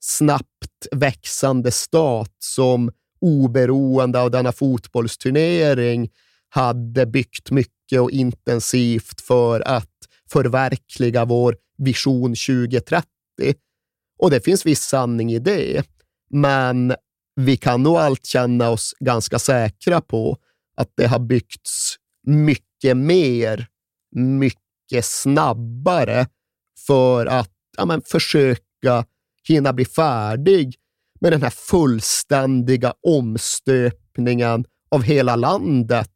[0.00, 2.90] snabbt växande stat som
[3.20, 6.10] oberoende av denna fotbollsturnering
[6.48, 9.90] hade byggt mycket och intensivt för att
[10.30, 13.04] förverkliga vår vision 2030.
[14.18, 15.86] Och det finns viss sanning i det.
[16.30, 16.94] Men
[17.36, 20.38] vi kan nog allt känna oss ganska säkra på
[20.74, 21.96] att det har byggts
[22.26, 23.66] mycket mer,
[24.16, 26.26] mycket snabbare
[26.86, 29.04] för att ja, men, försöka
[29.48, 30.74] hinna bli färdig
[31.20, 36.10] med den här fullständiga omstöpningen av hela landet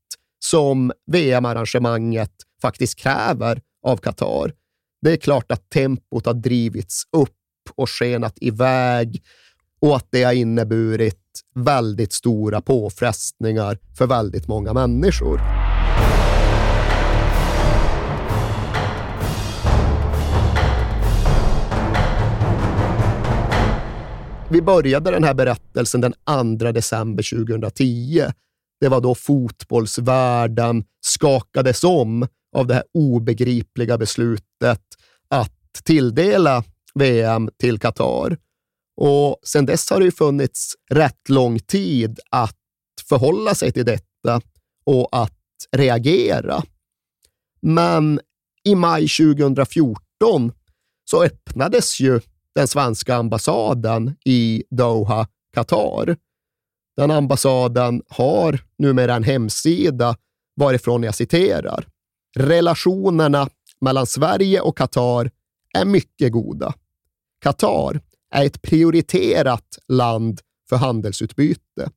[0.45, 2.33] som VM-arrangemanget
[2.63, 4.53] faktiskt kräver av Qatar.
[5.03, 7.35] Det är klart att tempot har drivits upp
[7.75, 9.23] och skenat iväg
[9.81, 11.17] och att det har inneburit
[11.55, 15.41] väldigt stora påfrestningar för väldigt många människor.
[24.51, 26.15] Vi började den här berättelsen den
[26.59, 28.23] 2 december 2010.
[28.81, 32.27] Det var då fotbollsvärlden skakades om
[32.57, 34.83] av det här obegripliga beslutet
[35.29, 36.65] att tilldela
[36.95, 38.37] VM till Qatar.
[39.01, 42.57] Och sedan dess har det ju funnits rätt lång tid att
[43.09, 44.41] förhålla sig till detta
[44.85, 45.39] och att
[45.73, 46.63] reagera.
[47.61, 48.21] Men
[48.65, 50.53] i maj 2014
[51.05, 52.21] så öppnades ju
[52.55, 56.17] den svenska ambassaden i Doha, Qatar.
[56.97, 60.17] Den ambassaden har numera en hemsida
[60.57, 61.87] varifrån jag citerar.
[62.37, 63.49] Relationerna
[63.81, 65.31] mellan Sverige och Qatar
[65.75, 66.75] är mycket goda.
[67.43, 68.01] Qatar
[68.31, 71.91] är ett prioriterat land för handelsutbyte.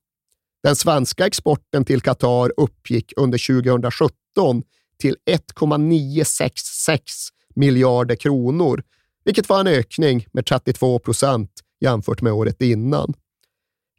[0.63, 4.63] Den svenska exporten till Qatar uppgick under 2017
[4.99, 8.83] till 1,966 miljarder kronor,
[9.23, 13.13] vilket var en ökning med 32 procent jämfört med året innan.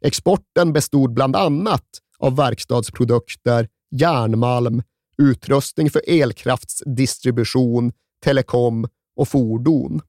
[0.05, 1.85] Exporten bestod bland annat
[2.19, 4.83] av verkstadsprodukter, järnmalm,
[5.17, 7.91] utrustning för elkraftsdistribution,
[8.23, 10.01] telekom och fordon.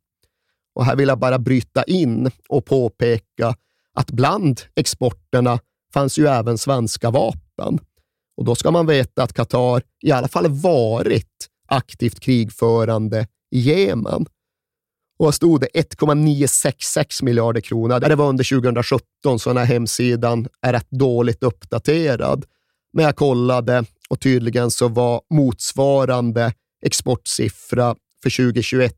[0.74, 3.56] Och här vill jag bara bryta in och påpeka
[3.94, 5.58] att bland exporterna
[5.94, 7.78] fanns ju även svenska vapen.
[8.36, 14.26] Och då ska man veta att Qatar i alla fall varit aktivt krigförande i Jemen.
[15.18, 18.00] Och stod det 1,966 miljarder kronor.
[18.00, 22.44] Det var under 2017, så den här hemsidan är rätt dåligt uppdaterad.
[22.92, 26.52] Men jag kollade och tydligen så var motsvarande
[26.84, 28.94] exportsiffra för 2021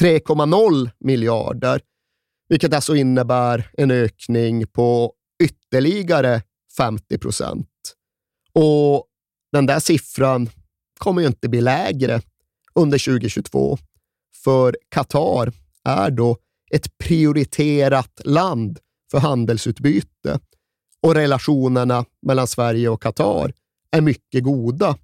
[0.00, 1.80] 3,0 miljarder,
[2.48, 5.12] vilket alltså innebär en ökning på
[5.42, 6.42] ytterligare
[6.76, 7.68] 50 procent.
[8.52, 9.06] Och
[9.52, 10.50] den där siffran
[10.98, 12.20] kommer ju inte bli lägre
[12.74, 13.78] under 2022,
[14.44, 15.52] för Qatar
[15.84, 16.36] är då
[16.70, 18.78] ett prioriterat land
[19.10, 20.38] för handelsutbyte
[21.00, 23.52] och relationerna mellan Sverige och Qatar
[23.90, 24.98] är mycket goda.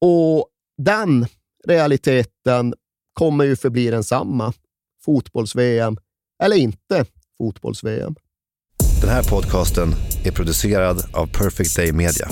[0.00, 1.26] Och den
[1.64, 2.74] realiteten
[3.12, 4.52] kommer ju förbli densamma.
[5.04, 5.96] Fotbolls-VM
[6.42, 7.04] eller inte
[7.38, 8.14] fotbolls-VM.
[9.00, 9.88] Den här podcasten
[10.24, 12.28] är producerad av Perfect Day Media.